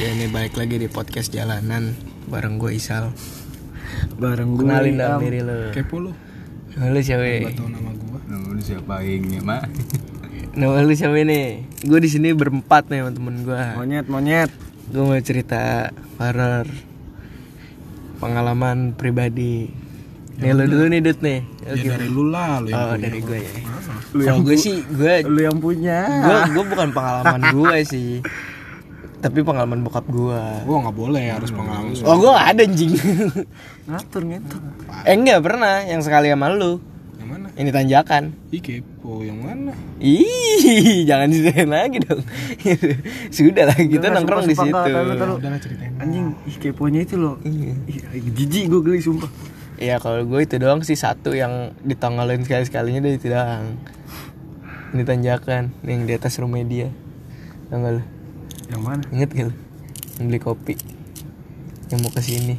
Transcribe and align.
Ya 0.00 0.08
ini 0.08 0.32
balik 0.32 0.56
lagi 0.56 0.80
di 0.80 0.88
podcast 0.88 1.28
jalanan 1.28 1.92
bareng 2.24 2.56
gue 2.56 2.72
Isal. 2.72 3.12
bareng 4.16 4.56
gue 4.56 4.64
Kenalin 4.64 4.96
dong 4.96 5.20
diri 5.20 5.40
lu. 5.44 5.58
Kepo 5.76 6.00
lu 6.00 6.12
Nama 6.72 6.88
lu 6.88 7.00
siapa? 7.04 7.20
Gak 7.20 7.52
tau 7.58 7.68
nama 7.68 7.90
gua 7.92 8.18
Nama 8.24 8.46
lu 8.48 8.60
siapa 8.62 8.92
aingnya 9.04 9.40
mak 9.44 9.68
Nama 10.56 10.80
lu 10.80 10.92
siapa 10.96 11.20
nih? 11.20 11.68
Gue 11.84 12.00
di 12.00 12.08
sini 12.08 12.32
berempat 12.32 12.88
nih 12.88 13.04
sama 13.04 13.10
temen 13.12 13.36
gue. 13.44 13.60
monyet 13.76 14.06
monyet 14.08 14.50
Gue 14.88 15.02
mau 15.04 15.20
cerita 15.20 15.92
horor 16.16 16.64
pengalaman 18.18 18.92
pribadi. 18.92 19.68
Nih 20.40 20.52
lu 20.52 20.64
dulu 20.66 20.84
nih 20.88 21.00
Dut 21.00 21.20
nih. 21.20 21.40
Ya 21.62 21.72
Oke. 21.72 21.86
dari 21.86 22.08
lu 22.08 22.24
lah 22.28 22.58
lu 22.58 22.68
yang 22.72 22.80
Oh 22.80 22.88
punya. 22.96 23.04
dari 23.04 23.20
gue 23.20 23.38
ya. 23.38 23.52
Lu 24.10 24.22
yang 24.24 24.38
gue 24.40 24.56
sih 24.56 24.76
gue 24.82 25.14
lu 25.28 25.40
yang 25.44 25.58
punya 25.60 25.98
gue 26.24 26.36
gue 26.56 26.64
bukan 26.66 26.88
pengalaman 26.90 27.40
gue 27.52 27.76
sih. 27.84 28.10
Tapi 29.20 29.38
pengalaman 29.44 29.84
bokap 29.84 30.08
gue. 30.08 30.40
Gua 30.64 30.76
gak 30.88 30.96
boleh 30.96 31.28
harus 31.28 31.52
pengalaman 31.52 31.92
Oh 32.08 32.16
gue 32.16 32.30
gak 32.32 32.48
ada 32.56 32.62
anjing. 32.64 32.92
ngatur 33.90 34.22
ngatur 34.24 34.60
eh 35.04 35.14
enggak 35.16 35.40
pernah 35.44 35.84
yang 35.84 36.00
sekali 36.00 36.32
sama 36.32 36.48
lu. 36.48 36.80
Yang 37.20 37.28
mana? 37.28 37.46
Ini 37.52 37.70
tanjakan. 37.70 38.24
Ih 38.48 38.62
kepo 38.64 39.20
yang 39.20 39.38
mana? 39.44 39.72
Ih, 40.00 41.04
jangan 41.08 41.28
diceritain 41.28 41.68
lagi 41.68 42.00
dong. 42.00 42.24
Sudah 43.36 43.68
lah, 43.68 43.76
kita 43.76 44.08
nongkrong 44.08 44.48
di 44.48 44.56
situ. 44.56 44.72
Udah 44.72 45.36
lah 45.36 45.60
ceritain 45.60 45.92
anjing 46.00 46.32
ih 46.48 46.56
keponya 46.56 47.04
itu 47.04 47.20
loh 47.20 47.36
Iya. 47.44 47.76
Ih, 48.16 48.32
jijik 48.32 48.72
gue 48.72 48.80
geli 48.80 49.00
sumpah 49.04 49.28
Iya, 49.80 49.96
kalau 49.96 50.24
gue 50.28 50.40
itu 50.44 50.60
doang 50.60 50.84
sih 50.84 50.92
satu 50.92 51.32
yang 51.32 51.72
ditongolin 51.80 52.44
sekali 52.44 52.68
sekalinya 52.68 53.00
dari 53.00 53.16
itu 53.16 53.32
doang. 53.32 53.80
Ini 54.92 55.02
tanjakan, 55.08 55.72
yang 55.88 56.04
di 56.04 56.12
atas 56.12 56.36
rumah 56.36 56.60
dia. 56.60 56.92
Lu? 57.72 58.19
Yang 58.70 58.82
mana 58.82 59.02
Ingat 59.10 59.30
gak 59.34 59.44
lu? 59.50 59.54
Yang 60.18 60.24
beli 60.30 60.40
kopi. 60.40 60.74
Yang 61.90 61.98
mau 62.06 62.10
ke 62.14 62.22
sini. 62.22 62.56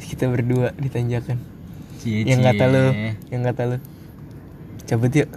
Kita 0.00 0.30
berdua 0.30 0.72
di 0.76 0.88
tanjakan. 0.88 1.38
Yang 2.06 2.40
kata 2.40 2.64
lu, 2.70 2.84
yang 3.28 3.42
kata 3.42 3.62
lu. 3.66 3.76
Cabut 4.86 5.10
yuk. 5.10 5.28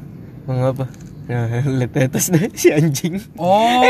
Mau 0.45 0.55
ngapa? 0.55 0.85
Nah, 1.29 1.45
lihat 1.77 2.09
atas 2.09 2.33
deh 2.33 2.49
si 2.57 2.73
anjing. 2.73 3.21
Oh 3.37 3.85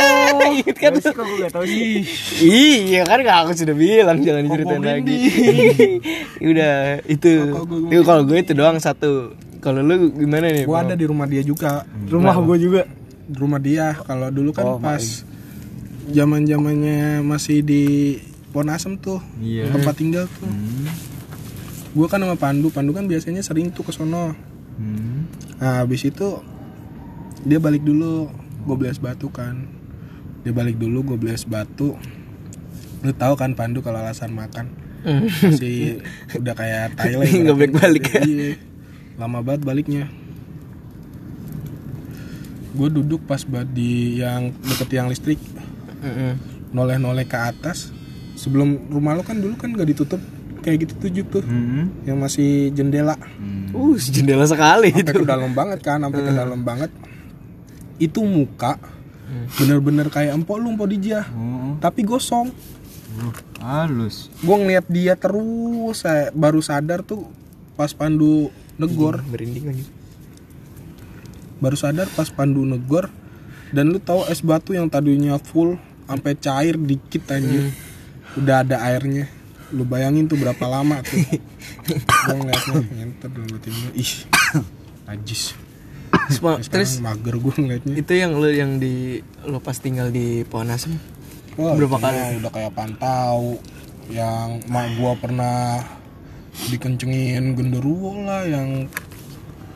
Ingat 0.56 0.76
kan 0.80 0.90
lu? 0.96 1.00
kok 1.04 1.20
gue 1.20 1.38
gak 1.44 1.52
tau 1.52 1.64
sih 1.68 2.00
Iya 2.40 3.04
kan 3.04 3.20
gak 3.20 3.38
aku 3.44 3.52
sudah 3.52 3.76
bilang 3.76 4.24
jangan 4.24 4.48
diceritain 4.48 4.80
lagi. 4.80 5.16
Udah 6.48 7.04
itu. 7.04 7.32
Itu 7.92 8.02
kalau 8.08 8.24
gue 8.24 8.40
itu 8.40 8.52
doang 8.56 8.80
satu. 8.80 9.36
Kalau 9.60 9.84
lu 9.84 10.14
gimana 10.16 10.48
nih? 10.48 10.64
Gua 10.64 10.80
Bang? 10.80 10.92
ada 10.92 10.94
di 10.96 11.04
rumah 11.04 11.26
dia 11.26 11.42
juga 11.42 11.82
rumah 12.06 12.38
gue 12.38 12.56
juga 12.62 12.86
Di 13.26 13.36
rumah 13.42 13.58
dia 13.58 13.90
Kalau 14.06 14.30
dulu 14.30 14.54
kan 14.54 14.64
Oh, 14.64 14.78
pas 14.78 15.02
zaman 16.10 16.44
zamannya 16.44 17.20
masih 17.20 17.60
di 17.60 17.82
Ponasem 18.48 18.96
tuh 18.96 19.20
Iya. 19.38 19.68
Tempat 19.72 19.94
tinggal 19.96 20.24
tuh 20.40 20.48
Gua 21.92 22.06
kan 22.08 22.20
sama 22.20 22.36
Pandu 22.36 22.68
Pandu 22.72 22.92
kan 22.96 23.04
biasanya 23.04 23.44
sering 23.44 23.72
tuh 23.72 23.84
ke 23.84 23.92
sono 23.92 24.36
Hmm. 24.78 25.26
Nah 25.58 25.82
habis 25.82 26.06
itu 26.06 26.38
dia 27.42 27.58
balik 27.58 27.82
dulu, 27.82 28.30
gue 28.62 28.74
beli 28.78 28.94
es 28.94 29.02
batu 29.02 29.26
kan. 29.26 29.66
Dia 30.46 30.54
balik 30.54 30.78
dulu, 30.78 31.02
gue 31.02 31.16
beli 31.18 31.34
es 31.34 31.42
batu. 31.42 31.98
Lu 33.02 33.10
tahu 33.10 33.34
kan 33.34 33.58
Pandu 33.58 33.82
kalau 33.82 33.98
alasan 33.98 34.34
makan 34.34 34.70
masih 35.42 35.98
udah 36.40 36.54
kayak 36.54 36.94
Thailand. 36.94 37.30
Nggak 37.42 37.56
balik-balik 37.58 38.04
ya? 38.06 38.22
Iya. 38.22 38.50
Lama 39.18 39.42
banget 39.42 39.66
baliknya. 39.66 40.06
Gue 42.78 42.88
duduk 42.94 43.26
pas 43.26 43.42
banget 43.42 43.74
di 43.74 44.22
yang 44.22 44.54
deket 44.62 44.86
tiang 44.94 45.10
listrik, 45.10 45.42
Mm-mm. 46.00 46.32
noleh-noleh 46.70 47.24
ke 47.24 47.36
atas. 47.36 47.90
Sebelum 48.34 48.88
rumah 48.88 49.12
lo 49.12 49.22
kan 49.22 49.34
dulu 49.34 49.54
kan 49.54 49.70
gak 49.70 49.86
ditutup 49.86 50.22
kayak 50.58 50.84
gitu 50.84 50.94
tujuh 51.00 51.24
tuh, 51.28 51.42
Hmm. 51.42 51.90
yang 52.02 52.16
masih 52.16 52.70
jendela. 52.70 53.14
Uh, 53.70 53.94
jendela 53.96 54.42
sekali 54.44 54.90
sampai 54.90 55.02
itu. 55.06 55.20
ke 55.20 55.28
dalam 55.28 55.52
banget 55.52 55.78
kan 55.80 55.98
sampai 55.98 56.20
ke 56.20 56.32
dalam 56.32 56.60
banget 56.60 56.90
itu 57.98 58.20
muka 58.20 58.78
bener-bener 59.54 60.06
kayak 60.06 60.32
empok 60.34 60.56
lu 60.56 60.72
empok 60.72 60.88
dijah 60.88 61.26
Oh, 61.30 61.76
tapi 61.78 62.00
gosong 62.00 62.48
uh, 63.18 63.32
halus 63.60 64.32
gue 64.38 64.56
ngeliat 64.56 64.86
dia 64.86 65.14
terus 65.14 66.00
saya 66.00 66.32
baru 66.32 66.58
sadar 66.58 67.02
tuh 67.02 67.28
pas 67.74 67.90
Pandu 67.90 68.48
negor 68.74 69.20
Merinding 69.22 69.66
aja. 69.68 69.84
baru 71.58 71.74
sadar 71.74 72.06
pas 72.08 72.30
Pandu 72.30 72.62
negor 72.62 73.10
dan 73.68 73.90
lu 73.90 73.98
tahu 73.98 74.24
es 74.26 74.40
batu 74.40 74.72
yang 74.72 74.86
tadinya 74.86 75.36
full 75.36 75.76
sampai 76.08 76.32
cair 76.40 76.74
dikit 76.80 77.28
anjir. 77.28 77.68
Udah 78.40 78.64
ada 78.64 78.80
airnya. 78.88 79.28
Lu 79.68 79.84
bayangin 79.84 80.24
tuh 80.24 80.40
berapa 80.40 80.64
lama 80.64 81.04
tuh. 81.04 81.20
Gue 81.84 82.36
ngeliatnya 82.40 82.80
ngentot 82.96 83.30
dalam 83.36 83.48
batin 83.52 83.72
gua. 83.76 83.92
ih 83.92 84.12
najis. 85.04 85.42
Terus, 86.08 86.68
terus 86.72 86.92
mager 87.04 87.36
gue 87.36 87.54
ngeliatnya. 87.60 87.94
itu 88.00 88.12
yang 88.16 88.32
lu 88.40 88.48
yang 88.48 88.80
di 88.80 89.20
lu 89.44 89.60
pas 89.60 89.76
tinggal 89.76 90.08
di 90.08 90.44
Ponasem. 90.48 90.96
Wah, 91.60 91.76
Berapa 91.76 92.00
kali? 92.00 92.40
Udah 92.40 92.52
kayak 92.52 92.72
pantau. 92.72 93.60
Yang 94.08 94.64
mak 94.72 94.96
gua 94.96 95.12
pernah 95.20 95.84
dikencengin 96.72 97.52
genderuwo 97.52 98.24
lah 98.24 98.48
yang 98.48 98.88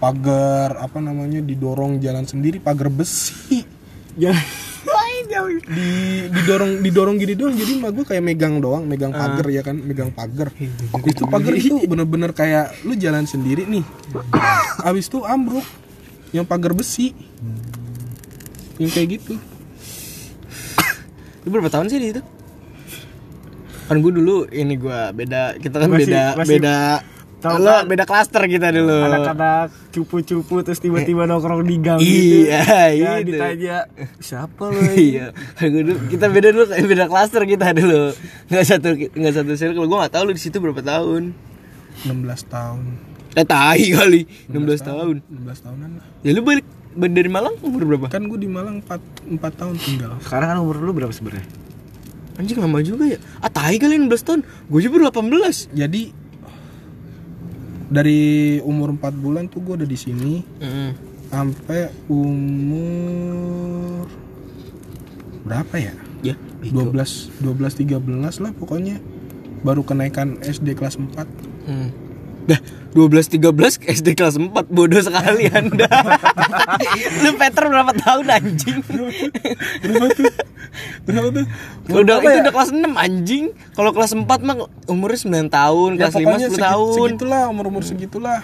pagar 0.01 0.81
apa 0.81 0.99
namanya 1.05 1.45
didorong 1.45 2.01
jalan 2.01 2.25
sendiri 2.25 2.57
pagar 2.65 2.89
besi. 2.89 3.61
Jangan 4.17 4.72
di 5.63 5.89
didorong 6.29 6.73
didorong 6.81 7.17
gini 7.17 7.33
doang 7.33 7.55
jadi 7.55 7.73
mak 7.77 7.91
gua 7.93 8.05
kayak 8.05 8.23
megang 8.23 8.59
doang 8.59 8.85
megang 8.85 9.11
Ah. 9.11 9.29
pagar 9.29 9.47
ya 9.49 9.61
kan 9.61 9.77
megang 9.77 10.11
pagar. 10.11 10.51
Itu 11.03 11.25
pagar 11.27 11.53
itu 11.53 11.79
bener-bener 11.83 12.31
kayak 12.31 12.83
lu 12.83 12.95
jalan 12.95 13.25
sendiri 13.25 13.65
nih. 13.65 13.85
Abis 14.81 15.07
itu 15.07 15.23
ambruk 15.23 15.65
yang 16.31 16.43
pagar 16.43 16.73
besi. 16.73 17.13
Yang 18.77 18.91
kayak 18.93 19.09
gitu. 19.13 19.35
Lu 21.43 21.49
berapa 21.49 21.69
tahun 21.69 21.87
sih 21.87 21.99
di 21.99 22.09
itu? 22.11 22.23
Kan 23.85 23.99
gue 23.99 24.13
dulu 24.13 24.47
ini 24.49 24.75
gua 24.77 25.11
beda 25.11 25.59
kita 25.59 25.77
kan 25.77 25.89
Masih- 25.89 26.07
beda 26.07 26.23
masih- 26.35 26.53
beda 26.57 26.77
Lo 27.45 27.59
kan? 27.73 27.83
beda 27.85 28.05
klaster 28.05 28.43
kita 28.45 28.71
dulu. 28.71 28.99
anak-anak 29.03 29.69
cupu-cupu 29.91 30.55
terus 30.61 30.79
tiba-tiba 30.79 31.25
nongkrong 31.25 31.63
di 31.63 31.77
gang 31.77 31.99
gitu 31.99 32.47
Iya, 32.47 32.63
ya 32.93 33.11
gitu. 33.19 33.35
ditanya 33.35 33.77
siapa 34.17 34.65
lo 34.65 34.79
iya, 34.93 35.35
Gua 35.57 35.83
dulu- 35.83 36.07
kita 36.07 36.27
beda 36.29 36.49
dulu 36.51 36.65
kayak 36.67 36.87
beda 36.87 37.05
klaster 37.07 37.43
kita 37.43 37.67
dulu. 37.73 38.15
Nggak 38.47 38.65
satu 38.65 38.89
nggak 38.95 39.35
satu 39.35 39.53
circle. 39.53 39.85
Gue 39.85 39.99
nggak 39.99 40.13
tahu 40.13 40.23
lu 40.25 40.33
di 40.33 40.41
situ 40.41 40.57
berapa 40.57 40.81
tahun. 40.81 41.35
16 42.03 42.15
tahun 42.47 42.85
Eh 43.33 43.45
tahi 43.45 43.87
kali, 43.91 44.21
16 44.47 44.81
tahun. 44.83 45.17
16 45.23 45.61
tahunan 45.61 45.91
lah 45.95 46.07
Ya 46.21 46.31
lu 46.31 46.41
balik 46.41 46.65
balik 46.93 47.13
dari 47.15 47.27
Malang 47.27 47.57
umur 47.59 47.85
berapa? 47.87 48.07
kan 48.09 48.21
gue 48.23 48.37
di 48.37 48.45
Malang 48.47 48.81
4, 48.81 49.01
4 49.33 49.41
tahun 49.55 49.75
tinggal 49.77 50.13
sekarang 50.21 50.47
kan 50.47 50.59
umur 50.59 50.77
lu 50.79 50.93
berapa 50.93 51.09
sebenarnya 51.09 51.45
Anjing 52.35 52.57
lama 52.59 52.81
juga 52.81 53.05
ya. 53.07 53.21
Ah 53.39 53.49
tahi 53.49 53.77
kali 53.77 53.97
16 53.99 54.09
tahun. 54.23 54.41
Gue 54.67 54.81
juga 54.81 55.05
baru 55.05 55.05
18. 55.13 55.69
jadi 55.71 56.03
dari 57.93 58.57
umur 58.65 58.97
4 58.97 59.13
bulan 59.21 59.45
tuh 59.53 59.61
gue 59.61 59.85
udah 59.85 59.89
di 59.89 59.99
sini. 60.01 60.41
Heeh. 60.59 61.13
sampai 61.33 61.89
umur 62.13 64.05
berapa 65.49 65.75
ya? 65.81 65.97
Ya, 66.21 66.37
12 66.61 67.41
12 67.41 67.89
13 67.89 68.45
lah 68.45 68.53
pokoknya. 68.53 69.01
Baru 69.65 69.81
kenaikan 69.81 70.37
SD 70.41 70.75
kelas 70.77 70.97
4 71.01 71.25
Hmm. 71.63 71.95
Dah 72.53 72.61
12 72.93 73.41
13 73.41 73.89
SD 73.89 74.09
kelas 74.13 74.37
4 74.37 74.53
bodoh 74.69 75.01
sekali 75.01 75.49
Anda. 75.49 75.89
Lu 77.21 77.33
Peter 77.35 77.65
berapa 77.65 77.93
tahun 77.95 78.27
anjing? 78.29 78.85
berapa 79.81 80.07
tuh 80.13 80.29
berapa 81.03 81.29
tuh 81.33 81.45
udah 81.89 82.17
itu 82.21 82.29
ya? 82.29 82.41
udah 82.45 82.53
kelas 82.53 82.71
6 82.71 82.85
anjing. 82.95 83.45
Kalau 83.73 83.91
kelas 83.91 84.13
4 84.13 84.29
mah 84.45 84.57
umurnya 84.87 85.19
9 85.25 85.49
tahun, 85.49 85.91
ya 85.95 86.01
kelas 86.03 86.15
5 86.15 86.21
pokoknya 86.21 86.47
10 86.47 86.53
segi- 86.53 86.63
tahun. 86.63 86.93
segitulah 86.95 87.43
umur 87.49 87.65
umur 87.67 87.83
segitulah 87.83 88.41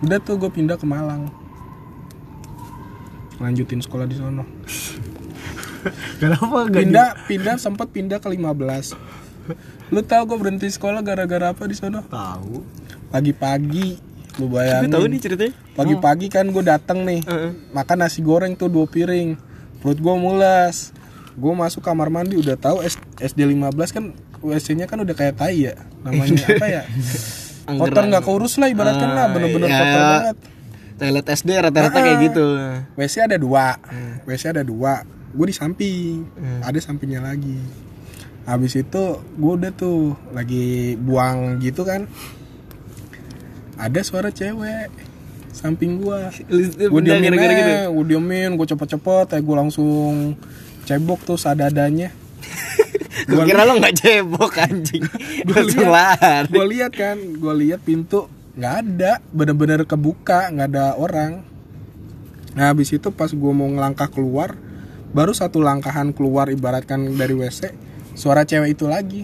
udah 0.00 0.20
tuh 0.20 0.36
gue 0.36 0.52
pindah 0.52 0.76
ke 0.76 0.84
Malang 0.84 1.32
lanjutin 3.34 3.80
sekolah 3.80 4.04
di 4.04 4.14
sono 4.14 4.44
kenapa 6.20 6.44
gak 6.62 6.76
pindah 6.76 7.08
pindah 7.24 7.56
sempat 7.56 7.88
pindah 7.88 8.20
ke 8.20 8.28
15 8.28 9.23
lu 9.88 10.00
tau 10.00 10.24
gue 10.24 10.36
berhenti 10.36 10.66
sekolah 10.66 11.00
gara-gara 11.00 11.50
apa 11.50 11.64
di 11.64 11.74
sono 11.74 12.00
tahu. 12.00 12.64
Pagi-pagi 13.08 13.96
lu 14.36 14.46
bayangin. 14.48 14.90
Tahu 14.90 15.04
nih 15.06 15.20
ceritanya. 15.20 15.52
pagi-pagi 15.74 16.26
kan 16.28 16.46
gue 16.46 16.62
datang 16.62 17.02
nih 17.02 17.22
makan 17.70 17.98
nasi 18.00 18.20
goreng 18.20 18.54
tuh 18.54 18.66
dua 18.66 18.84
piring. 18.84 19.38
Perut 19.78 19.96
gue 19.96 20.14
mulas 20.14 20.90
gue 21.34 21.50
masuk 21.50 21.82
kamar 21.82 22.08
mandi 22.08 22.38
udah 22.38 22.54
tahu 22.54 22.78
S- 22.80 22.94
SD 23.18 23.42
15 23.42 23.74
kan 23.90 24.04
WC 24.38 24.78
nya 24.78 24.86
kan 24.86 25.02
udah 25.02 25.12
kayak 25.12 25.34
tai 25.34 25.66
ya 25.66 25.74
namanya 26.00 26.46
apa 26.46 26.66
ya? 26.68 26.82
Kotor 27.80 28.06
nggak 28.06 28.22
keurus 28.22 28.54
lah 28.56 28.68
ibaratkan 28.68 29.08
lah 29.08 29.26
bener-bener 29.28 29.66
ya. 29.66 29.76
kotor 29.76 30.02
banget. 30.04 30.36
Toilet 30.94 31.26
SD 31.26 31.50
rata-rata 31.58 31.98
kayak 31.98 32.18
gitu. 32.22 32.44
WC 32.94 33.14
ada 33.24 33.34
dua. 33.34 33.74
WC 34.22 34.54
ada 34.54 34.62
dua. 34.62 35.02
Gue 35.32 35.46
di 35.48 35.54
samping. 35.56 36.22
Ada 36.62 36.78
sampingnya 36.78 37.18
lagi 37.18 37.58
habis 38.44 38.76
itu 38.76 39.02
gue 39.20 39.52
udah 39.56 39.72
tuh 39.72 40.16
lagi 40.36 40.96
buang 41.00 41.60
gitu 41.64 41.84
kan. 41.84 42.08
Ada 43.74 44.00
suara 44.06 44.30
cewek 44.30 44.92
samping 45.54 46.02
gue 46.02 46.18
gue 46.90 47.00
diemin 47.06 47.30
gara-gara 47.30 47.54
gitu? 47.54 47.70
aja, 47.70 47.82
gue 47.88 48.04
diemin 48.10 48.50
gue 48.58 48.66
cepet-cepet 48.66 49.26
ya 49.32 49.40
gue 49.40 49.56
langsung 49.56 50.36
cebok 50.84 51.24
tuh 51.24 51.40
sadadanya. 51.40 52.12
Gue 53.30 53.40
kira 53.48 53.64
lo 53.64 53.80
nggak 53.80 53.96
cebok 54.04 54.52
anjing. 54.60 55.00
Gue 55.48 55.62
lari. 55.86 56.50
gue 56.50 56.64
lihat 56.76 56.92
kan 56.92 57.16
gue 57.16 57.54
lihat 57.56 57.80
pintu 57.80 58.28
nggak 58.58 58.74
ada. 58.84 59.12
Bener-bener 59.32 59.88
kebuka 59.88 60.52
nggak 60.52 60.68
ada 60.74 60.92
orang. 61.00 61.40
Nah 62.52 62.68
habis 62.68 62.92
itu 62.92 63.08
pas 63.14 63.32
gue 63.32 63.52
mau 63.54 63.70
ngelangkah 63.70 64.12
keluar 64.12 64.58
baru 65.14 65.30
satu 65.30 65.62
langkahan 65.62 66.10
keluar 66.10 66.50
ibaratkan 66.50 67.14
dari 67.14 67.38
wc 67.38 67.70
suara 68.14 68.46
cewek 68.46 68.78
itu 68.78 68.86
lagi. 68.86 69.22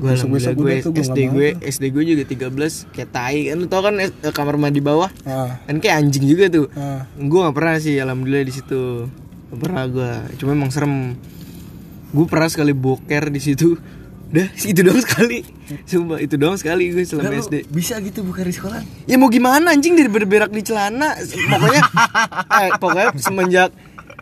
Gue 0.00 0.16
Besok-besok 0.16 0.52
gue 0.56 0.72
tuh 0.80 0.92
gua 0.96 1.04
SD 1.04 1.18
gue 1.28 1.48
SD 1.60 1.84
gue 1.92 2.02
juga 2.16 2.24
13 2.24 2.94
kayak 2.96 3.10
tai 3.12 3.38
kan. 3.52 3.56
Lu 3.60 3.66
tau 3.68 3.84
kan 3.84 3.94
eh, 4.00 4.08
kamar 4.32 4.56
mandi 4.56 4.80
bawah? 4.80 5.12
Ah, 5.28 5.60
kan 5.68 5.76
kayak 5.76 6.00
anjing 6.00 6.24
juga 6.24 6.48
tuh. 6.48 6.66
Ah. 6.72 7.04
gue 7.20 7.38
gak 7.44 7.52
pernah 7.52 7.76
sih 7.76 8.00
alhamdulillah 8.00 8.48
di 8.48 8.54
situ. 8.54 9.12
Gak 9.52 9.60
pernah 9.60 9.84
gue 9.84 10.10
cuma 10.40 10.56
emang 10.56 10.72
serem. 10.72 11.20
Gue 12.16 12.24
pernah 12.24 12.48
sekali 12.48 12.72
boker 12.72 13.28
di 13.28 13.40
situ. 13.44 13.76
Udah 14.30 14.48
itu 14.62 14.80
doang 14.80 15.02
sekali. 15.04 15.44
Sumpah 15.84 16.18
itu 16.22 16.34
doang 16.40 16.56
sekali 16.56 16.94
gue 16.96 17.04
selama 17.04 17.36
SD 17.36 17.68
Bisa 17.68 18.00
gitu 18.00 18.24
bukan 18.24 18.46
di 18.48 18.54
sekolah. 18.56 18.80
ya 19.04 19.20
mau 19.20 19.28
gimana 19.28 19.74
anjing 19.74 20.00
dari 20.00 20.08
berberak 20.08 20.48
di 20.48 20.64
celana? 20.64 21.12
Pokoknya 21.20 21.82
eh, 22.64 22.70
pokoknya 22.78 23.08
semenjak 23.20 23.68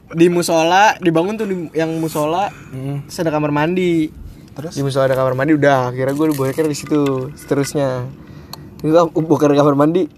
di 0.09 0.27
musola 0.29 0.97
dibangun 0.97 1.37
tuh 1.37 1.45
di, 1.45 1.57
yang 1.73 1.93
musola 1.99 2.49
Hmm. 2.71 3.05
ada 3.05 3.31
kamar 3.31 3.51
mandi. 3.51 4.09
Terus? 4.53 4.75
di 4.75 4.83
musola 4.83 5.07
ada 5.07 5.15
kamar 5.15 5.35
mandi 5.35 5.55
udah 5.55 5.93
akhirnya 5.93 6.13
gue 6.13 6.27
boker 6.33 6.65
di 6.65 6.75
situ 6.75 7.01
seterusnya. 7.33 8.09
Gue 8.79 8.91
boker 9.15 9.51
di 9.51 9.59
kamar 9.59 9.75
mandi 9.75 10.09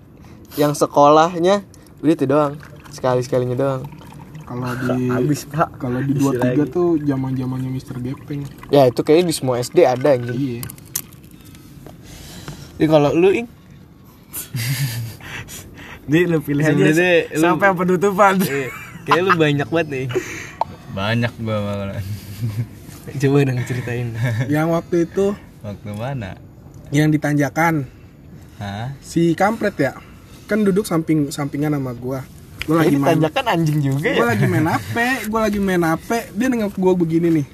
yang 0.55 0.73
sekolahnya 0.73 1.63
udah 2.01 2.13
itu 2.13 2.25
doang 2.25 2.55
sekali 2.89 3.21
sekalinya 3.21 3.55
doang. 3.55 3.83
Kalau 4.43 4.67
di 4.83 5.07
Habis, 5.07 5.47
Pak. 5.47 5.79
kalau 5.79 6.03
di 6.03 6.11
dua 6.11 6.35
tiga 6.35 6.67
tuh 6.67 6.99
zaman 6.99 7.39
zamannya 7.39 7.71
Mister 7.71 7.95
Gepeng. 7.97 8.43
Ya 8.67 8.83
itu 8.85 8.99
kayaknya 9.01 9.31
di 9.31 9.35
semua 9.37 9.63
SD 9.63 9.87
ada 9.87 10.11
anjing. 10.11 10.35
Iya. 10.35 10.61
Jadi 12.75 12.87
kalau 12.89 13.15
lu 13.15 13.31
ing? 13.31 13.47
Di 16.03 16.27
lu 16.27 16.43
pilih 16.43 16.65
aja. 16.65 17.07
sampai 17.31 17.71
penutupan. 17.71 18.43
eh, 18.43 18.67
kayak 19.05 19.23
lu 19.23 19.33
banyak 19.35 19.69
banget 19.69 19.89
nih. 19.89 20.07
Banyak 20.91 21.33
gua 21.41 21.59
malah. 21.63 22.03
coba 23.11 23.39
dong 23.43 23.59
ceritain. 23.65 24.09
Yang 24.47 24.67
waktu 24.71 24.97
itu 25.07 25.27
Waktu 25.61 25.91
mana? 25.95 26.35
yang 26.91 27.09
ditanjakan. 27.09 27.87
Hah? 28.61 28.93
si 29.01 29.33
kampret 29.33 29.73
ya 29.81 29.97
kan 30.45 30.61
duduk 30.61 30.85
samping 30.85 31.31
sampingan 31.31 31.73
sama 31.73 31.95
gua. 31.95 32.21
Gua 32.69 32.85
lagi 32.85 32.97
main 32.99 33.17
tanjakan 33.17 33.45
anjing 33.49 33.79
juga 33.81 34.11
gue 34.13 34.21
ya 34.21 34.27
lagi 34.27 34.45
main 34.45 34.67
HP 34.69 34.97
gue 35.33 35.41
lagi 35.41 35.59
main 35.59 35.81
HP 35.81 36.11
dia 36.37 36.47
nengok 36.53 36.77
gue 36.77 36.93
begini 36.99 37.29
nih. 37.41 37.47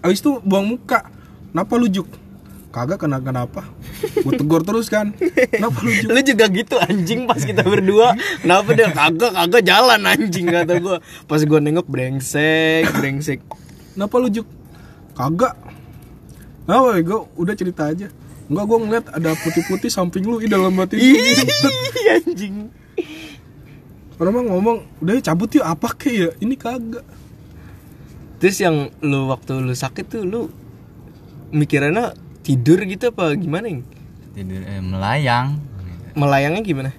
Abis 0.00 0.24
itu 0.24 0.40
buang 0.40 0.64
muka. 0.66 1.04
Kenapa 1.52 1.72
lu 1.76 1.84
juk 1.86 2.08
kagak 2.72 3.04
kena 3.04 3.20
kenapa? 3.20 3.68
Gue 4.24 4.32
tegur 4.32 4.64
terus 4.64 4.88
kan. 4.88 5.12
Kenapa 5.52 5.78
lu 5.84 5.92
juk 6.00 6.08
lu 6.08 6.20
juga 6.24 6.44
gitu 6.48 6.74
anjing 6.80 7.28
pas 7.28 7.38
kita 7.38 7.60
berdua. 7.60 8.16
Kenapa 8.40 8.68
dia? 8.72 8.88
Kagak 8.90 9.36
kagak 9.36 9.62
jalan 9.62 10.00
anjing 10.08 10.48
kata 10.48 10.80
gua. 10.80 10.96
Pas 11.28 11.44
gua 11.44 11.60
nengok 11.60 11.84
brengsek 11.86 12.88
brengsek. 12.96 13.44
Kenapa 13.92 14.14
lu 14.16 14.32
juk 14.32 14.48
kagak. 15.12 15.54
Kenapa 16.64 16.96
gue 16.96 17.20
udah 17.36 17.54
cerita 17.54 17.92
aja. 17.92 18.08
Enggak 18.48 18.64
gue 18.66 18.78
ngeliat 18.80 19.06
ada 19.12 19.30
putih-putih 19.38 19.88
samping 19.92 20.26
lu 20.26 20.42
Ih 20.42 20.50
dalam 20.50 20.74
hati 20.76 20.98
Ih, 20.98 21.16
anjing. 22.20 22.68
Orang 24.18 24.32
mah 24.34 24.44
ngomong 24.44 24.78
Udah 25.00 25.18
ya 25.18 25.22
cabut 25.32 25.52
yuk 25.52 25.64
apa 25.64 25.88
kek 25.94 26.12
ya? 26.12 26.30
Ini 26.40 26.54
kagak. 26.56 27.04
Terus 28.42 28.58
yang 28.58 28.90
lu 29.04 29.30
waktu 29.30 29.62
lu 29.62 29.70
sakit 29.70 30.04
tuh 30.10 30.22
lu 30.26 30.40
mikirannya 31.52 32.16
tidur 32.42 32.78
gitu 32.82 33.14
apa 33.14 33.38
gimana 33.38 33.70
ing 33.70 33.80
Tidur 34.32 34.64
eh, 34.64 34.80
melayang. 34.80 35.60
melayangnya 36.12 36.62
gimana 36.64 36.90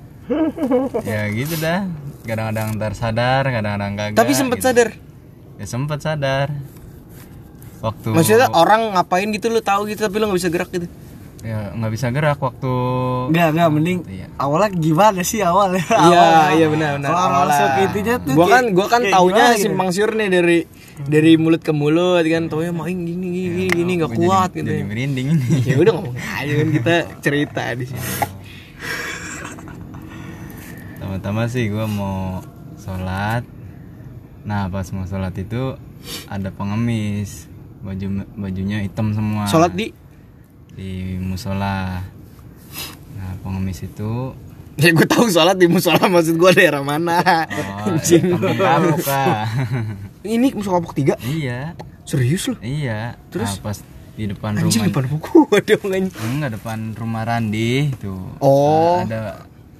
ya 1.03 1.27
gitu 1.35 1.59
dah. 1.59 1.85
Kadang-kadang 2.23 2.79
ntar 2.79 2.95
sadar, 2.95 3.43
kadang-kadang 3.43 3.99
kagak. 3.99 4.15
tapi 4.15 4.31
sempet 4.31 4.63
gitu. 4.63 4.67
sadar 4.71 4.89
Ya 5.59 5.65
sempet 5.67 5.99
sadar. 6.01 6.47
Waktu 7.83 8.15
maksudnya 8.15 8.47
orang 8.55 8.95
ngapain 8.95 9.27
gitu 9.35 9.51
lu 9.51 9.59
tahu 9.59 9.91
gitu 9.91 10.07
tapi 10.07 10.15
lu 10.23 10.31
nggak 10.31 10.39
bisa 10.39 10.49
gerak 10.49 10.71
gitu 10.71 10.87
ya 11.43 11.75
nggak 11.75 11.91
bisa 11.91 12.07
gerak 12.09 12.39
waktu 12.39 12.71
Enggak, 13.27 13.47
enggak 13.51 13.69
mending 13.69 13.99
Iya. 14.07 14.27
awalnya 14.39 14.69
gimana 14.71 15.21
sih 15.21 15.43
awalnya? 15.43 15.83
Iya, 15.83 15.99
Awalnya. 15.99 16.47
iya 16.55 16.65
benar 16.67 16.89
benar. 16.95 17.09
Kalau 17.09 17.19
Awalnya. 17.21 17.43
masuk 17.45 17.69
intinya 17.83 18.15
tuh 18.17 18.33
gua 18.33 18.47
kan 18.47 18.63
gua 18.71 18.87
kan 18.87 19.01
taunya 19.03 19.35
gimana 19.35 19.53
gitu? 19.53 19.63
simpang 19.67 19.89
siur 19.91 20.11
nih 20.13 20.29
dari 20.29 20.57
dari 21.03 21.31
mulut 21.35 21.59
ke 21.59 21.71
mulut 21.71 22.23
kan 22.23 22.47
taunya 22.47 22.71
main 22.71 22.95
gini 22.95 23.27
gini 23.27 23.63
gini 23.69 23.91
nggak 23.99 24.11
gua 24.15 24.19
kuat 24.47 24.49
jadi, 24.51 24.57
gitu. 24.57 24.71
jadi 24.71 24.83
merinding 24.85 25.27
ini 25.29 25.47
ya 25.67 25.75
udah 25.77 25.93
ngomong 25.93 26.15
aja 26.15 26.53
kan 26.55 26.67
kita 26.71 26.95
cerita 27.19 27.63
di 27.75 27.85
sini. 27.85 28.07
Pertama-tama 30.93 31.41
sih 31.45 31.67
gue 31.67 31.85
mau 31.85 32.39
sholat 32.75 33.43
Nah 34.43 34.67
pas 34.67 34.87
mau 34.91 35.03
sholat 35.03 35.35
itu 35.35 35.75
ada 36.27 36.49
pengemis 36.51 37.47
baju 37.79 38.05
bajunya 38.37 38.79
hitam 38.79 39.11
semua 39.11 39.43
Sholat 39.45 39.71
di 39.71 39.91
di 40.73 40.91
musola 41.17 42.01
nah 43.13 43.31
pengemis 43.39 43.83
itu 43.83 44.33
ya 44.73 44.89
gue 44.89 45.05
tahu 45.05 45.29
sholat 45.29 45.53
di 45.53 45.69
musola 45.69 46.01
maksud 46.03 46.33
gue 46.33 46.51
daerah 46.51 46.81
mana. 46.81 47.21
oh, 47.85 48.97
kah 48.99 49.45
Ini 50.23 50.49
musola 50.51 50.79
kapok 50.79 50.95
tiga 50.95 51.13
iya 51.21 51.77
serius 52.03 52.49
lu? 52.49 52.55
iya 52.59 53.13
Terus? 53.29 53.53
nah, 53.53 53.69
pas 53.69 53.77
di 54.13 54.25
depan 54.25 54.53
Anjing 54.55 54.81
rumah 54.81 54.89
depan 54.89 55.05
buku 55.09 55.39
dong 55.61 55.89
anjing. 55.89 56.29
enggak 56.31 56.51
depan 56.57 56.77
rumah 56.93 57.23
Randi 57.23 57.89
tuh 57.97 58.21
Oh. 58.37 59.01
Nah, 59.01 59.05
ada 59.05 59.21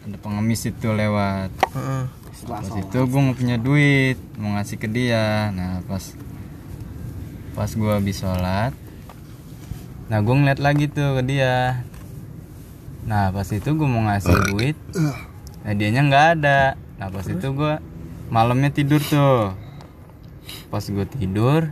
ada 0.03 0.17
pengemis 0.19 0.61
itu 0.63 0.89
lewat 0.89 1.49
Heeh. 1.73 2.03
pas 2.43 2.65
itu 2.67 2.97
gue 2.99 3.19
nggak 3.23 3.37
punya 3.39 3.57
duit 3.57 4.17
mau 4.35 4.53
ngasih 4.53 4.75
ke 4.75 4.85
dia 4.85 5.47
nah 5.49 5.81
pas 5.83 6.01
pas 7.53 7.69
gue 7.69 7.87
habis 7.89 8.19
sholat 8.19 8.73
nah 10.12 10.19
gue 10.19 10.36
ngeliat 10.36 10.60
lagi 10.60 10.91
tuh 10.91 11.19
ke 11.19 11.24
dia. 11.24 11.83
Nah 13.07 13.31
pas 13.31 13.48
itu 13.48 13.69
gue 13.72 13.88
mau 13.88 14.03
ngasih 14.07 14.36
duit. 14.51 14.77
Nah 15.63 15.72
dianya 15.75 16.01
nggak 16.07 16.25
ada. 16.39 16.75
Nah 17.00 17.07
pas 17.07 17.25
itu 17.27 17.48
gue 17.51 17.74
malamnya 18.27 18.69
tidur 18.72 19.00
tuh. 19.03 19.55
Pas 20.72 20.83
gue 20.83 21.05
tidur 21.07 21.72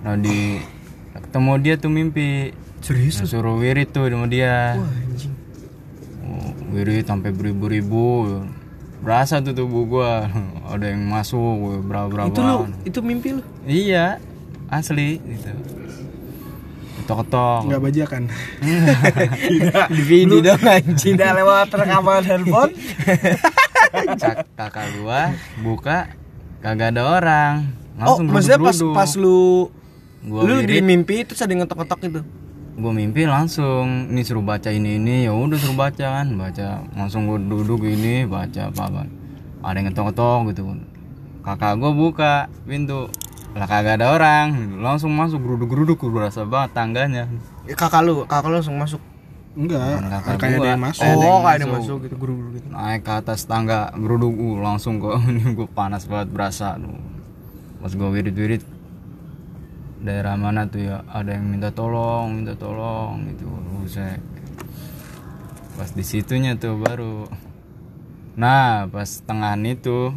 nah 0.00 0.16
di 0.16 0.56
ketemu 1.12 1.52
dia 1.60 1.74
tuh 1.76 1.92
mimpi. 1.92 2.56
Serius? 2.80 3.20
suruh 3.20 3.60
wirid 3.60 3.92
tuh 3.92 4.08
sama 4.08 4.24
dia. 4.24 4.80
Wah, 4.80 4.88
anjing. 4.88 5.34
Oh, 6.24 6.48
wirid 6.72 7.04
sampai 7.04 7.28
beribu-ribu. 7.28 8.40
Berasa 9.04 9.44
tuh 9.44 9.52
tubuh 9.52 9.84
gua. 9.84 10.24
Ada 10.72 10.96
yang 10.96 11.04
masuk 11.04 11.84
berapa 11.84 12.08
berapa 12.08 12.32
Itu 12.32 12.40
lu 12.40 12.56
itu 12.88 12.98
mimpi 13.04 13.28
lu. 13.36 13.42
iya 13.66 14.22
asli 14.70 15.18
gitu 15.18 15.50
ketok-ketok. 17.00 17.60
Nggak 17.66 17.80
bajakan. 17.82 18.22
Di 19.96 20.02
video 20.02 20.38
dong 20.40 20.62
anjing. 20.62 21.14
Tidak 21.16 21.32
lewat 21.36 21.68
rekaman 21.70 22.22
handphone. 22.22 22.72
Cak- 24.22 24.46
kakak 24.54 24.86
gua 24.98 25.34
buka 25.60 26.12
kagak 26.60 26.94
ada 26.94 27.02
orang. 27.10 27.54
Oh, 28.00 28.16
langsung 28.16 28.26
maksudnya 28.30 28.58
pas 28.60 28.78
pas 28.94 29.10
lu 29.16 29.68
Gua 30.20 30.44
lu 30.44 30.60
di 30.60 30.78
mimpi 30.80 31.24
terus 31.24 31.40
ada 31.40 31.52
ngetok-ngetok 31.52 32.00
gitu. 32.02 32.22
gue 32.70 32.92
mimpi 32.96 33.28
langsung 33.28 34.08
ini 34.08 34.24
suruh 34.24 34.40
baca 34.40 34.72
ini 34.72 34.96
ini. 34.96 35.28
Ya 35.28 35.32
udah 35.32 35.56
suruh 35.56 35.76
baca 35.76 36.22
kan 36.22 36.28
baca. 36.32 36.80
Langsung 36.92 37.28
gue 37.28 37.36
duduk 37.40 37.84
ini 37.84 38.24
baca 38.24 38.68
apa 38.68 38.82
apa 38.88 39.02
ada 39.60 39.76
yang 39.76 39.92
ngetok-ngetok 39.92 40.38
gitu 40.52 40.62
kakak 41.40 41.72
gue 41.76 41.92
buka 41.92 42.34
pintu 42.64 43.08
lah 43.50 43.66
kagak 43.66 43.98
ada 43.98 44.14
orang. 44.14 44.78
Langsung 44.78 45.10
masuk 45.14 45.42
geruduk-geruduk 45.42 45.98
gue 45.98 46.10
berasa 46.10 46.46
banget 46.46 46.70
tangganya. 46.74 47.24
Ya, 47.66 47.74
kakak 47.74 48.06
lu, 48.06 48.22
kakak 48.24 48.48
lu 48.50 48.56
langsung 48.62 48.78
masuk. 48.78 49.02
Enggak. 49.58 49.98
Kakak 50.06 50.34
Kayak 50.38 50.52
ada 50.54 50.58
gua. 50.62 50.70
yang 50.70 50.82
masuk. 50.82 51.02
Oh, 51.02 51.38
kayak 51.42 51.56
ada 51.58 51.66
masuk. 51.66 51.74
masuk 51.74 51.96
gitu 52.06 52.14
guru-guru 52.22 52.48
gitu. 52.54 52.66
naik 52.70 53.02
ke 53.02 53.12
atas 53.12 53.40
tangga 53.50 53.90
geruduk. 53.98 54.34
Uh, 54.38 54.56
langsung 54.62 55.02
kok 55.02 55.18
ini 55.30 55.42
gue 55.58 55.68
panas 55.74 56.06
banget 56.06 56.28
berasa. 56.30 56.78
Tuh 56.78 56.94
pas 57.80 57.90
gue 57.90 58.08
wirid-wirid 58.12 58.62
daerah 60.00 60.38
mana 60.38 60.70
tuh 60.70 60.80
ya? 60.86 61.02
Ada 61.10 61.34
yang 61.34 61.50
minta 61.50 61.74
tolong 61.74 62.30
minta 62.30 62.54
tolong 62.54 63.26
gitu. 63.34 63.50
Buset. 63.82 64.22
Pas 65.74 65.90
di 65.90 66.04
situnya 66.06 66.54
tuh 66.54 66.78
baru. 66.78 67.26
Nah 68.38 68.86
pas 68.86 69.10
tengahan 69.26 69.66
itu 69.66 70.14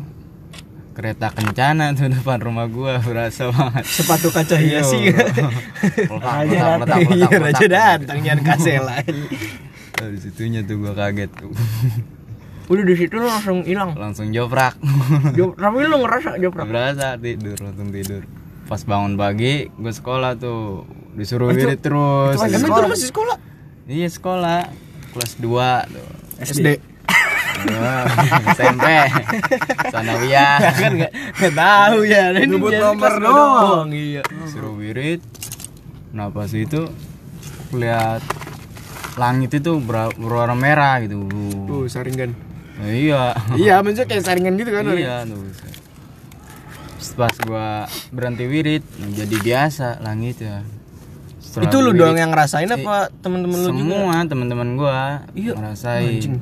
kereta 0.93 1.33
kencana 1.33 1.91
tuh 1.97 2.07
depan 2.07 2.37
rumah 2.39 2.69
gua 2.69 3.01
berasa 3.01 3.49
banget. 3.49 3.83
Sepatu 3.89 4.29
kaca 4.29 4.55
letak, 6.77 6.79
letak, 6.85 6.97
iya 7.11 7.27
letak, 7.27 7.41
raja 7.41 7.65
datang 7.67 8.17
jangan 8.21 8.41
kasela 8.45 8.95
Dari 9.93 10.17
situnya 10.21 10.61
tuh 10.63 10.85
gua 10.85 10.93
kaget. 10.93 11.29
Tuh. 11.33 11.53
udah 12.71 12.83
di 12.87 12.95
situ 12.95 13.19
langsung 13.19 13.65
hilang? 13.67 13.91
Langsung 13.97 14.31
joprak. 14.31 14.79
Jop- 15.35 15.59
tapi 15.59 15.83
lu 15.83 15.99
ngerasa 15.99 16.39
joprak? 16.39 16.65
Berasa 16.69 17.19
tidur, 17.19 17.59
langsung 17.59 17.91
tidur. 17.91 18.23
Pas 18.63 18.79
bangun 18.87 19.19
pagi, 19.19 19.67
gue 19.67 19.93
sekolah 19.93 20.39
tuh. 20.39 20.87
Disuruh 21.13 21.51
wirid 21.51 21.83
terus. 21.83 22.39
itu 22.39 22.63
masih 22.87 23.09
sekolah? 23.11 23.37
Iya 23.85 24.07
sekolah. 24.07 24.71
Kelas 25.11 25.33
2 25.37 25.91
tuh. 25.91 26.07
SD 26.39 26.65
Wah, 26.65 26.92
SMP 28.49 28.85
Sanawiyah 29.87 30.57
kan 30.73 30.91
nggak 30.93 31.11
nggak 31.33 31.53
tahu 31.53 31.97
ya. 32.03 32.23
Ini 32.31 32.45
Nyebut 32.49 32.71
nomor 32.73 33.13
doang. 33.15 33.89
iya. 33.89 34.21
Suruh 34.45 34.73
wirid. 34.73 35.19
Nah 36.11 36.29
pas 36.29 36.49
itu? 36.49 36.89
Lihat 37.71 38.21
Langit 39.13 39.53
itu 39.53 39.77
ber- 39.77 40.13
berwarna 40.13 40.53
merah 40.53 40.97
gitu 40.99 41.29
tuh 41.65 41.85
saringan. 41.85 42.33
Nah, 42.73 42.89
Iya. 42.89 43.23
Iya 43.53 43.75
maksudnya 43.79 44.07
kayak 44.07 44.23
saringan 44.23 44.57
gitu 44.57 44.69
kan 44.69 44.89
Iya 44.89 45.21
tuh 45.23 45.45
Pas 47.13 47.35
gua 47.39 47.85
berhenti 48.09 48.43
wirid 48.43 48.81
Jadi 49.13 49.35
biasa 49.37 50.01
langit 50.01 50.41
ya. 50.41 50.65
Setelah 51.37 51.69
itu 51.69 51.77
lu 51.77 51.89
wirid, 51.91 51.99
doang 51.99 52.17
yang 52.17 52.31
ngerasain 52.31 52.65
apa 52.65 53.13
temen-temen 53.15 53.53
lu 53.55 53.69
juga? 53.69 53.77
Semua 53.77 54.15
teman-teman 54.25 54.69
gua 54.73 54.99
Iya. 55.31 55.53
Ngerasain. 55.53 56.17
Anjing. 56.17 56.41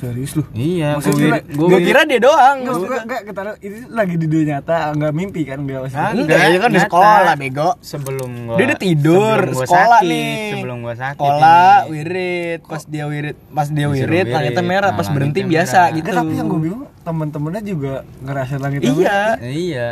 Serius 0.00 0.32
lu? 0.32 0.42
Iya 0.50 0.88
gua 0.90 0.96
Maksudnya 0.96 1.26
wirid, 1.28 1.44
gua 1.52 1.66
Gua 1.66 1.78
kira 1.78 2.00
dia 2.02 2.16
doang 2.18 2.56
Enggak, 2.58 2.76
enggak, 3.04 3.20
enggak, 3.22 3.56
ini 3.60 3.78
lagi 3.86 4.14
di 4.14 4.26
dunia 4.26 4.46
nyata, 4.56 4.76
enggak 4.90 5.12
mimpi 5.12 5.40
kan 5.42 5.58
enggak 5.60 5.78
maksudnya. 5.82 6.08
Enggak, 6.14 6.38
dia 6.42 6.58
kan 6.58 6.70
di 6.70 6.80
sekolah 6.80 7.34
bego 7.34 7.68
sebelum 7.78 8.30
gua 8.46 8.56
Dia 8.56 8.64
udah 8.66 8.78
tidur, 8.80 9.38
gua 9.46 9.60
sekolah 9.62 10.00
sakit, 10.00 10.08
nih. 10.08 10.50
sebelum 10.54 10.76
gua 10.80 10.94
sakit 10.96 11.20
sekolah 11.20 11.68
ini. 11.76 11.90
wirid 11.92 12.60
pas 12.64 12.82
dia 12.82 13.04
wirid 13.04 13.36
pas 13.50 13.68
dia 13.68 13.76
Disuruh 13.82 13.92
wirid 13.92 14.08
wirid. 14.22 14.32
langitnya 14.32 14.64
merah 14.64 14.90
Nah, 14.90 14.96
pas 14.96 15.06
berhenti 15.06 15.38
langitnya 15.38 15.52
biasa 15.52 15.78
merah. 15.78 15.92
gitu 15.92 16.08
Enggak, 16.08 16.22
tapi 16.22 16.32
yang 16.34 16.48
gue 16.48 16.60
bingung 16.60 16.82
temen-temennya 17.00 17.62
juga 17.62 17.92
ngerasain 18.18 18.58
langit 18.58 18.80
iya 18.82 19.20
Eh, 19.38 19.52
iya 19.52 19.88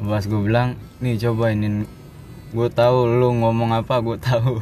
pas 0.00 0.22
gue 0.22 0.40
bilang 0.40 0.68
nih 0.98 1.14
coba 1.20 1.44
ini 1.48 1.86
gue 2.50 2.68
tahu 2.68 2.98
lu 3.08 3.30
ngomong 3.36 3.70
apa 3.72 3.94
gue 4.00 4.18
tahu 4.18 4.58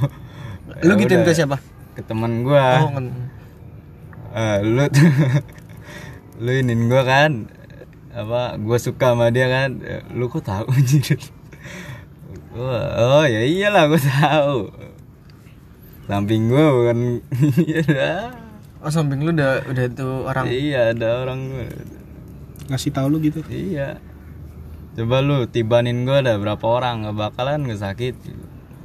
lu 0.78 0.92
Ya 0.92 0.98
gituin 0.98 1.20
udah, 1.20 1.26
ke 1.26 1.32
siapa 1.34 1.56
ke 1.90 2.02
teman 2.02 2.42
gue 2.42 2.60
oh 2.60 2.90
Eh, 4.30 4.58
lu 4.62 4.86
lu 6.42 6.50
inin 6.54 6.86
gue 6.86 7.02
kan. 7.02 7.50
Apa 8.14 8.58
gue 8.58 8.78
suka 8.78 9.14
sama 9.14 9.34
dia 9.34 9.50
kan. 9.50 9.82
Eh, 9.82 10.02
lu 10.14 10.30
kok 10.30 10.46
tahu 10.46 10.70
anjir? 10.76 11.18
Oh 12.54 13.24
ya 13.26 13.42
iyalah 13.46 13.90
gue 13.90 14.00
tahu. 14.00 14.58
Samping 16.10 16.50
gue 16.50 16.64
bukan 16.66 16.98
iya 17.70 18.34
oh 18.82 18.90
samping 18.90 19.22
lu 19.22 19.30
udah 19.30 19.62
udah 19.70 19.86
tuh 19.94 20.26
orang 20.26 20.50
iya 20.50 20.90
ada 20.90 21.22
orang. 21.22 21.40
Gue 21.54 21.68
ngasih 22.70 22.90
tahu 22.94 23.06
lu 23.10 23.18
gitu? 23.22 23.42
Iya. 23.46 23.98
Coba 24.94 25.22
lu 25.22 25.46
tibanin 25.46 26.02
gua 26.02 26.22
ada 26.22 26.34
berapa 26.38 26.62
orang 26.66 27.06
nggak 27.06 27.16
bakalan 27.18 27.66
nggak 27.66 27.82
sakit. 27.82 28.14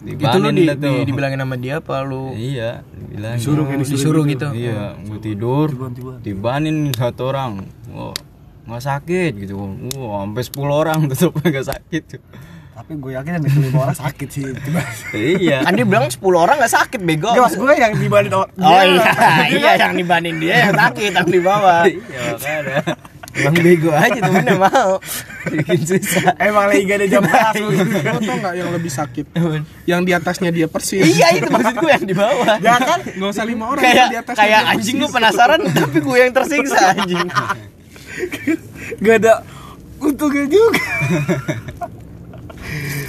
Itu 0.08 0.38
lu 0.38 0.50
di, 0.50 0.64
di- 0.68 1.04
dibilangin 1.04 1.40
sama 1.40 1.56
dia 1.56 1.82
apa 1.82 1.96
lu 2.02 2.32
Iya, 2.32 2.86
dibilang. 2.86 3.36
disuruh 3.36 3.66
disuruh 3.76 4.24
gitu 4.26 4.48
Iya, 4.52 4.94
gua 5.00 5.18
tidur. 5.18 5.68
Tibanin 6.20 6.92
satu 6.92 7.28
orang. 7.28 7.66
Wah, 7.90 8.14
nggak 8.66 8.84
sakit 8.84 9.32
gitu. 9.36 9.58
Wah, 9.96 10.22
sampai 10.22 10.44
10 10.44 10.62
orang 10.72 11.00
tetap 11.10 11.34
nggak 11.34 11.66
sakit. 11.66 12.04
Tapi 12.76 12.92
gue 12.94 13.12
yakin 13.14 13.40
yang 13.40 13.44
lima 13.48 13.80
orang 13.82 13.96
sakit 13.96 14.28
sih. 14.30 14.44
Iya. 15.16 15.64
kan 15.64 15.74
dia 15.74 15.88
bilang 15.88 16.06
10 16.06 16.20
orang 16.28 16.60
gak 16.60 16.76
sakit 16.76 17.00
bego 17.00 17.32
maksud 17.32 17.56
gue 17.58 17.72
yang 17.74 17.96
dibanding 17.96 18.36
oh, 18.36 18.44
oh 18.44 18.84
iya 18.84 19.10
iya 19.48 19.72
yang 19.80 19.96
dibanding 19.96 20.36
dia 20.38 20.68
yang 20.68 20.76
sakit 20.76 21.16
yang 21.16 21.24
di 21.26 21.40
bawah 21.40 21.88
Iya, 21.88 22.36
makanya. 22.36 22.78
Emang 23.36 23.56
bego 23.60 23.92
aja 23.92 24.16
temennya 24.16 24.56
mau 24.56 24.96
Bikin 25.52 25.84
susah 25.84 26.32
Emang 26.40 26.72
lagi 26.72 26.88
gak 26.88 26.98
ada 27.04 27.08
jam 27.12 27.24
masuk. 27.24 27.70
Lo 27.76 28.20
tau 28.24 28.36
nggak 28.40 28.54
yang 28.56 28.70
lebih 28.72 28.92
sakit? 28.92 29.26
Yang 29.84 30.02
di 30.08 30.12
atasnya 30.16 30.50
dia 30.56 30.68
persis. 30.72 31.04
Iya 31.04 31.36
itu 31.36 31.52
maksud 31.52 31.76
gue 31.76 31.92
yang 31.92 32.06
di 32.08 32.16
bawah 32.16 32.56
Ya 32.64 32.80
kan? 32.80 33.04
Nggak 33.04 33.30
usah 33.36 33.44
lima 33.44 33.76
orang. 33.76 33.84
Kayak 33.84 33.96
yang 34.00 34.12
di 34.12 34.20
atasnya 34.24 34.40
kayak 34.40 34.62
anjing 34.72 34.96
gue 35.04 35.12
penasaran 35.12 35.60
Tapi 35.68 35.98
gue 36.00 36.18
yang 36.18 36.32
tersiksa 36.32 36.80
anjing 36.96 37.28
Gak 39.04 39.16
ada 39.20 39.34
untungnya 40.00 40.46
juga. 40.48 40.80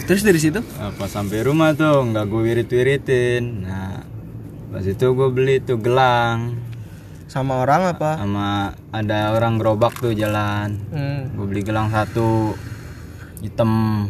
Terus 0.06 0.22
dari 0.26 0.38
situ 0.42 0.58
Nah, 0.58 0.90
pas 0.98 1.10
sampai 1.10 1.46
rumah 1.46 1.74
tuh 1.78 2.02
nggak 2.02 2.24
gue 2.26 2.40
wirit-wiritin. 2.42 3.62
Nah, 3.62 4.02
pas 4.74 4.82
itu 4.82 5.06
gue 5.06 5.28
beli 5.30 5.62
tuh 5.62 5.78
gelang 5.78 6.65
Sama 7.26 7.58
orang 7.58 7.90
apa? 7.90 8.22
sama 8.22 8.70
ada 8.94 9.34
orang 9.34 9.58
gerobak 9.58 9.98
tuh 9.98 10.14
jalan. 10.14 10.78
Hmm. 10.94 11.34
gue 11.34 11.46
beli 11.46 11.62
gelang 11.66 11.90
satu 11.90 12.54
hitam. 13.42 14.06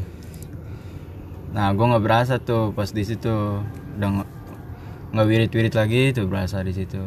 Nah 1.56 1.72
gue 1.72 1.84
nggak 1.84 2.04
berasa 2.04 2.36
tuh 2.36 2.76
pas 2.76 2.92
di 2.92 3.02
situ. 3.02 3.64
Udah 3.96 4.08
nggak- 4.20 4.32
nggak 5.16 5.26
wirit 5.26 5.52
wirit 5.56 5.74
lagi 5.74 6.12
tuh 6.12 6.28
berasa 6.28 6.60
di 6.60 6.76
situ. 6.76 7.00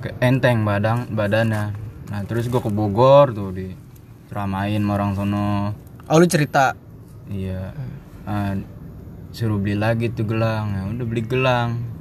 Ke 0.00 0.16
enteng 0.24 0.64
badan 0.64 1.12
badannya. 1.12 1.64
Nah 2.08 2.20
terus 2.24 2.48
gue 2.48 2.58
ke 2.58 2.72
Bogor 2.72 3.36
tuh 3.36 3.52
di 3.52 3.68
ramain 4.32 4.80
sama 4.80 4.96
orang 4.96 5.12
sono. 5.12 5.76
Oh 6.08 6.16
lu 6.16 6.24
cerita? 6.24 6.72
Iya. 7.28 7.76
Ah, 8.24 8.56
suruh 9.28 9.60
beli 9.60 9.76
lagi 9.76 10.08
tuh 10.08 10.24
gelang. 10.24 10.72
Ya 10.72 10.82
udah 10.88 11.04
beli 11.04 11.20
gelang 11.20 11.97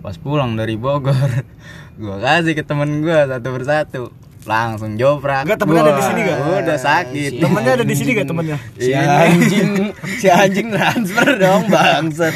pas 0.00 0.16
pulang 0.16 0.54
dari 0.54 0.74
Bogor 0.74 1.14
gue 2.00 2.16
kasih 2.18 2.52
ke 2.52 2.62
temen 2.62 3.00
gue 3.00 3.12
satu 3.22 3.48
persatu 3.50 4.02
langsung 4.40 4.96
joprak 4.96 5.44
Enggak, 5.44 5.58
temennya 5.62 5.82
ada 5.82 5.92
di 5.92 6.02
sini 6.02 6.20
nggak? 6.22 6.38
udah 6.58 6.78
sakit 6.78 7.30
Temennya 7.36 7.72
ada 7.72 7.84
di 7.84 7.94
sini 7.94 8.10
gak 8.14 8.26
temennya? 8.26 8.56
Si 8.74 8.88
Iya. 8.88 9.00
anjing 9.22 9.70
Si 10.20 10.26
anjing 10.26 10.68
transfer 10.70 11.28
dong 11.36 11.62
bangsat 11.68 12.34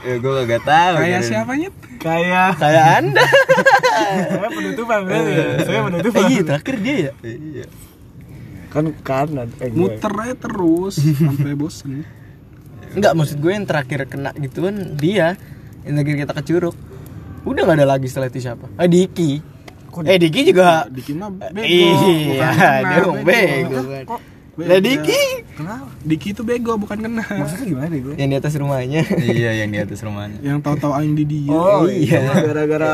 gue 0.00 0.40
gak 0.46 0.64
tahu 0.64 0.94
Kayak 0.96 1.04
Kirain- 1.14 1.28
siapanya? 1.28 1.68
Kayak 1.98 2.50
Kayak 2.56 2.84
anda 2.96 3.24
saya 4.08 4.48
penutupan 4.48 4.98
berarti 5.02 5.30
ya. 5.30 5.44
Saya 5.60 5.80
penutupan. 5.82 6.20
Iya 6.24 6.42
terakhir 6.44 6.76
dia 6.78 6.96
ya 6.96 7.12
iya 7.22 7.66
Kan 8.68 8.84
kanan. 8.98 9.48
Eh. 9.58 9.68
Muter 9.70 10.12
aja 10.14 10.34
terus 10.34 10.96
sampai 10.96 11.52
bosen. 11.52 12.04
Enggak 12.90 13.12
maksud 13.12 13.36
gue 13.36 13.48
yang 13.50 13.64
terakhir 13.64 14.04
kena 14.06 14.30
gituan 14.34 14.94
dia 14.94 15.36
Yang 15.88 15.94
terakhir 16.04 16.16
kita 16.28 16.32
ke 16.36 16.42
Curug 16.52 16.76
Udah 17.48 17.62
gak 17.64 17.76
ada 17.80 17.86
lagi 17.88 18.06
setelah 18.12 18.28
itu 18.28 18.44
siapa? 18.44 18.68
Eh 18.76 18.88
Diki 18.92 19.40
Eh 20.04 20.18
Diki 20.20 20.40
juga 20.52 20.84
Diki 20.92 21.16
mah 21.16 21.32
bego. 21.32 21.64
Iya 21.64 22.48
dia 22.84 23.00
mau 23.08 23.16
bego 23.24 23.80
kan 23.88 24.04
Lah 24.58 24.78
Diki 24.84 25.22
Kenapa? 25.56 25.88
Diki 26.04 26.28
itu 26.36 26.42
bego 26.44 26.76
bukan 26.76 26.98
kena. 27.00 27.24
Maksudnya 27.24 27.66
gimana 27.66 27.94
gue? 27.94 28.14
Yang 28.20 28.28
di 28.28 28.36
atas 28.36 28.52
rumahnya 28.60 29.00
iya 29.24 29.50
yang 29.64 29.70
di 29.72 29.78
atas 29.80 29.98
rumahnya 30.04 30.38
Yang 30.44 30.58
tahu-tahu 30.60 30.92
aing 30.98 31.14
di 31.16 31.24
dia. 31.24 31.50
Oh 31.56 31.88
iya. 31.88 32.20
iya. 32.26 32.42
Gara-gara 32.46 32.92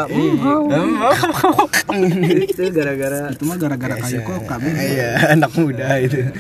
itu 2.47 2.63
gara-gara 2.71 3.21
Itu 3.35 3.43
mah 3.49 3.57
gara-gara 3.59 3.95
kayu 3.99 4.19
kok 4.23 4.41
kami. 4.47 4.71
Iya 4.71 5.35
anak 5.35 5.51
muda 5.59 5.99
itu 5.99 6.31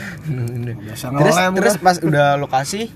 Terus 1.02 1.36
terus 1.58 1.74
pas 1.82 1.96
udah 1.98 2.38
lokasi 2.38 2.88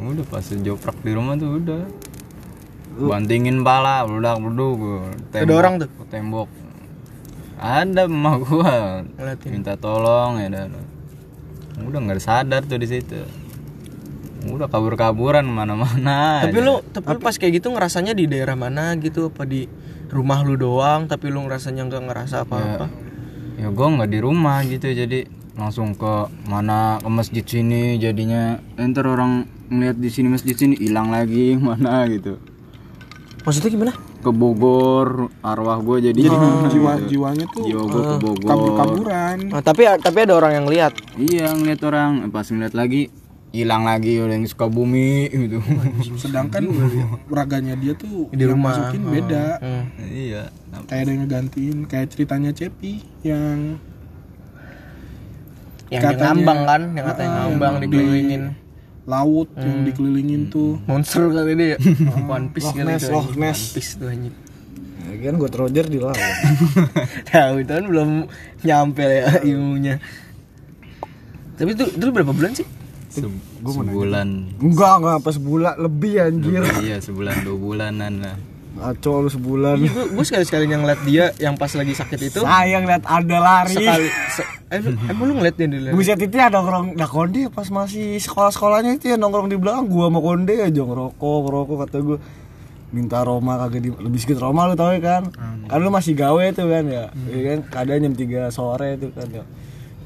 udah 0.00 0.24
pas 0.32 0.40
joprak 0.64 0.96
di 1.04 1.12
rumah 1.12 1.36
tuh 1.36 1.60
udah 1.60 1.84
bantingin 2.98 3.62
pala 3.62 4.02
beludak 4.02 4.42
beduk 4.42 4.80
Ada 5.30 5.52
orang 5.54 5.74
tuh? 5.78 5.88
ke 5.88 6.04
tembok. 6.10 6.48
Ada 7.60 8.08
emak 8.08 8.36
gua. 8.48 9.04
Ngeliatin. 9.04 9.48
minta 9.52 9.76
tolong 9.76 10.40
ya 10.40 10.48
dan 10.48 10.72
udah 11.80 12.00
nggak 12.00 12.20
sadar 12.20 12.64
tuh 12.64 12.80
di 12.80 12.88
situ. 12.88 13.20
Udah 14.40 14.72
kabur 14.72 14.96
kaburan 14.96 15.44
mana-mana 15.44 16.40
Tapi 16.40 16.64
lu 16.64 16.80
tapi 16.80 17.12
lu 17.12 17.20
pas 17.20 17.36
kayak 17.36 17.60
gitu 17.60 17.68
ngerasanya 17.76 18.16
di 18.16 18.24
daerah 18.24 18.56
mana 18.56 18.96
gitu? 18.96 19.28
Apa 19.28 19.44
di 19.44 19.68
rumah 20.08 20.40
lu 20.40 20.56
doang 20.56 21.04
tapi 21.04 21.28
lu 21.28 21.44
ngerasanya 21.44 21.84
nggak 21.86 22.02
ngerasa 22.08 22.48
apa-apa? 22.48 22.88
ya 23.60 23.68
gua 23.68 23.92
nggak 23.92 24.08
di 24.08 24.18
rumah 24.24 24.64
gitu 24.64 24.88
jadi 24.88 25.28
langsung 25.52 25.92
ke 25.92 26.32
mana 26.48 26.96
ke 27.04 27.08
masjid 27.12 27.44
sini 27.44 28.00
jadinya. 28.00 28.56
Enter 28.80 29.04
orang 29.04 29.44
ngeliat 29.68 30.00
di 30.00 30.08
sini 30.08 30.32
masjid 30.32 30.56
sini 30.56 30.80
hilang 30.80 31.12
lagi 31.12 31.54
mana 31.60 32.08
gitu 32.08 32.40
Maksudnya 33.40 33.70
gimana? 33.70 33.92
ke 34.20 34.28
Bogor 34.30 35.08
arwah 35.40 35.78
gue 35.78 36.06
jadi 36.06 36.20
Jiwa 36.72 37.00
jiwanya 37.02 37.48
tuh 37.48 37.64
jiwa 37.64 37.82
gue 37.84 38.02
ke 38.02 38.16
Bogor 38.18 38.46
kabur-kaburan. 38.46 39.36
Nah, 39.48 39.60
tapi 39.60 39.88
tapi 39.96 40.18
ada 40.20 40.34
orang 40.34 40.52
yang 40.54 40.66
lihat 40.66 40.92
iya 41.16 41.48
ngeliat 41.50 41.80
orang 41.82 42.28
pas 42.28 42.44
ngeliat 42.44 42.72
lagi 42.72 43.08
hilang 43.50 43.82
lagi 43.82 44.14
ada 44.14 44.30
yang 44.30 44.44
suka 44.44 44.68
bumi 44.68 45.26
gitu 45.26 45.58
sedangkan 46.14 46.70
raganya 47.26 47.74
dia 47.74 47.92
tuh 47.92 48.28
Di 48.28 48.38
yang 48.38 48.54
rumah. 48.54 48.76
masukin 48.76 49.02
beda 49.04 49.44
Hmm. 49.58 49.84
iya 50.04 50.52
kayak 50.84 51.00
ada 51.00 51.10
yang 51.10 51.20
ngegantiin 51.24 51.78
kayak 51.84 52.06
ceritanya 52.08 52.50
Cepi 52.52 52.92
yang 53.22 53.80
Yang, 55.88 56.02
Katanya- 56.04 56.22
ngambang 56.30 56.60
kan, 56.62 56.82
yang 56.94 57.04
katanya 57.04 57.26
Ah, 57.28 57.38
ngambang 57.42 57.74
dikelilingin. 57.82 58.42
Laut 59.02 59.48
Hmm. 59.50 59.62
yang 59.62 59.78
dikelilingin 59.84 60.42
tuh 60.48 60.76
Monster 60.84 61.26
kali 61.26 61.52
dia. 61.54 61.76
One 62.28 62.50
Piece 62.50 62.66
Loch 62.66 62.76
kali 62.76 62.86
Ness, 62.86 63.02
itu, 63.02 63.12
Loch. 63.12 63.28
Ness. 63.32 63.60
One 63.60 63.72
Piece 63.72 63.92
tuh 63.94 64.08
anjing. 64.08 64.34
Ya 65.00 65.26
kan 65.26 65.34
gue 65.36 65.48
Roger 65.50 65.84
di 65.84 65.98
laut. 65.98 66.20
Tahu 67.28 67.54
itu 67.58 67.70
kan 67.70 67.84
belum 67.84 68.08
nyampe 68.60 69.02
ya 69.02 69.40
ilmunya. 69.42 69.94
Tapi 71.54 71.70
itu 71.70 71.84
itu 71.86 72.04
berapa 72.08 72.30
bulan 72.30 72.52
sih? 72.52 72.66
Se- 73.08 73.26
sebulan 73.60 74.28
Enggak, 74.56 74.94
enggak 74.96 75.14
apa 75.18 75.30
sebulan 75.30 75.74
lebih 75.78 76.12
anjir. 76.18 76.62
iya 76.78 76.96
sebulan 76.96 77.42
dua 77.42 77.56
bulanan 77.58 78.12
lah 78.18 78.36
Ngaco 78.70 79.26
lu 79.26 79.30
sebulan. 79.30 79.76
Iya, 79.82 80.02
gue 80.14 80.24
sekali 80.24 80.44
sekali 80.46 80.64
yang 80.70 80.86
ngeliat 80.86 81.00
dia 81.02 81.24
yang 81.42 81.54
pas 81.58 81.74
lagi 81.74 81.90
sakit 81.90 82.18
itu. 82.30 82.40
Sayang 82.40 82.86
lihat 82.86 83.02
ada 83.02 83.36
lari. 83.42 83.74
sekali 83.74 84.08
se 84.30 84.42
eh, 84.70 84.80
emang 85.10 85.24
lu 85.26 85.32
ngeliat 85.42 85.56
dia 85.58 85.66
dulu 85.66 85.90
Buset 85.98 86.20
itu 86.22 86.36
ada 86.38 86.62
nongkrong 86.62 86.94
Nah 86.94 87.10
Konde 87.10 87.50
pas 87.50 87.66
masih 87.66 88.16
sekolah-sekolahnya 88.22 89.02
itu 89.02 89.10
ya 89.10 89.16
nongkrong 89.18 89.50
di 89.50 89.58
belakang 89.58 89.90
Gua 89.90 90.06
sama 90.06 90.22
Konde 90.22 90.54
aja 90.62 90.82
ngerokok 90.86 91.38
ngerokok 91.42 91.76
kata 91.86 91.96
gue 91.98 92.18
Minta 92.90 93.18
Roma 93.26 93.58
kagak 93.66 93.82
di 93.82 93.90
Lebih 93.90 94.18
sedikit 94.22 94.42
Roma 94.42 94.70
lu 94.70 94.74
tau 94.78 94.94
ya 94.94 95.02
kan? 95.02 95.22
Kan 95.66 95.78
lu 95.78 95.90
masih 95.90 96.14
gawe 96.14 96.44
tuh 96.54 96.66
kan 96.70 96.84
ya? 96.86 97.10
Iya 97.30 97.40
kan? 97.46 97.58
Kadang 97.70 97.98
jam 98.02 98.14
3 98.14 98.50
sore 98.54 98.98
tuh 98.98 99.10
kan 99.14 99.28
ya. 99.30 99.44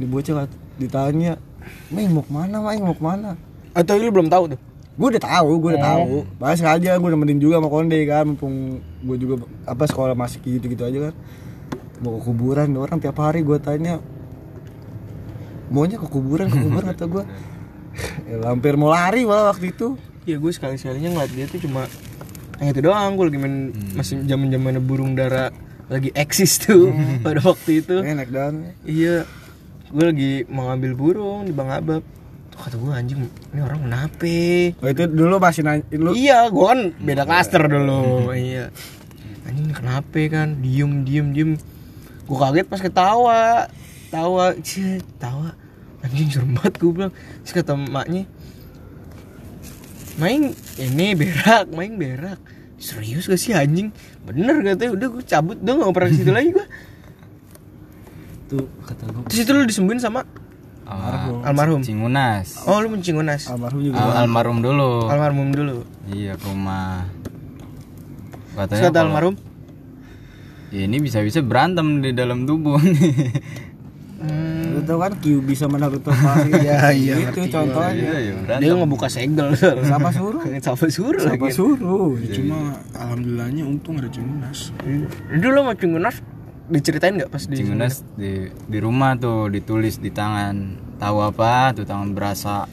Di 0.00 0.04
bocah 0.08 0.48
ditanya 0.80 1.36
Main 1.92 2.12
mau 2.12 2.24
ke 2.24 2.32
mana? 2.32 2.56
Main 2.60 2.80
mau 2.84 2.96
ke 2.96 3.04
mana? 3.04 3.36
Atau 3.72 3.96
lu 3.96 4.12
belum 4.12 4.28
tahu 4.28 4.56
tuh 4.56 4.60
Gue 4.94 5.08
udah 5.10 5.22
tahu, 5.22 5.50
gue 5.58 5.70
udah 5.74 5.82
tahu. 5.82 6.22
Bahas 6.38 6.62
aja 6.62 6.90
gue 6.94 7.10
nemenin 7.10 7.42
juga 7.42 7.58
sama 7.58 7.66
Konde 7.66 7.98
kan, 8.06 8.24
mumpung 8.30 8.78
gue 9.02 9.16
juga 9.18 9.34
apa 9.66 9.84
sekolah 9.90 10.14
masih 10.14 10.38
gitu-gitu 10.38 10.86
aja 10.86 11.10
kan. 11.10 11.14
Mau 11.98 12.18
ke 12.18 12.30
kuburan, 12.30 12.70
orang 12.78 13.02
tiap 13.02 13.18
hari 13.18 13.42
gue 13.42 13.58
tanya 13.58 13.98
maunya 15.72 15.98
ke 15.98 16.06
kuburan, 16.06 16.46
ke 16.46 16.56
kuburan 16.62 16.86
kata 16.94 17.04
gue. 17.10 17.24
Ya, 18.30 18.36
hampir 18.50 18.78
mau 18.78 18.94
lari 18.94 19.26
malah 19.26 19.50
waktu 19.50 19.74
itu. 19.74 19.98
Iya 20.24 20.38
gue 20.40 20.52
sekali 20.54 20.78
sekalinya 20.78 21.10
ngeliat 21.18 21.32
dia 21.36 21.46
tuh 21.50 21.60
cuma 21.60 21.84
yang 22.62 22.70
itu 22.70 22.80
doang 22.80 23.10
gue 23.18 23.24
lagi 23.28 23.38
main 23.40 23.56
masih 23.98 24.22
zaman 24.24 24.46
zamannya 24.48 24.82
burung 24.82 25.12
dara 25.18 25.50
lagi 25.90 26.10
eksis 26.14 26.62
tuh 26.62 26.94
pada 27.26 27.42
waktu 27.42 27.82
itu 27.82 28.00
Enak 28.00 28.28
dan 28.30 28.74
iya 28.86 29.26
gue 29.90 30.04
lagi 30.04 30.32
mau 30.48 30.70
ngambil 30.70 30.92
burung 30.96 31.40
di 31.44 31.52
bang 31.52 31.70
abab 31.70 32.02
tuh 32.54 32.60
kata 32.62 32.76
gue 32.78 32.92
anjing 32.94 33.20
ini 33.50 33.60
orang 33.66 33.82
kenapa? 33.82 34.34
Oh, 34.78 34.88
itu 34.94 35.02
dulu 35.10 35.42
masih 35.42 35.66
nanya 35.66 35.82
lu 35.98 36.14
iya 36.14 36.46
gue 36.46 36.62
kan 36.62 36.80
beda 37.02 37.26
klaster 37.26 37.66
dulu 37.66 38.30
iya. 38.30 38.70
Anjing 39.44 39.66
ini 39.68 39.74
kenapa 39.76 40.20
kan? 40.32 40.62
Diem 40.62 41.04
diem 41.04 41.26
diem. 41.34 41.50
Gue 42.24 42.38
kaget 42.38 42.66
pas 42.70 42.80
ketawa. 42.80 43.68
Tawa 44.08 44.56
cie 44.64 45.02
tawa. 45.20 45.52
Anjing 46.00 46.30
serem 46.32 46.56
banget 46.56 46.80
gue 46.80 46.90
bilang. 46.94 47.12
Terus 47.44 47.52
kata 47.52 47.76
emaknya 47.76 48.24
main 50.14 50.54
ini 50.78 51.06
berak 51.18 51.68
main 51.74 51.98
berak. 51.98 52.38
Serius 52.80 53.28
gak 53.28 53.36
sih 53.36 53.52
anjing? 53.52 53.92
Bener 54.24 54.62
katanya. 54.62 54.92
Udah 54.96 55.08
gue 55.12 55.24
cabut 55.26 55.58
dong 55.60 55.82
gak 55.82 55.92
pernah 55.92 56.10
situ 56.14 56.32
lagi 56.32 56.50
gue 56.54 56.66
tuh 58.44 58.68
kata 58.84 59.02
gue 59.08 59.22
terus 59.32 59.40
itu 59.40 59.50
lu 59.56 59.64
disembuhin 59.64 60.00
sama 60.00 60.20
Sama 60.84 61.40
almarhum 61.42 61.80
Cingunas 61.80 62.60
oh 62.64 62.76
lu 62.78 62.88
mencingunas 62.90 63.48
almarhum 63.48 63.80
juga. 63.82 63.98
Al- 63.98 64.16
almarhum 64.22 64.58
dulu 64.60 65.08
almarhum 65.08 65.48
dulu 65.50 65.76
iya 66.08 66.36
ke 66.36 66.44
rumah 66.44 67.08
katanya 68.54 68.80
kata 68.82 68.92
kalau- 68.92 69.08
almarhum 69.08 69.34
ya 70.68 70.84
ini 70.84 70.96
bisa-bisa 70.98 71.40
berantem 71.40 71.98
di 71.98 72.12
dalam 72.12 72.44
tubuh 72.44 72.76
hmm, 72.76 74.62
Lu 74.74 74.82
tau 74.82 74.98
kan 74.98 75.14
Q 75.16 75.38
bisa 75.40 75.70
Naruto 75.70 76.10
pasti. 76.10 76.50
Iya 76.58 76.90
iya. 76.90 77.14
Itu 77.30 77.46
contohnya. 77.46 77.94
Iya, 77.94 78.14
ya 78.18 78.32
berantem. 78.42 78.62
dia 78.66 78.72
ngebuka 78.74 79.06
segel 79.06 79.54
Siapa 79.54 80.10
suruh? 80.10 80.42
siapa 80.64 80.86
suruh 80.90 81.22
lagi 81.22 81.50
suruh? 81.54 82.18
Ya, 82.18 82.34
cuma 82.34 82.58
alhamdulillahnya 82.90 83.62
untung 83.62 84.02
ada 84.02 84.10
Cimunas 84.10 84.74
Dulu 85.30 85.46
lo 85.48 85.60
sama 85.62 85.74
Cingunas 85.78 86.16
diceritain 86.64 87.12
nggak 87.20 87.28
pas 87.28 87.44
di 87.44 87.60
Cingunas 87.60 88.00
di 88.16 88.48
di 88.48 88.78
rumah 88.80 89.16
tuh 89.20 89.52
ditulis 89.52 90.00
di 90.00 90.08
tangan. 90.08 90.80
Tahu 90.96 91.16
apa 91.20 91.74
tuh 91.76 91.84
tangan 91.84 92.14
berasa 92.16 92.64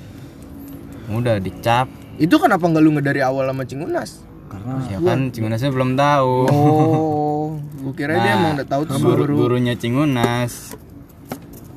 udah 1.12 1.41
dicap. 1.43 1.91
Itu 2.15 2.39
kenapa 2.39 2.63
nggak 2.69 2.84
lu 2.84 2.91
dari 3.04 3.19
awal 3.19 3.51
sama 3.51 3.63
Cingunas? 3.67 4.23
Karena 4.47 4.84
ya 4.88 4.99
kan 4.99 5.32
Cingunasnya 5.32 5.71
belum 5.71 5.95
tahu. 5.95 6.36
Oh, 6.51 7.47
gua 7.84 7.93
kira 7.95 8.19
dia 8.19 8.36
Nah, 8.36 8.36
emang 8.39 8.51
udah 8.60 8.67
tahu 8.67 8.82
tuh 8.88 8.95
guru 8.99 9.23
guru. 9.27 9.34
gurunya 9.47 9.73
Cingunas 9.75 10.75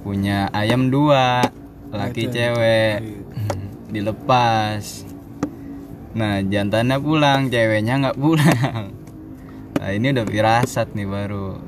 punya 0.04 0.52
ayam 0.52 0.92
dua 0.92 1.42
laki 1.90 2.28
cewek. 2.30 3.24
Dilepas. 3.94 5.06
Nah 6.14 6.42
jantannya 6.46 6.98
pulang 7.02 7.50
ceweknya 7.50 7.94
nggak 8.06 8.18
pulang. 8.18 8.90
Nah 9.74 9.92
ini 9.92 10.16
udah 10.16 10.24
firasat 10.24 10.96
nih 10.96 11.04
baru 11.04 11.60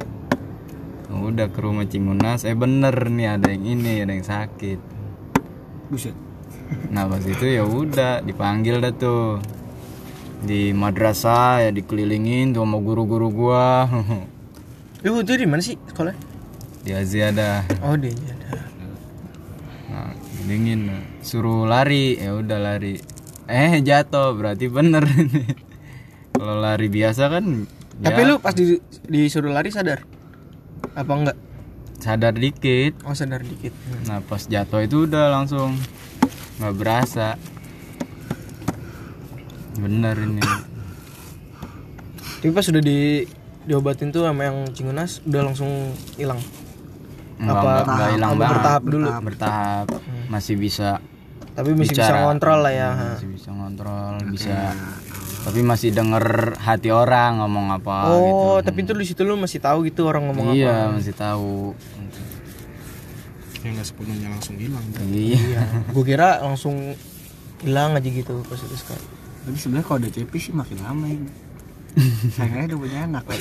udah 1.19 1.49
ke 1.49 1.59
rumah 1.59 1.85
Cingunas 1.85 2.43
eh 2.43 2.53
bener 2.53 2.93
nih 3.07 3.29
ada 3.31 3.49
yang 3.49 3.65
ini 3.65 4.01
ada 4.01 4.11
yang 4.11 4.23
sakit. 4.23 4.79
Buset. 5.87 6.17
nah 6.91 7.07
pas 7.07 7.23
itu 7.23 7.47
ya 7.47 7.63
udah 7.63 8.21
dipanggil 8.21 8.79
dah 8.79 8.91
tuh. 8.91 9.39
Di 10.37 10.71
madrasah 10.71 11.63
ya 11.63 11.71
dikelilingin 11.71 12.53
tuh 12.53 12.61
sama 12.61 12.77
guru-guru 12.77 13.29
gua. 13.31 13.87
Lu 15.03 15.19
itu 15.19 15.33
di 15.33 15.45
mana 15.45 15.61
sih 15.61 15.77
sekolah? 15.83 16.15
di 16.81 16.95
Aziada 16.95 17.67
Oh, 17.83 17.99
di 17.99 18.15
ada. 18.15 18.63
nah 19.91 20.15
dingin 20.43 20.87
suruh 21.19 21.67
lari 21.67 22.15
ya 22.15 22.31
udah 22.33 22.59
lari. 22.59 22.95
Eh 23.47 23.83
jatuh 23.83 24.35
berarti 24.35 24.67
bener 24.67 25.03
kalau 26.39 26.59
lari 26.59 26.87
biasa 26.87 27.27
kan 27.27 27.67
Tapi 27.97 28.21
ya. 28.23 28.29
lu 28.29 28.35
pas 28.39 28.55
di, 28.55 28.79
disuruh 29.03 29.51
lari 29.51 29.75
sadar? 29.75 30.07
Apa 30.97 31.13
enggak? 31.15 31.39
sadar 31.97 32.33
dikit 32.33 32.93
Oh, 33.03 33.13
sadar 33.13 33.41
dikit. 33.41 33.73
nah 34.05 34.21
pas 34.21 34.39
jatuh 34.41 34.81
itu 34.81 35.05
udah 35.05 35.33
langsung 35.33 35.75
nggak 36.57 36.75
berasa 36.75 37.35
bener 39.75 40.15
ini 40.19 40.41
Tapi 42.37 42.51
pas 42.51 42.63
sudah 42.63 42.79
di 42.79 43.27
diobatin 43.65 44.09
tuh 44.09 44.23
sama 44.23 44.47
yang 44.47 44.71
Cingunas 44.71 45.19
udah 45.21 45.43
langsung 45.43 45.69
hilang. 46.15 46.39
nggak 47.37 47.51
Apa- 47.51 47.83
nggak- 47.85 48.13
hilang 48.13 48.33
banget 48.35 48.53
bertahap 48.55 48.83
dulu? 48.87 49.09
bertahap 49.21 49.87
masih 50.29 50.55
bisa 50.55 51.03
Tapi 51.53 51.73
masih 51.73 51.91
bisa 51.91 52.05
bicara. 52.05 52.19
ngontrol 52.23 52.59
lah 52.61 52.73
ya. 52.73 52.89
Hmm, 52.89 53.09
masih 53.11 53.29
bisa 53.31 53.49
ngontrol 53.51 54.15
bisa 54.29 54.55
tapi 55.47 55.63
masih 55.63 55.95
denger 55.95 56.59
hati 56.59 56.91
orang 56.91 57.39
ngomong 57.39 57.71
apa 57.73 58.11
Oh, 58.11 58.19
gitu 58.59 58.67
tapi 58.67 58.79
itu 58.83 58.93
di 58.93 59.07
situ 59.07 59.23
lu 59.23 59.39
masih 59.39 59.63
tahu 59.63 59.87
gitu 59.87 60.03
orang 60.05 60.27
ngomong 60.27 60.53
iya 60.53 60.91
apa. 60.91 60.99
masih 60.99 61.15
tahu 61.15 61.71
ya 63.63 63.71
nggak 63.71 63.87
sepenuhnya 63.87 64.29
langsung 64.29 64.59
hilang 64.59 64.83
iya 65.07 65.39
Iya. 65.39 65.63
Gua 65.91 66.03
kira 66.03 66.39
langsung 66.41 66.95
hilang 67.63 67.95
aja 67.95 68.07
gitu 68.07 68.43
pas 68.43 68.59
itu 68.59 68.77
sekali. 68.77 69.07
Tapi 69.43 69.57
sebenarnya 69.57 69.87
kalau 69.87 69.99
ada 69.99 70.11
cepi 70.13 70.39
sih 70.39 70.53
makin 70.53 70.79
lama 70.83 71.07
ini. 71.07 71.31
Sayangnya 72.35 72.67
udah 72.69 72.79
punya 72.79 72.99
anak. 73.07 73.25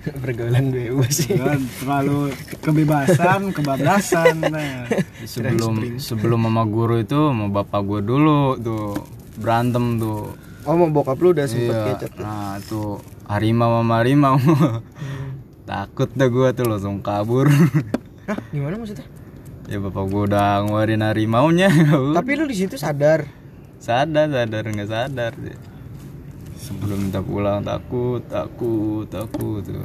Pergaulan 0.00 0.72
bebas 0.72 1.12
sih. 1.12 1.36
Kan 1.36 1.60
terlalu 1.76 2.32
kebebasan, 2.58 3.52
kebablasan. 3.52 4.36
Nah. 4.48 4.88
sebelum 5.24 6.00
sebelum 6.00 6.40
mama 6.40 6.64
guru 6.64 6.96
itu 6.98 7.20
sama 7.28 7.52
bapak 7.52 7.84
gue 7.84 8.00
dulu 8.00 8.56
tuh 8.56 8.96
berantem 9.36 10.00
tuh 10.00 10.32
Oh, 10.62 10.74
mau 10.74 10.88
bokap 10.88 11.16
lu 11.16 11.32
udah 11.32 11.44
sempet 11.44 11.72
iya 11.72 11.94
kecet. 11.94 12.12
nah 12.16 12.60
tuh 12.60 13.00
harimau 13.24 13.80
sama 13.80 13.94
harimau 13.98 14.36
takut 15.64 16.10
dah 16.10 16.26
gue 16.26 16.48
tuh 16.52 16.66
langsung 16.66 17.00
kabur 17.00 17.48
Hah, 18.26 18.38
gimana 18.48 18.76
maksudnya? 18.76 19.06
ya 19.64 19.78
bapak 19.78 20.04
gue 20.04 20.22
udah 20.26 20.60
ngeluarin 20.60 21.00
harimaunya 21.00 21.70
Tapi 22.18 22.30
lu 22.34 22.44
di 22.44 22.56
situ 22.56 22.74
sadar. 22.74 23.24
sadar 23.78 24.28
sadar 24.28 24.62
nggak 24.66 24.90
sadar 24.90 25.32
sih 25.34 25.56
sebelum 26.60 26.98
minta 27.02 27.18
pulang 27.18 27.62
takut 27.62 28.20
takut 28.26 29.06
takut 29.06 29.64
ya 29.64 29.80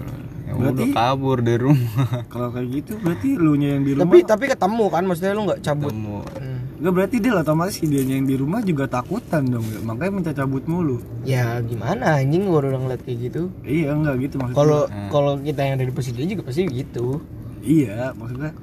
udah 0.52 0.76
Berarti- 0.76 0.92
kabur 0.92 1.38
dari 1.40 1.62
rumah 1.62 2.06
Kalau 2.34 2.50
kayak 2.50 2.68
gitu 2.74 2.92
berarti 2.98 3.30
lu 3.34 3.56
nya 3.56 3.74
yang 3.74 3.84
di 3.84 3.92
rumah. 3.94 4.04
Tapi 4.06 4.18
tapi 4.22 4.44
ketemu 4.48 4.86
kan 4.88 5.04
maksudnya 5.04 5.32
lu 5.32 5.42
nggak 5.46 5.62
cabut. 5.62 5.90
Ketemu. 5.90 6.18
Hmm. 6.22 6.55
Enggak 6.86 7.02
berarti 7.02 7.18
dia 7.18 7.34
otomatis 7.34 7.82
si 7.82 7.90
dia 7.90 8.06
yang 8.06 8.30
di 8.30 8.38
rumah 8.38 8.62
juga 8.62 8.86
takutan 8.86 9.42
dong. 9.50 9.66
ya. 9.66 9.82
Makanya 9.82 10.12
minta 10.14 10.32
cabut 10.38 10.62
mulu. 10.70 11.02
Ya 11.26 11.58
gimana 11.66 12.22
anjing 12.22 12.46
gua 12.46 12.62
udah 12.62 12.78
ngeliat 12.78 13.02
kayak 13.02 13.18
gitu. 13.26 13.50
Iya 13.66 13.98
enggak 13.98 14.22
gitu 14.22 14.36
maksudnya. 14.38 14.58
Kalau 14.62 14.82
kalau 15.10 15.34
kita 15.42 15.66
yang 15.66 15.82
ada 15.82 15.86
di 15.90 15.94
posisi 15.98 16.14
dia 16.14 16.30
juga 16.30 16.46
pasti 16.46 16.70
gitu. 16.70 17.18
Iya, 17.66 18.14
maksudnya 18.14 18.54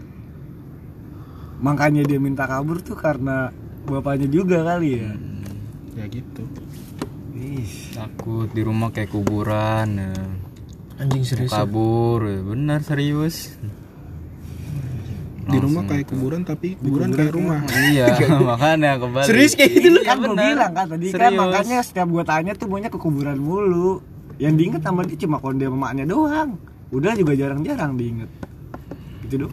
makanya 1.63 2.03
dia 2.03 2.19
minta 2.19 2.47
kabur 2.47 2.83
tuh 2.83 2.99
karena 2.99 3.55
bapaknya 3.87 4.27
juga 4.27 4.67
kali 4.67 4.99
ya 4.99 5.11
ya 5.95 6.05
gitu 6.11 6.43
Ih, 7.39 7.95
takut 7.95 8.51
di 8.51 8.63
rumah 8.67 8.91
kayak 8.91 9.15
kuburan 9.15 9.99
ya. 9.99 10.15
anjing 10.99 11.23
serius 11.23 11.55
ya? 11.55 11.63
kabur 11.63 12.27
ya. 12.27 12.43
benar 12.43 12.83
serius 12.83 13.55
di 15.53 15.61
rumah 15.61 15.83
kayak 15.85 16.07
kuburan 16.07 16.41
tapi 16.43 16.69
kuburan 16.75 17.11
kayak 17.11 17.33
rumah. 17.33 17.61
iya 17.85 18.07
makanya 18.51 18.91
kembali 18.97 19.25
serius 19.25 19.53
kayak 19.53 19.71
gitu 19.71 19.89
lu 19.91 20.01
kan? 20.01 20.17
gue 20.17 20.33
bilang 20.33 20.73
kan 20.73 20.87
tadi 20.89 21.07
kan 21.11 21.33
makanya 21.33 21.77
setiap 21.81 22.09
gue 22.09 22.25
tanya 22.25 22.53
tuh 22.53 22.67
maunya 22.67 22.89
ke 22.89 22.97
kuburan 22.97 23.37
mulu. 23.37 24.01
Yang 24.37 24.55
diinget 24.59 24.83
sama 24.83 25.05
dia 25.05 25.19
cuma 25.19 25.37
konde 25.39 25.63
sama 25.63 25.79
maknya 25.85 26.05
doang. 26.05 26.57
Udah 26.89 27.13
juga 27.15 27.33
jarang-jarang 27.33 27.95
diinget. 27.95 28.31
Gitu 29.23 29.37
dong 29.39 29.53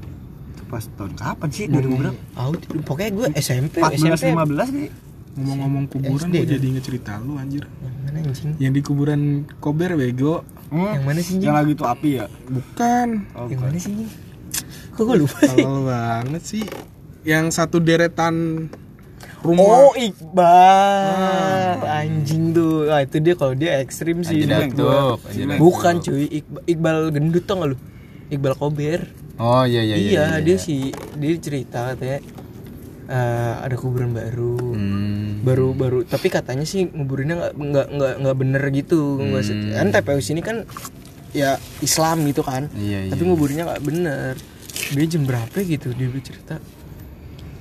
itu 0.50 0.64
pas 0.66 0.84
tahun 0.90 1.14
kapan 1.14 1.50
sih? 1.50 1.66
2000 1.68 2.00
berapa? 2.00 2.18
Au, 2.36 2.52
pokoknya 2.84 3.12
gue 3.12 3.28
SMP 3.36 3.76
14 3.80 4.18
SMP 4.18 4.26
15 4.34 4.74
nih 4.74 4.90
ngomong-ngomong 5.30 5.84
kuburan 5.88 6.28
gue 6.28 6.44
jadi 6.44 6.66
inget 6.66 6.84
cerita 6.84 7.22
lu 7.22 7.38
anjir. 7.38 7.64
Yang 7.70 7.96
mana 8.02 8.18
anjing? 8.24 8.52
Yang 8.58 8.72
di 8.74 8.82
kuburan 8.82 9.22
kober 9.60 9.94
bego 9.94 10.42
Hmm? 10.70 10.86
yang 10.94 11.02
mana 11.02 11.18
sih 11.20 11.42
yang 11.42 11.58
lagi 11.58 11.74
tuh 11.74 11.90
api 11.90 12.10
ya? 12.14 12.26
Bukan. 12.46 13.08
Oh, 13.34 13.50
yang 13.50 13.58
bukan. 13.58 13.74
mana 13.74 13.78
sih 13.82 13.94
kok 15.00 15.08
gue 15.08 15.18
lupa 15.24 15.40
sih. 15.48 15.64
Tolol 15.64 15.80
banget 15.88 16.44
sih. 16.44 16.64
Yang 17.24 17.46
satu 17.56 17.80
deretan 17.80 18.68
rumah. 19.40 19.64
Oh 19.64 19.92
Iqbal. 19.96 21.80
Anjing 21.88 22.52
tuh. 22.52 22.92
Ah, 22.92 23.08
Itu 23.08 23.24
dia 23.24 23.40
kalau 23.40 23.56
dia 23.56 23.80
ekstrim 23.80 24.28
sih. 24.28 24.44
Haji 24.44 24.76
Datuk. 24.76 25.24
Bukan 25.56 26.04
cuy. 26.04 26.28
Iqbal, 26.44 26.62
Iqbal 26.68 26.98
gendut 27.16 27.48
tau 27.48 27.64
gak 27.64 27.70
lu? 27.72 27.78
Iqbal 28.30 28.54
Kober 28.60 29.00
oh 29.40 29.64
iya 29.66 29.82
iya 29.82 29.96
Iya, 29.98 30.26
dia 30.44 30.58
sih 30.60 30.94
Dia 31.18 31.34
cerita 31.42 31.96
katanya 31.96 32.20
eh, 33.10 33.54
Ada 33.66 33.74
kuburan 33.80 34.14
baru. 34.14 34.60
Hmm. 34.76 35.42
Baru 35.42 35.74
baru 35.74 36.06
Tapi 36.06 36.28
katanya 36.30 36.68
sih 36.68 36.86
nguburinnya 36.92 37.36
nggak 37.40 37.54
nggak 37.58 37.88
nggak 37.96 38.14
nggak 38.22 38.38
bener 38.38 38.64
gitu. 38.76 39.18
Hmm. 39.18 39.40
Kan 39.74 39.88
TPU 39.96 40.22
sini 40.22 40.44
kan 40.46 40.68
Ya 41.34 41.58
Islam 41.82 42.26
gitu 42.30 42.42
kan. 42.46 42.70
Iya 42.78 43.10
iya. 43.10 43.12
Tapi 43.16 43.22
nguburinnya 43.26 43.66
nggak 43.66 43.84
bener 43.86 44.34
Dia 44.90 45.06
jam 45.06 45.24
berapa 45.24 45.58
gitu 45.60 45.92
Dia 45.92 46.08
cerita 46.20 46.58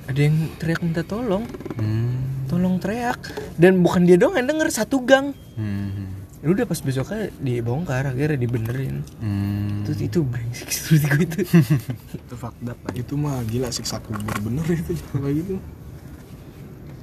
Ada 0.08 0.20
yang 0.24 0.36
teriak 0.56 0.80
minta 0.80 1.04
tolong. 1.04 1.44
Hmm. 1.76 2.16
tolong 2.48 2.80
teriak. 2.80 3.20
Dan 3.60 3.84
bukan 3.84 4.08
dia 4.08 4.16
doang 4.16 4.40
yang 4.40 4.48
denger 4.48 4.72
satu 4.72 5.04
gang. 5.04 5.36
Hmm. 5.52 6.16
Ya 6.40 6.48
udah 6.48 6.64
pas 6.64 6.80
besoknya 6.80 7.28
dibongkar 7.36 8.08
akhirnya 8.08 8.40
dibenerin. 8.40 9.04
Hmm. 9.20 9.84
terus 9.84 10.00
itu 10.00 10.24
brengsek 10.24 10.70
gue 11.04 11.28
itu. 11.28 11.40
Itu 11.44 12.34
aja 12.40 12.72
itu 12.96 13.14
mah 13.20 13.44
gila 13.44 13.68
siksa 13.68 14.00
kubur 14.00 14.32
bener 14.40 14.64
itu. 14.80 14.96
Kayak 15.12 15.34
gitu. 15.44 15.54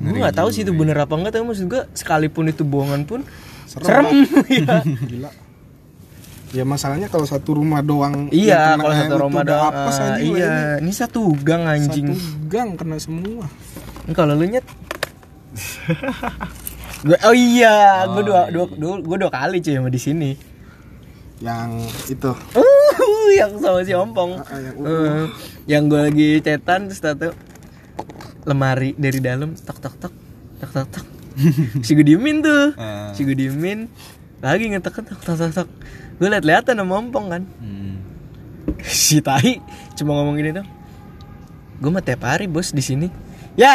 Gue 0.02 0.18
nggak 0.18 0.36
tahu 0.36 0.50
sih 0.50 0.66
itu 0.66 0.74
bener 0.74 0.98
apa 0.98 1.14
enggak 1.14 1.38
tapi 1.38 1.46
maksud 1.46 1.70
gue 1.70 1.82
sekalipun 1.94 2.50
itu 2.50 2.66
bohongan 2.66 3.06
pun 3.06 3.22
Serem, 3.70 3.86
serem. 3.86 4.06
Iya. 4.50 4.82
gila 4.82 5.30
ya 6.56 6.64
masalahnya 6.64 7.12
kalau 7.12 7.28
satu 7.28 7.60
rumah 7.60 7.84
doang 7.84 8.32
iya 8.32 8.80
kalau 8.80 8.96
satu 8.96 9.16
rumah 9.28 9.44
doang 9.44 9.68
apes 9.76 10.00
ah, 10.00 10.16
anjing, 10.16 10.34
iya. 10.40 10.80
ini. 10.80 10.88
ini 10.88 10.92
satu 10.96 11.22
gang 11.44 11.68
anjing. 11.68 12.16
satu 12.16 12.48
gang 12.48 12.70
kena 12.80 12.96
semua. 12.96 13.46
Ini 14.08 14.14
kalau 14.16 14.34
lu 14.40 14.48
nyet. 14.48 14.66
Gue 17.06 17.18
oh 17.22 17.36
iya 17.36 18.08
gue 18.10 18.24
dua, 18.26 18.50
dua, 18.50 18.66
dua, 18.72 18.94
gue 18.98 19.18
dua 19.20 19.32
kali 19.34 19.60
cuy 19.60 19.76
sama 19.76 19.90
di 19.92 20.02
sini. 20.02 20.32
Yang 21.44 21.70
itu. 22.08 22.32
Uh 22.56 23.30
yang 23.36 23.52
sama 23.60 23.84
si 23.84 23.92
ompong. 23.92 24.40
Ah, 24.48 24.58
yang 24.58 24.76
Eh, 24.80 25.26
yang 25.68 25.84
gue 25.92 26.02
lagi 26.02 26.30
cetan 26.40 26.88
terus 26.88 27.04
tato 27.04 27.36
lemari 28.48 28.96
dari 28.96 29.20
dalam 29.20 29.54
tok 29.54 29.78
tok 29.84 29.96
tok. 30.00 30.14
Tok 30.64 30.72
tok 30.72 30.88
tok. 30.90 31.06
Si 31.86 31.92
gue 31.94 32.06
diemin 32.08 32.40
tuh. 32.40 32.72
Ah. 32.80 33.12
si 33.12 33.28
gue 33.28 33.36
diemin. 33.36 33.92
Lagi 34.40 34.72
ngetok 34.72 35.04
tok 35.04 35.20
tok 35.22 35.36
tok 35.36 35.52
tok 35.52 35.70
gue 36.16 36.28
liat 36.28 36.46
liatan 36.46 36.76
sama 36.76 36.94
ompong 36.96 37.26
kan? 37.28 37.42
Hmm. 37.60 37.96
si 38.82 39.20
tai 39.20 39.60
cuma 39.94 40.16
ngomong 40.16 40.36
gini 40.36 40.52
dong 40.52 40.68
gue 41.76 41.90
mah 41.90 42.00
tiap 42.00 42.24
hari 42.24 42.48
bos 42.48 42.72
di 42.72 42.80
sini. 42.80 43.08
Ya 43.56 43.72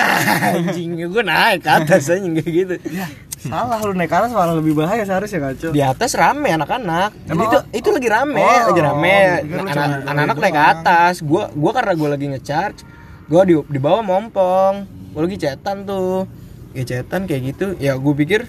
anjing 0.52 0.96
gue 0.96 1.22
naik 1.22 1.64
ke 1.64 1.70
atas 1.70 2.08
aja 2.08 2.20
kayak 2.20 2.48
gitu. 2.48 2.74
Ya 2.88 3.08
salah. 3.36 3.80
Lu 3.80 3.92
naik 3.92 4.08
ke 4.08 4.16
atas 4.16 4.32
malah 4.32 4.56
lebih 4.56 4.72
bahaya 4.72 5.04
seharusnya 5.04 5.40
ngaco 5.40 5.68
di 5.72 5.80
atas 5.80 6.12
rame 6.12 6.48
anak-anak. 6.48 7.12
Jadi 7.28 7.40
itu 7.44 7.58
itu 7.76 7.88
lagi 7.88 8.08
rame 8.08 8.40
Oh, 8.40 8.72
lagi 8.72 8.80
rame. 8.80 9.16
cuma 9.44 9.84
anak-anak 10.00 10.36
naik 10.36 10.54
ke 10.56 10.64
atas. 10.64 11.14
Gua 11.20 11.48
gua 11.52 11.72
karena 11.76 11.92
gua 11.92 12.08
lagi 12.12 12.26
ngecharge 12.28 12.80
gua 13.28 13.44
di 13.44 13.56
di 13.68 13.78
bawah 13.78 14.00
mompong 14.00 14.74
gua 15.12 15.20
lagi 15.24 15.36
cetan 15.36 15.84
tuh. 15.84 16.24
Ya 16.72 16.84
cetan 16.84 17.24
kayak 17.24 17.52
gitu. 17.52 17.66
Ya 17.76 17.96
gua 18.00 18.12
pikir 18.12 18.48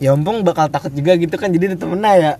ya 0.00 0.16
ompong 0.16 0.40
bakal 0.40 0.66
takut 0.66 0.88
juga 0.90 1.12
gitu 1.14 1.36
kan 1.36 1.52
jadi 1.52 1.70
ada 1.70 1.78
temennya 1.78 2.12
ya. 2.16 2.32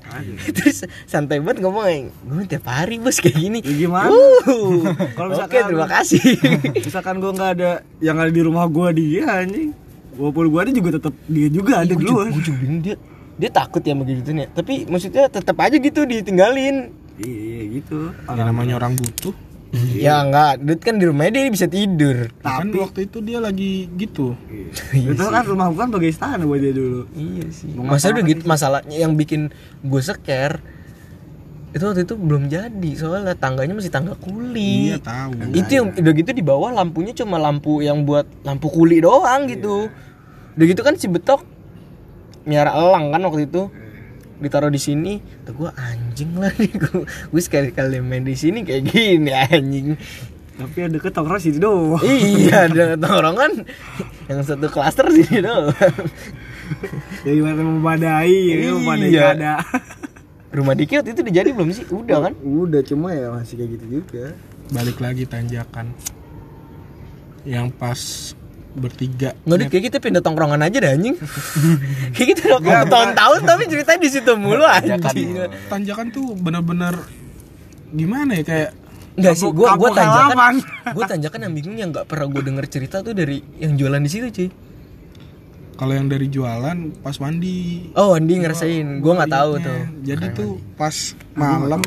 Terus 0.49 0.83
santai 1.05 1.39
banget 1.39 1.61
ngomong 1.61 1.85
gue 2.09 2.43
tiap 2.49 2.65
hari 2.67 2.97
bos 2.97 3.21
kayak 3.21 3.37
gini. 3.37 3.61
Ya 3.61 3.75
gimana? 3.79 4.09
Uh, 4.09 4.89
Kalau 5.17 5.37
oke 5.37 5.45
misalkan- 5.45 5.69
terima 5.69 5.87
kasih. 5.87 6.23
misalkan 6.89 7.17
gue 7.21 7.31
nggak 7.31 7.51
ada 7.55 7.71
yang 8.01 8.17
ada 8.17 8.33
di 8.33 8.41
rumah 8.41 8.65
gue 8.65 8.89
dia 8.97 9.29
anjing. 9.29 9.77
Walaupun 10.17 10.45
gue 10.49 10.61
ada 10.61 10.73
juga 10.73 10.89
tetap 10.97 11.15
dia 11.29 11.49
juga 11.49 11.73
ada 11.85 11.93
gue 11.93 12.01
duluan 12.01 12.33
juga 12.33 12.51
bingung 12.59 12.81
dia 12.81 12.97
dia 13.37 13.51
takut 13.53 13.81
ya 13.81 13.93
begitu 13.93 14.33
nih. 14.33 14.49
Tapi 14.51 14.89
maksudnya 14.89 15.29
tetap 15.29 15.57
aja 15.61 15.77
gitu 15.77 16.01
ditinggalin. 16.03 16.97
Iya 17.21 17.61
gitu. 17.77 18.17
Ya 18.25 18.43
namanya 18.43 18.81
orang 18.81 18.97
butuh 18.97 19.37
Ya 19.71 20.19
enggak, 20.27 20.67
Dut 20.67 20.81
kan 20.83 20.99
di 20.99 21.07
rumahnya 21.07 21.47
dia 21.47 21.47
bisa 21.47 21.71
tidur. 21.71 22.35
Kan 22.43 22.75
Tapi- 22.75 22.83
waktu 22.83 23.01
itu 23.07 23.19
dia 23.23 23.39
lagi 23.39 23.87
gitu. 23.95 24.35
Itu 24.91 25.15
kan 25.15 25.47
rumah 25.47 25.71
gue 25.71 25.79
kan 25.79 25.91
bagai 25.95 26.11
istana 26.11 26.43
buat 26.43 26.59
dia 26.59 26.75
dulu. 26.75 27.07
Iya 27.15 27.47
sih. 27.55 27.71
Mau 27.79 27.87
Masa 27.87 28.11
udah 28.11 28.25
gitu 28.27 28.43
masalahnya 28.51 28.97
yang 28.99 29.15
bikin 29.15 29.55
gue 29.87 30.03
seker 30.03 30.59
itu 31.71 31.87
waktu 31.87 32.03
itu 32.03 32.19
belum 32.19 32.51
jadi. 32.51 32.91
Soalnya 32.99 33.39
tangganya 33.39 33.79
masih 33.79 33.95
tangga 33.95 34.19
kuli. 34.19 34.91
iya 34.91 34.99
tahu. 34.99 35.39
Itu 35.55 35.71
yang 35.71 35.87
udah 35.95 36.13
gitu 36.19 36.31
di 36.35 36.43
bawah 36.43 36.75
lampunya 36.75 37.15
cuma 37.15 37.39
lampu 37.39 37.79
yang 37.79 38.03
buat 38.03 38.27
lampu 38.43 38.67
kuli 38.75 38.99
doang 38.99 39.47
gitu. 39.47 39.87
Udah 40.59 40.67
gitu 40.67 40.83
kan 40.83 40.99
si 40.99 41.07
betok 41.07 41.47
miara 42.43 42.75
elang 42.75 43.15
kan 43.15 43.23
waktu 43.23 43.47
itu. 43.47 43.71
Ditaruh 44.41 44.73
di 44.73 44.83
sini 44.83 45.23
tuh 45.47 45.53
gue 45.55 45.71
anjing 45.71 46.10
lah. 46.35 46.53
Nih 46.61 46.71
gue 46.71 47.03
gue 47.07 47.43
sekali 47.43 47.71
kali 47.71 48.01
main 48.01 48.23
di 48.23 48.35
sini 48.35 48.61
kayak 48.61 48.83
gini 48.87 49.31
anjing. 49.31 49.95
Tapi 50.55 50.77
ada 50.85 50.93
deket 50.93 51.13
tongkrong 51.13 51.41
situ 51.41 51.57
doang. 51.57 51.97
Iya 52.01 52.57
ada 52.69 52.85
tongkrongan 52.95 53.65
yang 54.29 54.41
satu 54.45 54.69
klaster 54.69 55.09
sini 55.09 55.41
doang. 55.41 55.73
Ya 57.25 57.33
gimana 57.33 57.61
memadai 57.61 58.37
ya 58.53 58.71
memadai 58.73 59.09
Iya. 59.09 59.25
ada 59.35 59.53
rumah 60.57 60.75
Diki 60.75 60.99
waktu 60.99 61.15
itu 61.15 61.23
udah 61.23 61.35
jadi 61.35 61.49
belum 61.51 61.71
sih? 61.71 61.87
Udah 61.89 62.29
kan? 62.29 62.33
Udah 62.41 62.83
cuma 62.83 63.15
ya 63.15 63.31
masih 63.31 63.55
kayak 63.57 63.71
gitu 63.79 63.85
juga. 63.99 64.35
Balik 64.71 64.99
lagi 64.99 65.25
tanjakan. 65.25 65.91
Yang 67.43 67.67
pas 67.75 68.01
bertiga. 68.71 69.35
Nggak 69.43 69.57
deh 69.57 69.67
kayak 69.69 69.85
kita 69.91 69.99
pindah 69.99 70.23
tongkrongan 70.23 70.63
aja 70.63 70.79
deh 70.79 70.91
anjing. 70.91 71.17
Kayak 72.15 72.29
kita 72.39 72.43
udah 72.57 72.87
tahun-tahun 72.87 73.41
tapi 73.43 73.63
ceritanya 73.67 74.01
di 74.01 74.11
situ 74.11 74.33
mulu 74.35 74.63
anjing. 74.63 75.03
tanjakan 75.67 76.07
tuh 76.11 76.39
bener-bener 76.39 76.95
gimana 77.91 78.39
ya 78.39 78.45
kayak 78.47 78.71
Enggak 79.11 79.35
sih, 79.37 79.51
gua 79.51 79.75
gua 79.75 79.91
tanjakan, 79.91 80.31
halaman. 80.33 80.55
gua 80.97 81.05
tanjakan 81.05 81.41
yang 81.45 81.53
bingung 81.53 81.77
yang 81.77 81.91
nggak 81.91 82.07
pernah 82.07 82.31
gua 82.31 82.43
denger 82.47 82.67
cerita 82.71 83.03
tuh 83.03 83.11
dari 83.13 83.43
yang 83.59 83.75
jualan 83.75 83.99
di 83.99 84.11
situ 84.11 84.27
cuy. 84.31 84.49
kalau 85.75 85.97
yang 85.97 86.07
dari 86.07 86.29
jualan 86.29 86.79
pas 87.01 87.17
mandi. 87.19 87.89
Oh, 87.97 88.13
Andi 88.13 88.37
ngerasain, 88.39 89.01
gua 89.03 89.13
nggak 89.21 89.33
tahu 89.33 89.51
tuh. 89.59 89.81
jadi 90.05 90.27
tuh 90.31 90.51
pas 90.79 90.95
malam 91.33 91.81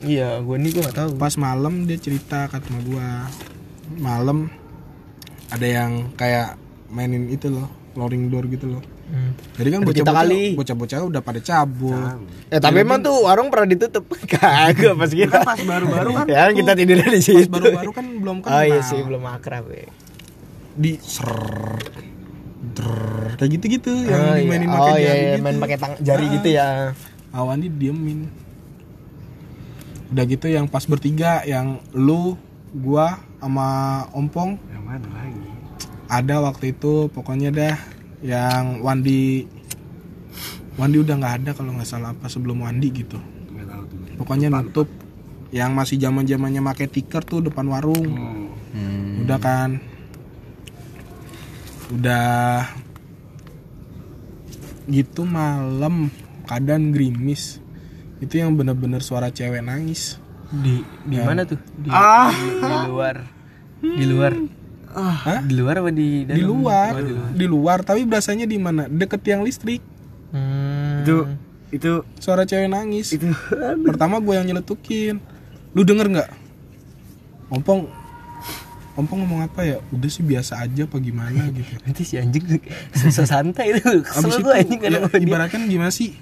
Iya, 0.00 0.40
gua 0.40 0.56
ini 0.56 0.70
gua 0.70 0.88
nggak 0.88 0.96
tahu. 0.96 1.10
pas 1.18 1.34
malam 1.36 1.84
dia 1.84 1.98
cerita 1.98 2.46
ke 2.46 2.56
sama 2.62 2.80
gua. 2.86 3.08
Malam 3.98 4.46
ada 5.50 5.66
yang 5.66 5.90
kayak 6.14 6.54
mainin 6.86 7.26
itu 7.26 7.46
loh 7.46 7.66
lowering 7.92 8.26
door 8.26 8.46
gitu 8.46 8.66
loh 8.68 8.82
Hmm. 9.10 9.34
jadi 9.58 9.74
kan 9.74 9.80
bocah-bocah 9.82 10.14
kali. 10.22 10.54
bocah-bocah 10.54 10.98
udah 11.02 11.18
pada 11.18 11.42
cabut 11.42 11.98
Eh 12.46 12.62
tapi 12.62 12.86
emang 12.86 13.02
tuh 13.02 13.26
warung 13.26 13.50
pernah 13.50 13.66
ditutup 13.66 14.06
kagak 14.30 14.94
pas 14.94 15.10
kita. 15.10 15.34
Kan 15.34 15.42
pas 15.42 15.58
baru-baru 15.58 16.10
kan 16.14 16.24
Ya 16.30 16.46
kan 16.46 16.54
kita 16.54 16.72
tidur 16.78 16.94
di 16.94 17.10
pas 17.10 17.18
situ. 17.18 17.50
baru-baru 17.50 17.90
kan 17.90 18.06
belum 18.06 18.36
kenal 18.38 18.54
Oh 18.54 18.62
iya 18.62 18.78
sih, 18.86 19.02
belum 19.02 19.26
akrab 19.26 19.66
ya. 19.66 19.90
di 20.78 20.94
ser 21.02 21.26
kayak 23.34 23.50
gitu-gitu 23.50 23.90
yang 24.06 24.22
Oh 24.22 24.30
iya, 24.30 24.38
dimainin 24.38 24.68
oh, 24.70 24.78
pakai 24.78 24.92
iya, 24.94 25.02
jari 25.02 25.18
iya, 25.18 25.30
gitu. 25.34 25.42
main 25.42 25.56
pakai 25.58 25.76
tang 25.82 25.92
jari 25.98 26.26
gitu 26.30 26.48
ya. 26.52 26.66
Awan 27.32 27.58
diemin. 27.66 28.20
Udah 30.10 30.24
gitu 30.24 30.46
yang 30.46 30.66
pas 30.66 30.84
bertiga 30.84 31.42
yang 31.42 31.82
lu, 31.90 32.38
gua 32.70 33.18
sama 33.40 33.68
Ompong 34.12 34.60
yang 34.68 34.84
mana 34.84 35.08
lagi 35.16 35.48
ada 36.10 36.42
waktu 36.44 36.76
itu 36.76 37.08
pokoknya 37.08 37.50
dah 37.54 37.76
yang 38.20 38.84
Wandi 38.84 39.48
Wandi 40.76 40.96
udah 40.96 41.14
nggak 41.20 41.34
ada 41.44 41.50
kalau 41.52 41.76
nggak 41.76 41.88
salah 41.88 42.16
apa 42.16 42.24
sebelum 42.30 42.64
Wandi 42.64 42.88
gitu. 42.88 43.20
nggak 43.52 43.66
tahu 43.68 43.82
tuh 43.84 43.98
Pokoknya 44.16 44.48
nutup 44.48 44.88
yang 45.52 45.76
masih 45.76 46.00
zaman 46.00 46.24
zamannya 46.24 46.62
make 46.62 46.86
tiker 46.88 47.20
tuh 47.26 47.44
depan 47.44 47.68
warung. 47.68 48.06
oh. 48.16 48.48
Hmm. 48.72 49.24
Udah 49.26 49.38
kan. 49.40 49.70
udah 51.90 52.70
gitu 54.86 55.26
malam 55.26 56.06
keadaan 56.46 56.94
gerimis 56.94 57.58
itu 58.22 58.38
yang 58.38 58.54
bener-bener 58.54 59.02
suara 59.02 59.34
cewek 59.34 59.58
nangis 59.58 60.22
Di 60.52 60.74
di 61.04 61.16
mana 61.16 61.42
tuh? 61.44 61.58
Di, 61.72 61.88
Ah. 61.88 62.28
di, 62.28 62.58
di 62.58 62.78
luar. 62.86 63.16
Di 63.80 64.04
luar. 64.04 64.32
Hah? 64.90 65.38
Di 65.40 65.54
luar 65.54 65.74
apa 65.78 65.90
di 65.90 66.08
dalam? 66.24 66.34
di 66.34 66.42
luar 66.42 66.90
Oh, 66.90 67.00
di 67.00 67.12
luar. 67.12 67.30
di 67.32 67.46
luar 67.46 67.78
tapi 67.80 68.00
berasanya 68.02 68.42
di 68.44 68.56
mana 68.56 68.86
deket 68.86 69.20
tiang 69.20 69.40
listrik 69.40 69.78
Hmm. 70.30 71.02
itu 71.02 71.16
itu 71.70 71.90
suara 72.16 72.42
cewek 72.42 72.66
nangis 72.66 73.10
itu 73.10 73.26
pertama 73.84 74.18
gue 74.18 74.30
yang 74.32 74.42
nyeletukin 74.44 75.18
lu 75.70 75.82
denger 75.82 76.06
nggak 76.08 76.30
ompong 77.48 77.86
ompong 78.92 79.18
ngomong 79.20 79.40
apa 79.44 79.62
ya 79.64 79.76
udah 79.88 80.06
sih 80.06 80.20
biasa 80.20 80.58
aja 80.60 80.84
apa 80.84 80.98
gimana 80.98 81.46
gitu 81.48 81.70
Nanti 81.80 82.02
si 82.04 82.14
anjing 82.14 82.46
susah 82.92 83.26
santai 83.28 83.72
itu. 83.72 83.82
Kesel 84.02 84.18
Abis 84.20 84.32
tuh 84.32 84.40
itu 84.40 84.50
anjing 84.52 84.80
ya, 84.80 84.90
sama 85.00 85.08
dia. 85.08 85.22
ibaratkan 85.24 85.60
gimana 85.64 85.90
sih 85.90 86.14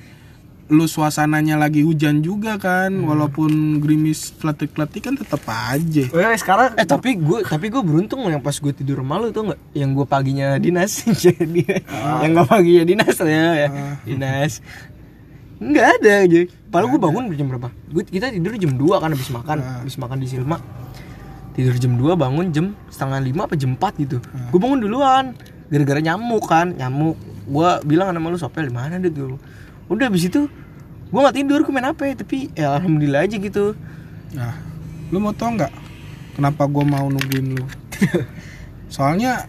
lu 0.69 0.85
suasananya 0.85 1.57
lagi 1.57 1.81
hujan 1.81 2.21
juga 2.21 2.57
kan 2.57 2.93
Hmm. 2.93 3.09
walaupun 3.09 3.51
gerimis 3.81 4.37
kletik-kletik 4.37 5.01
kan 5.03 5.17
tetap 5.17 5.41
aja. 5.45 6.05
Oke, 6.07 6.37
sekarang 6.37 6.77
Eh 6.77 6.85
tapi 6.85 7.17
gue 7.17 7.41
tapi 7.41 7.67
gue 7.69 7.81
beruntung 7.81 8.21
loh 8.21 8.29
yang 8.29 8.41
pas 8.41 8.53
gue 8.53 8.69
tidur 8.71 9.01
malu 9.01 9.29
tuh 9.29 9.49
nggak? 9.49 9.61
Yang 9.73 9.91
gue 9.95 10.07
paginya 10.07 10.49
dinas 10.57 10.93
jadi 11.25 11.63
yang 12.21 12.31
gue 12.35 12.47
paginya 12.47 12.85
dinas 12.85 13.17
ya, 13.17 13.49
ya. 13.59 13.69
dinas. 14.05 14.61
Nggak 15.59 15.87
ada 15.99 16.13
aja 16.23 16.41
padahal 16.69 16.89
gue 16.93 17.01
bangun 17.01 17.23
jam 17.33 17.47
berapa? 17.49 17.69
Gue 17.89 18.03
kita 18.05 18.29
tidur 18.29 18.53
jam 18.55 18.77
2 18.77 19.03
kan 19.03 19.09
habis 19.09 19.29
makan 19.29 19.57
habis 19.81 19.97
makan 19.97 20.17
di 20.21 20.29
Silma. 20.29 20.61
Tidur 21.57 21.75
jam 21.75 21.97
2 21.97 22.13
bangun 22.15 22.47
jam 22.53 22.67
setengah 22.87 23.19
lima 23.19 23.49
apa 23.49 23.57
jam 23.57 23.73
4 23.73 24.05
gitu. 24.05 24.21
Gue 24.53 24.59
bangun 24.61 24.79
duluan 24.79 25.33
gara-gara 25.67 25.99
nyamuk 25.99 26.45
kan 26.45 26.71
nyamuk. 26.71 27.17
Gue 27.49 27.69
bilang 27.83 28.13
sama 28.13 28.29
lu 28.29 28.37
sopel 28.37 28.69
di 28.69 28.75
mana 28.77 29.01
deh 29.01 29.09
tuh 29.09 29.41
udah 29.89 30.07
habis 30.07 30.25
itu 30.25 30.47
gue 31.05 31.19
nggak 31.19 31.37
tidur 31.37 31.61
gue 31.61 31.73
main 31.73 31.89
apa 31.89 32.13
tapi 32.15 32.53
ya 32.53 32.75
alhamdulillah 32.75 33.25
aja 33.25 33.37
gitu. 33.37 33.73
Nah 34.31 34.55
lu 35.09 35.19
mau 35.19 35.33
tau 35.33 35.51
nggak 35.51 35.73
kenapa 36.35 36.65
gue 36.65 36.85
mau 36.85 37.07
nungguin 37.07 37.47
lu? 37.55 37.65
Soalnya 38.89 39.45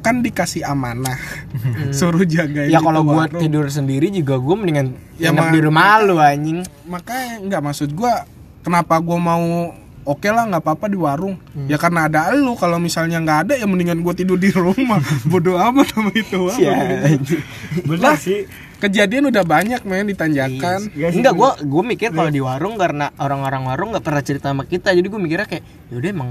kan 0.00 0.20
dikasih 0.20 0.62
amanah 0.62 1.16
suruh 1.90 2.22
jagain 2.22 2.68
ya 2.68 2.76
kalau 2.78 3.00
warung. 3.02 3.40
tidur 3.40 3.64
sendiri 3.66 4.12
juga 4.12 4.36
gua 4.36 4.52
mendingan 4.54 4.92
Ya, 5.16 5.32
ma- 5.32 5.48
di 5.48 5.58
rumah 5.58 5.96
lu 5.98 6.18
anjing. 6.18 6.60
makanya 6.84 7.40
nggak 7.40 7.62
maksud 7.62 7.88
gua 7.90 8.28
kenapa 8.60 9.00
gua 9.00 9.16
mau 9.16 9.72
oke 10.04 10.28
lah 10.28 10.44
nggak 10.46 10.62
apa-apa 10.62 10.86
di 10.86 10.96
warung. 10.96 11.36
Ya 11.66 11.76
karena 11.76 12.06
ada 12.06 12.30
lu 12.32 12.54
kalau 12.54 12.76
misalnya 12.76 13.18
nggak 13.20 13.38
ada 13.48 13.54
ya 13.56 13.64
mendingan 13.64 14.00
gua 14.00 14.12
tidur 14.12 14.36
di 14.36 14.52
rumah. 14.52 15.00
Bodoh 15.30 15.56
amat 15.56 15.92
sama 15.92 16.12
itu 16.12 16.48
ya 16.60 16.72
anjing. 17.08 17.42
benar 17.88 18.16
sih. 18.20 18.44
kejadian 18.74 19.32
udah 19.32 19.48
banyak 19.48 19.80
men 19.88 20.12
ditanjakan 20.12 20.92
Iya 20.92 21.08
sih, 21.08 21.24
enggak 21.24 21.32
gua 21.32 21.56
gua 21.64 21.80
mikir 21.80 22.12
kalau 22.12 22.28
di 22.28 22.44
warung 22.44 22.76
karena 22.76 23.08
orang-orang 23.16 23.64
warung 23.64 23.88
nggak 23.96 24.04
pernah 24.04 24.20
cerita 24.20 24.52
sama 24.52 24.68
kita 24.68 24.92
jadi 24.92 25.08
gua 25.08 25.20
mikirnya 25.24 25.48
kayak 25.48 25.64
yaudah 25.88 26.10
emang 26.12 26.30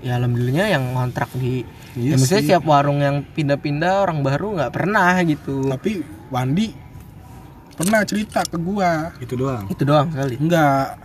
ya 0.00 0.16
alhamdulillahnya 0.16 0.72
yang 0.72 0.84
ngontrak 0.96 1.28
di 1.36 1.68
Iya 1.92 2.16
ya 2.16 2.16
maksudnya 2.16 2.40
sih. 2.40 2.48
setiap 2.48 2.64
warung 2.64 3.04
yang 3.04 3.20
pindah-pindah 3.36 4.08
orang 4.08 4.24
baru 4.24 4.56
nggak 4.56 4.72
pernah 4.72 5.12
gitu. 5.28 5.68
Tapi 5.68 6.00
Wandi 6.32 6.72
pernah 7.76 8.00
cerita 8.08 8.40
ke 8.48 8.56
gua. 8.56 9.12
Itu 9.20 9.36
doang? 9.36 9.68
Itu 9.68 9.84
doang 9.84 10.08
sekali. 10.08 10.40
Enggak 10.40 10.96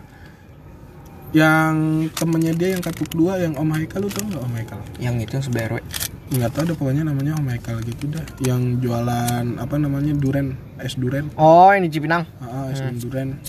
yang 1.35 2.07
temennya 2.15 2.53
dia 2.55 2.69
yang 2.77 2.83
katuk 2.83 3.11
dua 3.11 3.35
yang 3.35 3.59
Om 3.59 3.67
Haikal 3.75 4.07
lu 4.07 4.09
tau 4.11 4.23
nggak 4.23 4.43
Om 4.47 4.53
Haikal? 4.55 4.79
Yang 4.95 5.15
itu 5.27 5.31
yang 5.35 5.43
sebelah 5.43 5.65
RW 5.75 5.79
nggak 6.27 6.51
tahu 6.51 6.63
deh 6.67 6.75
pokoknya 6.75 7.03
namanya 7.07 7.31
Om 7.35 7.47
Haikal 7.51 7.77
gitu 7.83 8.03
dah. 8.07 8.25
Yang 8.39 8.61
jualan 8.83 9.45
apa 9.59 9.75
namanya 9.75 10.15
duren 10.15 10.55
es 10.79 10.95
duren 10.95 11.27
oh 11.35 11.71
ini 11.75 11.91
Cipinang. 11.91 12.23
Ah, 12.39 12.71
es 12.71 12.79
duren 12.79 13.39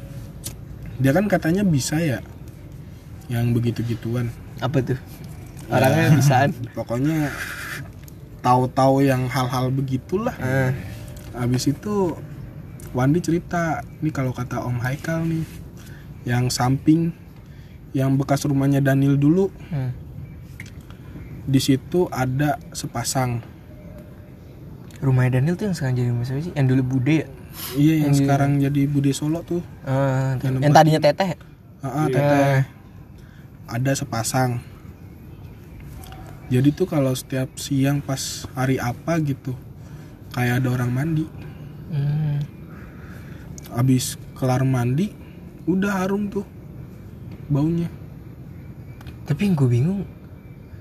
dia 0.98 1.14
kan 1.14 1.30
katanya 1.30 1.62
bisa 1.62 2.02
ya 2.02 2.18
yang 3.30 3.54
begitu 3.54 3.86
gituan 3.86 4.34
apa 4.58 4.82
tuh? 4.82 4.98
Orangnya 5.70 6.18
bisaan. 6.18 6.50
Pokoknya 6.78 7.30
tahu-tahu 8.42 9.06
yang 9.06 9.28
hal-hal 9.30 9.70
begitulah. 9.70 10.34
Ah. 10.40 10.72
habis 11.36 11.70
itu 11.70 12.18
Wandi 12.96 13.20
cerita 13.20 13.84
nih 14.00 14.10
kalau 14.10 14.32
kata 14.32 14.64
Om 14.64 14.80
Haikal 14.80 15.22
nih 15.28 15.44
yang 16.24 16.48
samping 16.48 17.12
yang 17.90 18.14
bekas 18.14 18.44
rumahnya 18.44 18.80
Daniel 18.80 19.16
dulu. 19.16 19.48
Hmm. 19.70 19.92
di 21.48 21.56
situ 21.56 22.04
ada 22.12 22.60
sepasang. 22.76 23.40
Rumahnya 25.00 25.40
Daniel 25.40 25.56
tuh 25.56 25.72
yang 25.72 25.72
sekarang 25.72 25.94
jadi 25.96 26.08
rumah 26.12 26.26
siapa 26.28 26.44
sih? 26.44 26.52
Yang 26.52 26.66
dulu 26.76 26.82
Bude 26.84 27.16
ya? 27.24 27.26
Iya 27.72 27.94
yang 28.04 28.12
sekarang 28.12 28.60
jadi 28.60 28.84
Bude 28.84 29.16
Solo 29.16 29.40
tuh. 29.40 29.64
Ah, 29.80 30.36
Yang 30.44 30.60
yang 30.60 30.74
tadinya 30.76 31.00
teteh 31.00 31.40
Ah, 31.80 32.04
ah, 32.04 32.06
teteh. 32.06 32.68
ada 33.64 33.92
sepasang. 33.96 34.60
Jadi 36.52 36.68
tuh 36.72 36.84
kalau 36.84 37.16
setiap 37.16 37.56
siang 37.56 38.04
pas 38.04 38.44
hari 38.52 38.76
apa 38.76 39.16
gitu 39.20 39.56
kayak 40.32 40.60
ada 40.60 40.68
orang 40.68 40.90
mandi. 40.92 41.24
Hmm. 41.88 42.44
habis 43.68 44.16
kelar 44.32 44.60
mandi 44.60 45.12
udah 45.64 46.04
harum 46.04 46.28
tuh 46.28 46.44
baunya 47.48 47.88
Tapi 49.24 49.40
yang 49.42 49.54
gue 49.54 49.68
bingung, 49.68 50.00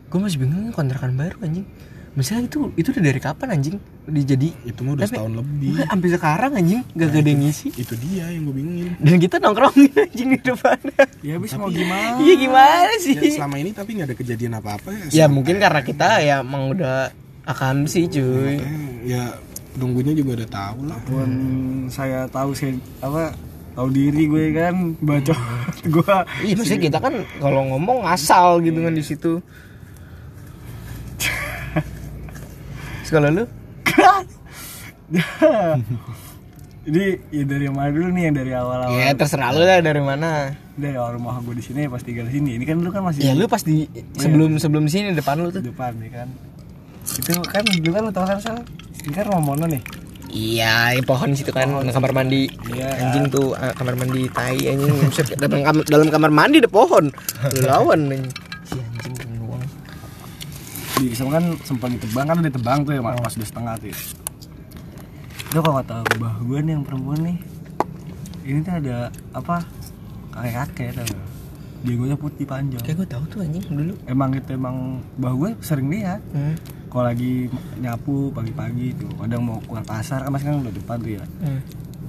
gue 0.05 0.17
masih 0.17 0.39
bingung 0.39 0.71
kontrakan 0.71 1.11
baru 1.13 1.35
anjing. 1.41 1.67
Misalnya 2.13 2.47
itu 2.47 2.71
itu 2.73 2.87
udah 2.89 3.03
dari 3.03 3.19
kapan 3.19 3.47
anjing? 3.53 3.75
Udah 4.03 4.23
jadi 4.25 4.49
itu 4.63 4.79
mah 4.79 4.95
udah 4.95 5.03
Tapi- 5.03 5.13
setahun 5.13 5.33
lebih 5.35 5.69
Wah, 5.73 5.85
sampai 5.85 6.09
sekarang 6.09 6.51
anjing 6.55 6.81
gak 6.89 7.07
ada 7.09 7.19
yang 7.21 7.41
ngisi. 7.41 7.67
itu 7.75 7.93
dia 7.99 8.25
yang 8.27 8.41
gue 8.41 8.55
bingungin 8.55 8.91
Dan 8.97 9.15
kita 9.17 9.35
nongkrongin 9.37 9.91
anjing 9.93 10.29
di 10.31 10.41
depan. 10.41 10.79
ya 11.19 11.31
habis 11.35 11.51
mau 11.53 11.67
gimana 11.69 12.17
Iya 12.17 12.35
gimana 12.37 12.91
sih? 12.97 13.13
ya, 13.13 13.31
selama 13.35 13.55
ini 13.57 13.69
tapi 13.71 13.89
nggak 13.93 14.07
ada 14.07 14.15
kejadian 14.15 14.53
apa-apa 14.55 14.89
ya 14.89 15.05
Ya 15.13 15.25
mungkin 15.27 15.55
karena 15.57 15.81
kita 15.81 16.09
ya 16.19 16.35
emang 16.39 16.71
udah 16.71 17.11
akan 17.45 17.85
sih 17.85 18.07
cuy. 18.07 18.57
Eh, 18.57 18.63
ya 19.05 19.35
nunggunya 19.75 20.11
juga 20.11 20.41
udah 20.41 20.49
tahu 20.49 20.79
lah 20.83 20.97
Tuan 21.03 21.31
saya 21.87 22.25
tahu 22.25 22.49
saya 22.51 22.73
apa 22.97 23.35
tahu 23.77 23.93
diri 23.93 24.25
gue 24.25 24.57
kan 24.57 24.97
baca. 24.97 25.37
Gue 25.93 26.01
Iya 26.41 26.53
maksudnya 26.57 26.81
kita 26.81 26.97
kan 26.97 27.13
kalau 27.37 27.61
ngomong 27.69 28.09
asal 28.09 28.57
gitu 28.65 28.81
kan 28.81 28.97
di 28.97 29.05
situ. 29.05 29.37
Sekolah 33.05 33.29
lu? 33.29 33.45
jadi 36.87 37.05
ya 37.31 37.43
dari 37.47 37.63
yang 37.69 37.77
mana 37.77 37.93
dulu 37.93 38.09
nih 38.17 38.23
yang 38.27 38.35
dari 38.35 38.51
awal-awal? 38.57 38.97
Ya 38.97 39.13
terserah 39.13 39.53
lu 39.53 39.61
lah 39.61 39.79
dari 39.85 40.01
mana. 40.01 40.57
dari 40.77 40.93
awal 40.93 41.17
rumah 41.17 41.41
gue 41.41 41.57
di 41.57 41.63
sini 41.65 41.85
pas 41.89 42.01
tinggal 42.01 42.25
di 42.29 42.41
sini. 42.41 42.57
Ini 42.57 42.65
kan 42.65 42.81
lu 42.81 42.89
kan 42.89 43.05
masih 43.05 43.21
Ya 43.29 43.33
lu 43.37 43.45
pas 43.45 43.61
di 43.61 43.85
sebelum 44.17 44.57
sebelum 44.57 44.89
sini 44.89 45.13
depan 45.13 45.37
lu 45.37 45.53
tuh. 45.53 45.61
depan 45.61 45.93
ya 46.01 46.25
kan. 46.25 46.27
Itu 47.13 47.33
kan 47.45 47.61
dulu 47.61 47.93
kan 47.93 48.01
lu 48.09 48.11
tau 48.13 48.25
kan 48.25 48.41
sal 48.41 48.57
ini 49.05 49.13
kan 49.13 49.29
rumah 49.29 49.53
Mono 49.53 49.65
nih 49.69 50.06
Iya, 50.27 50.73
pohon 51.01 51.31
situ 51.31 51.49
kan 51.49 51.71
kamar 51.83 52.11
mandi. 52.11 52.51
Iya. 52.67 52.89
Anjing 52.99 53.25
tuh 53.27 53.53
ah, 53.53 53.71
kamar 53.71 53.95
mandi 53.95 54.27
tai 54.27 54.59
anjing. 54.67 54.93
Dalam 55.41 55.61
kamar 55.63 55.83
dalam 55.85 56.07
kamar 56.07 56.29
mandi 56.29 56.59
ada 56.59 56.69
pohon. 56.69 57.07
Lu 57.53 57.59
lawan 57.63 57.99
anjing. 58.05 58.27
Si 58.63 58.75
anjing 58.75 59.13
beruang. 59.15 59.63
di 60.97 61.13
sana 61.13 61.29
kan 61.31 61.45
sempat 61.61 61.93
ditebang 61.93 62.25
kan 62.25 62.35
udah 62.35 62.49
ditebang 62.49 62.79
tuh 62.81 62.91
ya 62.91 63.01
mas 63.01 63.15
pas 63.15 63.29
udah 63.31 63.45
setengah 63.45 63.73
tuh 63.77 63.89
itu 65.47 65.59
kalau 65.61 65.77
kata 65.77 65.95
mbah 66.17 66.33
gue 66.41 66.57
nih 66.59 66.73
yang 66.73 66.83
perempuan 66.83 67.19
nih 67.21 67.37
ini 68.43 68.59
tuh 68.59 68.73
ada 68.75 68.97
apa 69.31 69.61
kakek 70.33 70.53
kakek 70.57 70.89
tau 70.91 71.05
gak? 71.05 71.25
Diegonya 71.77 72.17
putih 72.17 72.43
panjang 72.43 72.81
Kayak 72.81 72.97
gue 72.97 73.07
tahu 73.07 73.23
tuh 73.29 73.39
anjing 73.39 73.61
dulu. 73.69 73.93
emang 74.05 74.33
itu 74.33 74.49
emang 74.51 74.75
mbah 75.15 75.33
gue 75.35 75.49
sering 75.61 75.87
lihat 75.87 76.17
Hmm. 76.33 76.57
Kalau 76.97 77.13
lagi 77.13 77.45
nyapu 77.77 78.33
pagi-pagi 78.33 78.97
tuh 78.97 79.13
kadang 79.21 79.45
mau 79.45 79.61
keluar 79.69 79.85
pasar 79.85 80.25
kan 80.25 80.33
masih 80.33 80.49
kan 80.49 80.65
udah 80.65 80.73
depan 80.73 80.97
tuh 80.97 81.11
ya. 81.13 81.23
Hmm. 81.45 81.61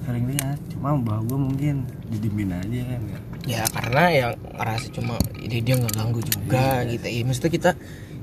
sering 0.09 0.25
lihat 0.25 0.57
cuma 0.73 0.97
mbah 0.97 1.21
gue 1.21 1.37
mungkin 1.37 1.85
didimin 2.09 2.57
aja 2.57 2.81
kan 2.89 3.01
ya 3.05 3.21
Ya 3.45 3.63
karena 3.69 4.03
yang 4.09 4.33
ngerasa 4.57 4.87
cuma 4.97 5.21
ini 5.37 5.61
dia 5.61 5.77
nggak 5.77 5.93
ganggu 5.93 6.21
juga 6.25 6.85
gitu. 6.89 7.05
Ya 7.05 7.21
maksudnya 7.29 7.53
kita 7.53 7.71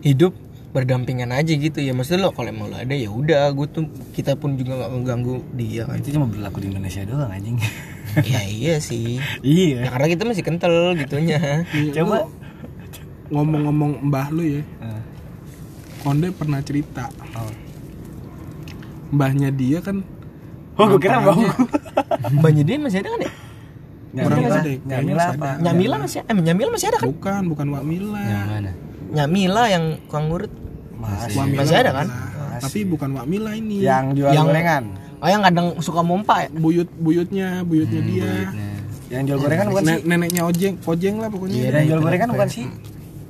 hidup 0.01 0.34
berdampingan 0.73 1.30
aja 1.30 1.54
gitu 1.54 1.78
ya. 1.82 1.93
Maksudnya 1.93 2.25
lo 2.25 2.34
kalau 2.34 2.49
emang 2.49 2.73
lo 2.73 2.78
ada 2.82 2.93
ya 2.97 3.13
udah 3.13 3.54
gue 3.54 3.67
tuh 3.69 3.86
kita 4.17 4.34
pun 4.34 4.58
juga 4.58 4.82
nggak 4.82 4.91
mengganggu 4.97 5.36
dia 5.54 5.86
kan. 5.86 6.01
Itu 6.01 6.17
cuma 6.17 6.25
berlaku 6.25 6.65
di 6.65 6.73
Indonesia 6.73 7.06
doang 7.06 7.30
anjing. 7.30 7.62
Ya 8.15 8.47
iya 8.47 8.80
sih. 8.80 9.19
Iya. 9.43 9.86
Ya 9.86 9.89
karena 9.91 10.08
kita 10.08 10.23
masih 10.23 10.43
kental 10.45 10.95
gitunya. 10.95 11.67
Coba. 11.93 12.25
Ngomong-ngomong 13.28 14.08
mbah 14.08 14.30
lu 14.34 14.62
ya 14.62 14.63
Konde 16.06 16.30
pernah 16.30 16.62
cerita 16.62 17.10
oh. 17.34 17.50
mbahnya 19.10 19.50
dia 19.50 19.82
kan 19.82 20.06
Oh, 20.76 20.86
gue 20.86 21.00
kira 21.00 21.18
bau. 21.18 21.39
banyak 22.36 22.62
dia 22.68 22.76
masih 22.78 23.00
ada 23.00 23.10
kan 23.10 23.22
ya 23.22 23.32
Kurang 24.15 24.38
Nyamila, 24.38 24.60
Nyamila 24.86 25.15
masih 25.18 25.32
apa? 25.34 25.48
ada. 25.50 25.62
Nyamila 25.62 25.96
masih 25.98 26.20
eh 26.22 26.36
Nyamila 26.38 26.70
masih 26.70 26.88
ada 26.88 26.98
kan 26.98 27.08
bukan 27.10 27.41
bukan 27.48 27.68
Wak 27.70 27.84
Mila 27.84 28.22
Yang 28.22 28.46
mana? 28.46 28.72
Nyamila 29.10 29.63
yang 29.65 29.84
tukang 30.00 30.26
ngurut 30.28 30.52
Mas, 30.94 31.22
Wak 31.32 31.46
Mila 31.46 31.60
masih 31.60 31.78
ada 31.78 31.91
kan 31.91 32.08
lah. 32.08 32.60
tapi 32.62 32.80
bukan 32.84 33.10
Wak 33.12 33.26
Mila 33.26 33.52
ini 33.52 33.76
Yang 33.82 34.06
jual 34.15 34.32
Yang- 34.32 34.48
gorengan. 34.48 34.84
Oh 35.15 35.28
yang 35.28 35.41
kadang 35.41 35.68
suka 35.80 36.02
mompa 36.02 36.36
ya? 36.44 36.50
buyut 36.54 36.89
buyutnya 36.94 37.48
buyutnya 37.63 38.02
dia 38.04 38.32
Yang 39.10 39.24
jual 39.26 39.39
gorengan 39.41 39.65
bukan 39.72 39.84
sih? 39.86 40.00
neneknya 40.04 40.41
ojeng 40.44 40.74
kojeng 40.78 41.15
lah 41.18 41.30
pokoknya 41.30 41.60
Yang 41.74 41.86
jual 41.88 42.00
gorengan 42.02 42.30
bukan 42.30 42.48
sih? 42.48 42.65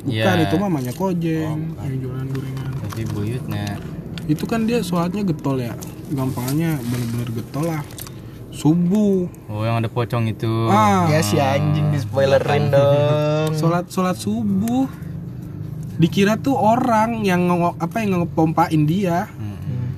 Bukan 0.06 0.14
Iya. 0.36 0.46
itu 0.46 0.56
mamanya 0.56 0.94
kojeng 0.94 1.60
yang 1.76 1.96
jualan 2.00 2.28
gorengan 2.28 2.70
tapi 2.80 3.02
buyutnya. 3.08 3.66
Itu 4.26 4.44
kan 4.44 4.64
dia 4.64 4.80
sholatnya 4.80 5.22
getol 5.24 5.58
ya. 5.60 5.74
Gampangnya 6.08 6.78
bener-bener 6.80 7.30
getol 7.32 7.66
lah. 7.68 7.82
Subuh. 8.50 9.28
Oh 9.46 9.62
yang 9.62 9.78
ada 9.78 9.88
pocong 9.88 10.26
itu. 10.28 10.66
Ah. 10.68 11.06
Ya 11.08 11.20
si 11.20 11.36
anjing 11.36 11.90
di 11.90 12.00
spoilerin 12.00 12.70
dong. 12.70 13.52
sholat 13.60 13.86
sholat 13.88 14.16
subuh. 14.16 14.88
Dikira 15.96 16.36
tuh 16.36 16.54
orang 16.54 17.22
yang 17.22 17.46
nge- 17.46 17.78
apa 17.78 17.96
yang 18.00 18.22
ngepompain 18.22 18.82
dia. 18.84 19.28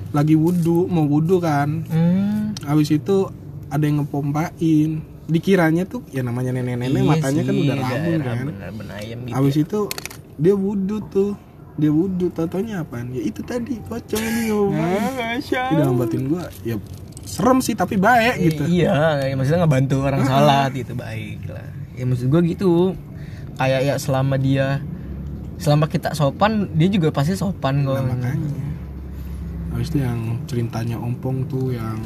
Lagi 0.10 0.34
wudhu 0.34 0.88
mau 0.88 1.04
wudhu 1.04 1.38
kan. 1.38 1.84
Hmm. 1.86 2.36
habis 2.60 2.90
itu 2.90 3.30
ada 3.68 3.80
yang 3.82 4.02
ngepompain 4.02 5.00
dikiranya 5.28 5.84
tuh 5.84 6.02
ya 6.08 6.24
namanya 6.24 6.56
nenek-nenek 6.56 6.98
Iya 6.98 7.04
matanya 7.04 7.42
kan 7.44 7.54
sih, 7.54 7.64
udah 7.64 7.76
rabun 7.78 8.20
kan 8.24 8.38
Bener-bener 8.48 8.96
ayam 8.96 9.20
gitu. 9.28 9.34
habis 9.36 9.56
itu 9.60 9.80
dia 10.38 10.56
wudhu 10.56 10.98
tuh 11.08 11.32
dia 11.76 11.92
wudhu 11.92 12.28
tatonya 12.32 12.82
apaan 12.82 13.12
ya 13.12 13.22
itu 13.22 13.44
tadi 13.44 13.78
pocong 13.86 14.18
ini 14.18 14.50
ngepompain 14.50 15.40
di 15.44 15.76
dalam 15.76 15.96
batin 16.00 16.22
gua 16.26 16.48
ya 16.64 16.76
serem 17.22 17.60
sih 17.60 17.76
tapi 17.76 18.00
baik 18.00 18.36
gitu 18.40 18.64
Iya, 18.66 19.20
ya, 19.22 19.36
maksudnya 19.36 19.68
ngebantu 19.68 20.00
orang 20.00 20.24
sholat 20.24 20.72
gitu 20.72 20.96
baik 20.96 21.44
lah. 21.52 21.68
Ya 21.94 22.08
maksud 22.08 22.32
gua 22.32 22.40
gitu. 22.40 22.96
Kayak 23.60 23.82
ya 23.84 23.96
selama 24.00 24.40
dia 24.40 24.80
selama 25.60 25.92
kita 25.92 26.16
sopan, 26.16 26.72
dia 26.72 26.88
juga 26.88 27.12
pasti 27.12 27.36
sopan 27.36 27.84
kok. 27.84 28.00
Nah, 28.00 28.16
makanya 28.16 28.48
habis 29.70 29.92
itu 29.92 30.00
yang 30.00 30.40
ceritanya 30.48 30.96
ompong 30.98 31.44
tuh 31.46 31.76
yang 31.76 32.00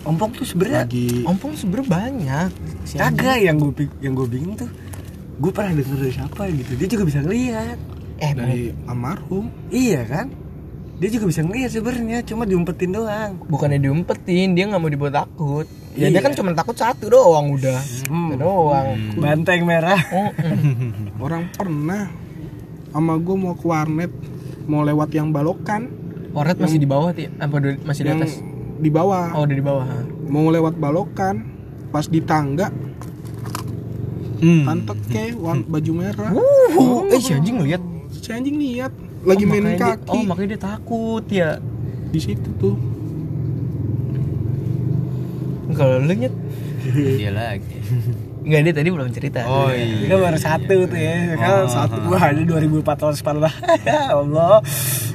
Ompong 0.00 0.32
tuh 0.32 0.48
sebenarnya 0.48 0.88
lagi 0.88 1.22
Ompong 1.28 1.52
sebenernya 1.52 1.88
banyak. 1.92 2.50
Si 2.88 2.96
kagak 2.96 3.38
yang 3.44 3.60
gue 3.60 3.88
yang 4.00 4.16
gue 4.16 4.26
bingung 4.28 4.56
tuh. 4.56 4.70
Gue 5.40 5.52
pernah 5.52 5.76
denger 5.76 5.96
dari 5.96 6.12
siapa 6.12 6.42
gitu. 6.52 6.72
Dia 6.76 6.88
juga 6.88 7.02
bisa 7.08 7.18
ngelihat. 7.24 7.76
Eh, 8.20 8.32
dari 8.36 8.72
almarhum 8.84 9.48
Iya 9.72 10.04
kan? 10.04 10.26
Dia 11.00 11.08
juga 11.08 11.32
bisa 11.32 11.40
ngelihat 11.40 11.72
sebenarnya, 11.72 12.20
cuma 12.28 12.44
diumpetin 12.44 12.92
doang. 12.92 13.40
bukannya 13.48 13.80
diumpetin, 13.80 14.52
dia 14.52 14.68
nggak 14.68 14.80
mau 14.84 14.92
dibuat 14.92 15.16
takut. 15.16 15.64
Ya 15.96 16.12
dia 16.12 16.20
Iya. 16.20 16.28
kan 16.28 16.36
cuma 16.36 16.52
takut 16.52 16.76
satu 16.76 17.08
doang 17.08 17.56
udah. 17.56 17.80
Hmm. 18.12 18.36
Doang. 18.36 19.16
Banteng 19.16 19.64
merah. 19.64 19.96
Oh, 20.12 20.28
mm. 20.28 21.16
orang 21.24 21.48
pernah 21.56 22.12
sama 22.92 23.16
gue 23.16 23.32
mau 23.32 23.56
ke 23.56 23.64
warnet 23.64 24.12
mau 24.68 24.84
lewat 24.84 25.08
yang 25.16 25.32
balokan 25.32 25.88
Oret 26.30 26.62
masih 26.62 26.78
di 26.78 26.86
bawah 26.86 27.10
ti, 27.10 27.26
apa 27.26 27.58
masih 27.82 28.02
di 28.06 28.10
yang 28.12 28.22
atas? 28.22 28.38
Di 28.80 28.88
bawah. 28.88 29.30
Oh, 29.32 29.44
udah 29.44 29.52
di 29.52 29.62
bawah. 29.62 29.86
mau 30.24 30.48
lewat 30.48 30.74
balokan 30.74 31.44
pas 31.88 32.04
di 32.04 32.18
tangga. 32.18 32.72
Hmm. 34.40 34.64
ke 35.06 35.36
wan- 35.36 35.68
baju 35.68 35.92
merah. 35.92 36.32
Uh, 36.32 37.04
eh 37.08 37.20
si 37.20 37.30
anjing 37.30 37.60
ngeliat. 37.60 37.82
si 38.10 38.30
anjing 38.30 38.56
lihat 38.56 38.88
lagi 39.20 39.44
Oh, 39.44 39.48
main 39.48 39.60
makanya 39.62 39.76
dia- 39.76 39.88
kaki. 40.00 40.10
oh, 40.10 40.22
makanya 40.24 40.48
dia 40.48 40.60
takut 40.62 41.24
ya. 41.28 41.50
di 42.08 42.18
situ 42.18 42.48
tuh. 42.56 42.74
Kalau 45.70 46.00
lu 46.00 46.12
nyet 46.12 46.34
dia 47.14 47.30
lagi 47.30 47.76
Enggak 48.40 48.60
dia 48.62 48.74
tadi 48.74 48.88
belum 48.88 49.08
cerita. 49.10 49.40
oh 49.42 49.68
Ini 49.68 50.00
iya 50.02 50.06
kan 50.08 50.18
baru 50.22 50.38
satu 50.38 50.76
tuh 50.84 50.98
ya. 50.98 51.16
Kan 51.34 51.52
satu 51.66 51.96
gua 52.02 52.18
ada 52.22 52.40
2400 52.40 53.20
parah. 53.20 53.54
Ya 53.80 54.00
Allah. 54.10 54.64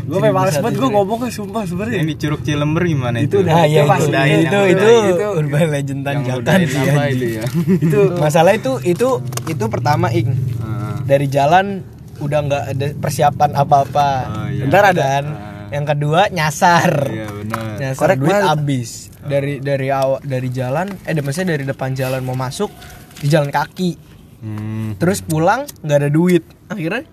Gue 0.05 0.13
Seribu 0.13 0.21
memang 0.21 0.43
males 0.43 0.53
banget 0.55 0.69
gue 0.71 0.81
cerita. 0.83 0.95
ngomong 0.95 1.17
ke 1.17 1.27
sumpah 1.27 1.59
yang 1.59 1.67
sebenarnya. 1.67 2.01
di 2.03 2.15
Curug 2.15 2.41
Cilember 2.41 2.83
gimana 2.85 3.17
Itu 3.17 3.25
itu, 3.25 3.37
udah- 3.41 3.65
ya 3.65 3.81
Itu 3.81 3.89
itu, 3.89 4.05
itu, 4.05 4.13
Yang 4.13 4.37
itu, 4.37 4.61
itu, 4.69 4.89
itu. 5.09 5.27
urban 5.33 5.65
legend 5.67 6.01
tanjakan 6.03 6.59
sih. 6.61 6.77
anjing. 6.77 7.09
itu 7.09 7.25
ya 7.31 7.43
Itu 7.85 7.99
Masalah 8.15 8.53
itu 8.53 8.71
itu 8.85 9.07
itu 9.47 9.63
pertama 9.65 10.07
ing 10.09 10.29
Ah. 10.59 11.01
dari 11.01 11.25
jalan 11.25 11.81
udah 12.15 12.39
nggak 12.39 12.63
ada 12.69 12.87
persiapan 12.95 13.49
apa-apa. 13.55 14.09
Oh, 14.23 14.47
iya. 14.47 14.63
Ntar 14.63 14.83
ada. 14.87 15.03
Ah. 15.03 15.21
Yang 15.67 15.85
kedua 15.89 16.21
nyasar. 16.29 16.91
iya 17.09 17.25
benar 17.27 17.61
Nyasar 17.75 17.97
Korek 17.97 18.17
duit 18.21 18.37
habis. 18.37 18.89
Dari 19.19 19.57
dari 19.57 19.89
awal 19.89 20.21
dari 20.21 20.49
jalan 20.49 20.85
eh 21.01 21.17
maksudnya 21.17 21.49
dari 21.51 21.65
depan 21.65 21.91
jalan 21.91 22.21
mau 22.21 22.37
masuk 22.37 22.69
di 23.17 23.27
jalan 23.27 23.49
kaki. 23.49 23.91
hmm. 24.39 24.97
Terus 24.97 25.19
pulang 25.19 25.63
nggak 25.79 25.97
ada 25.97 26.09
duit. 26.09 26.43
Akhirnya 26.65 27.03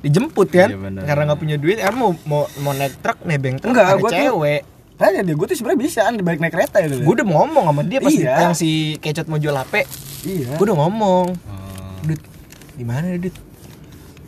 dijemput 0.00 0.48
kan 0.48 0.68
Iya, 0.70 1.04
karena 1.04 1.22
nggak 1.26 1.38
punya 1.38 1.56
duit 1.56 1.76
eh 1.76 1.92
mau 1.92 2.16
mau 2.24 2.48
mau 2.58 2.72
naik 2.72 3.04
truk 3.04 3.20
nebeng 3.22 3.60
truk 3.60 3.68
Enggak, 3.70 3.84
ada 3.86 3.96
gua 3.96 4.08
tuh- 4.08 4.16
cewek 4.18 4.62
Tanya 4.96 5.20
dia, 5.20 5.32
gue 5.32 5.46
tuh 5.46 5.56
sebenarnya 5.56 5.80
bisa 5.80 6.00
di 6.10 6.20
balik 6.20 6.40
naik 6.40 6.52
kereta 6.52 6.76
itu. 6.78 7.00
gue 7.00 7.14
udah 7.14 7.24
ngomong 7.26 7.64
sama 7.66 7.80
dia 7.82 7.98
pas 7.98 8.08
Iya. 8.10 8.32
yang 8.38 8.52
si 8.54 8.70
kecot 8.96 9.24
mau 9.26 9.36
jual 9.36 9.52
HP 9.54 9.84
Iya. 10.24 10.56
gue 10.56 10.64
udah 10.66 10.76
ngomong 10.78 11.26
Oh. 11.32 12.00
Dut 12.02 12.20
di 12.72 12.84
mana 12.86 13.16
Dut 13.16 13.32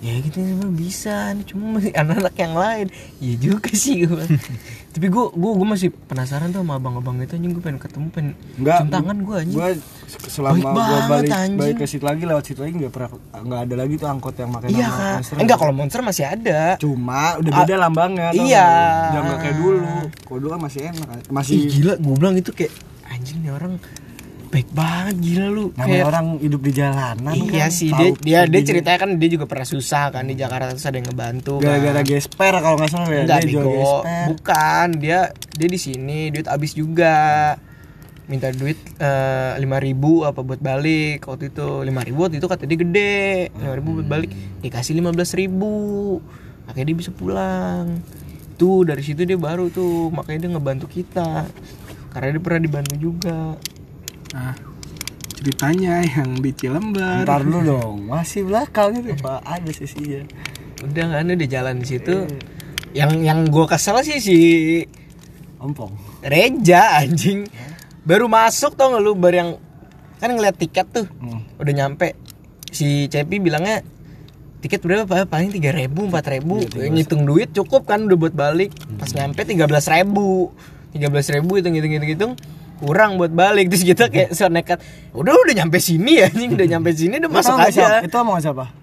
ya 0.00 0.12
gitu 0.18 0.40
mah 0.40 0.68
bisa 0.68 1.16
cuma 1.46 1.76
masih 1.76 1.92
anak-anak 1.94 2.34
yang 2.34 2.52
lain 2.52 2.86
iya 3.16 3.34
juga 3.38 3.68
sih 3.70 4.02
gue 4.02 4.24
tapi 4.92 5.08
gue 5.08 5.24
gue 5.26 5.52
gue 5.56 5.66
masih 5.66 5.88
penasaran 5.88 6.48
tuh 6.48 6.60
sama 6.60 6.76
abang-abang 6.76 7.16
itu 7.18 7.32
anjing 7.32 7.50
gue 7.50 7.60
pengen 7.60 7.80
ketemu 7.80 8.06
pengen 8.08 8.32
Enggak. 8.54 8.76
cium 8.78 8.88
tangan 8.90 9.16
gue 9.18 9.36
anjing 9.38 9.56
Gue 9.56 9.68
selama 10.22 10.68
gue 10.68 10.98
balik 11.08 11.30
anjing. 11.32 11.56
balik 11.56 11.76
ke 11.80 11.86
situ 11.86 12.04
lagi 12.04 12.22
lewat 12.22 12.44
situ 12.44 12.60
lagi 12.60 12.74
nggak 12.76 12.92
pernah 12.92 13.10
nggak 13.34 13.60
ada 13.62 13.74
lagi 13.74 13.94
tuh 13.96 14.06
angkot 14.06 14.34
yang 14.34 14.52
pakai 14.52 14.68
iya 14.68 14.84
nama 14.84 15.08
Monster. 15.16 15.34
enggak 15.40 15.56
kalau 15.56 15.72
monster 15.72 16.00
masih 16.02 16.24
ada 16.26 16.60
Cuma 16.76 17.22
udah 17.36 17.52
beda 17.58 17.74
lambangnya. 17.78 18.28
iya. 18.30 18.68
nggak? 18.68 19.08
Udah 19.08 19.20
nggak 19.22 19.38
kayak 19.40 19.56
dulu. 19.56 19.94
Kalau 20.22 20.38
dulu 20.38 20.50
kan 20.50 20.60
masih 20.62 20.80
enak. 20.86 21.18
Masih 21.26 21.54
Ih, 21.54 21.64
gila 21.70 21.92
gue 21.96 22.14
bilang 22.14 22.34
itu 22.34 22.50
kayak 22.50 22.72
anjing 23.06 23.38
nih 23.40 23.50
orang 23.50 23.72
baik 24.52 24.68
banget 24.76 25.16
gila 25.24 25.46
lu. 25.48 25.64
Namanya 25.72 25.88
kayak 25.88 26.06
orang 26.12 26.26
hidup 26.44 26.60
di 26.60 26.72
jalanan 26.76 27.34
iya 27.40 27.66
kan, 27.66 27.70
sih 27.72 27.88
dia 27.88 28.08
dia 28.20 28.40
dia 28.44 28.60
ceritanya 28.60 28.98
kan 29.00 29.10
dia 29.16 29.28
juga 29.32 29.48
pernah 29.48 29.64
susah 29.64 30.12
kan 30.12 30.28
di 30.28 30.36
Jakarta 30.36 30.76
terus 30.76 30.84
ada 30.84 31.00
yang 31.00 31.08
ngebantu 31.08 31.56
kan. 31.56 31.80
gara-gara 31.80 32.00
gesper 32.04 32.52
kalau 32.60 32.76
nggak 32.76 32.90
salah 32.92 33.08
ya 33.08 33.24
Enggak 33.24 33.40
dia 33.40 33.52
jual 33.56 33.64
gesper. 33.64 34.24
bukan 34.28 34.86
dia 35.00 35.18
dia 35.56 35.68
di 35.72 35.78
sini 35.80 36.28
duit 36.28 36.46
habis 36.46 36.76
juga. 36.76 37.16
Minta 38.22 38.54
duit 38.54 38.78
lima 39.58 39.82
ribu 39.82 40.22
apa 40.28 40.44
buat 40.44 40.60
balik 40.60 41.26
waktu 41.26 41.48
itu. 41.48 41.82
lima 41.82 42.04
ribu 42.06 42.22
waktu 42.22 42.38
itu 42.38 42.46
kata 42.46 42.68
dia 42.68 42.78
gede 42.78 43.50
lima 43.56 43.74
ribu 43.74 43.98
buat 43.98 44.08
balik. 44.08 44.30
Dikasih 44.62 44.94
lima 44.94 45.16
belas 45.16 45.32
ribu. 45.32 46.20
Akhirnya 46.68 46.92
dia 46.92 46.98
bisa 47.02 47.10
pulang. 47.10 48.04
Tuh 48.60 48.84
dari 48.84 49.00
situ 49.00 49.24
dia 49.24 49.40
baru 49.40 49.72
tuh 49.72 50.12
makanya 50.12 50.46
dia 50.46 50.50
ngebantu 50.54 50.86
kita. 50.92 51.48
Karena 52.12 52.36
dia 52.36 52.40
pernah 52.44 52.60
dibantu 52.62 52.94
juga 53.00 53.56
nah 54.32 54.56
ceritanya 55.42 56.06
yang 56.06 56.38
di 56.38 56.50
Cilember. 56.54 57.26
Ntar 57.26 57.42
dulu 57.42 57.60
dong, 57.66 57.96
masih 58.06 58.46
belakang 58.46 59.02
itu 59.02 59.18
pak. 59.18 59.42
Ada 59.42 59.70
sisinya. 59.74 60.22
udah 60.82 61.04
kan 61.18 61.26
udah 61.26 61.48
jalan 61.50 61.74
di 61.82 61.86
situ. 61.86 62.14
Yang 62.94 63.10
yang 63.26 63.38
gue 63.50 63.64
kesel 63.66 63.98
sih 64.06 64.18
si 64.22 64.38
Ompong. 65.58 65.94
Reja 66.22 67.02
anjing. 67.02 67.46
Baru 68.02 68.26
masuk 68.26 68.74
tau 68.74 68.94
gak 68.94 69.02
lu? 69.02 69.14
Baru 69.14 69.36
yang 69.38 69.50
kan 70.22 70.30
ngeliat 70.30 70.58
tiket 70.58 70.86
tuh. 70.90 71.06
Hmm. 71.18 71.42
udah 71.58 71.74
nyampe. 71.74 72.14
Si 72.70 73.10
Cepi 73.10 73.42
bilangnya 73.42 73.82
tiket 74.62 74.82
berapa 74.86 75.06
Pak? 75.06 75.26
paling 75.26 75.50
tiga 75.50 75.74
ribu 75.74 76.06
empat 76.06 76.30
ribu. 76.30 76.62
Ngitung 76.70 77.26
duit 77.26 77.50
cukup 77.50 77.86
kan 77.86 78.06
udah 78.06 78.18
buat 78.18 78.34
balik. 78.34 78.74
Pas 78.98 79.10
nyampe 79.10 79.42
tiga 79.42 79.66
belas 79.66 79.90
ribu. 79.90 80.54
Tiga 80.94 81.10
belas 81.10 81.26
ribu 81.30 81.58
hitung 81.58 81.74
hitung 81.74 81.94
hitung 81.94 82.10
hitung 82.10 82.32
kurang 82.82 83.14
buat 83.14 83.30
balik 83.30 83.68
terus 83.70 83.86
kita 83.86 84.10
kayak 84.10 84.34
so 84.34 84.50
nekat 84.50 84.82
udah 85.14 85.30
udah 85.30 85.54
nyampe 85.54 85.78
sini 85.78 86.18
ya 86.18 86.26
anjing 86.26 86.58
udah 86.58 86.66
nyampe 86.66 86.90
sini 86.90 87.22
udah 87.22 87.30
masuk 87.30 87.54
aja 87.54 87.70
siapa? 87.70 87.96
Itu 88.10 88.16
omongan 88.18 88.42
siapa? 88.42 88.81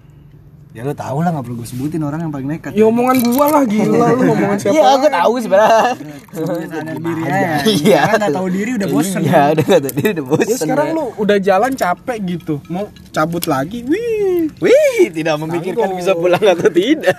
Ya 0.70 0.86
lu 0.86 0.94
tahu 0.94 1.18
lah 1.26 1.34
nggak 1.34 1.50
perlu 1.50 1.56
gue 1.58 1.66
sebutin 1.66 1.98
orang 2.06 2.22
yang 2.22 2.30
paling 2.30 2.46
nekat. 2.46 2.70
ya 2.78 2.86
omongan 2.86 3.16
gua 3.26 3.46
lah 3.58 3.62
gila 3.66 4.06
lu 4.14 4.22
omongan 4.38 4.58
siapa 4.62 4.74
iya 4.78 4.82
aku 4.94 5.06
tahu 5.10 5.32
sebenarnya. 5.42 5.82
Sadar 6.30 6.98
diri 7.02 7.22
aja. 7.26 7.54
Iya. 7.66 8.00
Kan 8.06 8.14
nggak 8.22 8.34
tahu 8.38 8.48
diri 8.54 8.70
udah 8.78 8.88
bosen. 8.94 9.20
iya 9.26 9.42
udah 9.50 9.64
gak 9.66 9.80
tahu 9.82 9.94
diri 9.98 10.10
udah 10.14 10.26
bosen 10.30 10.46
ya. 10.46 10.56
sekarang 10.62 10.88
lu 10.94 11.04
udah 11.18 11.36
jalan 11.42 11.70
capek 11.74 12.18
gitu. 12.22 12.54
Mau 12.70 12.86
cabut 13.10 13.44
lagi? 13.50 13.82
Wih. 13.82 14.46
Wih, 14.62 15.10
tidak 15.10 15.42
memikirkan 15.42 15.90
bisa 15.98 16.14
pulang 16.14 16.38
atau 16.38 16.70
tidak. 16.70 17.18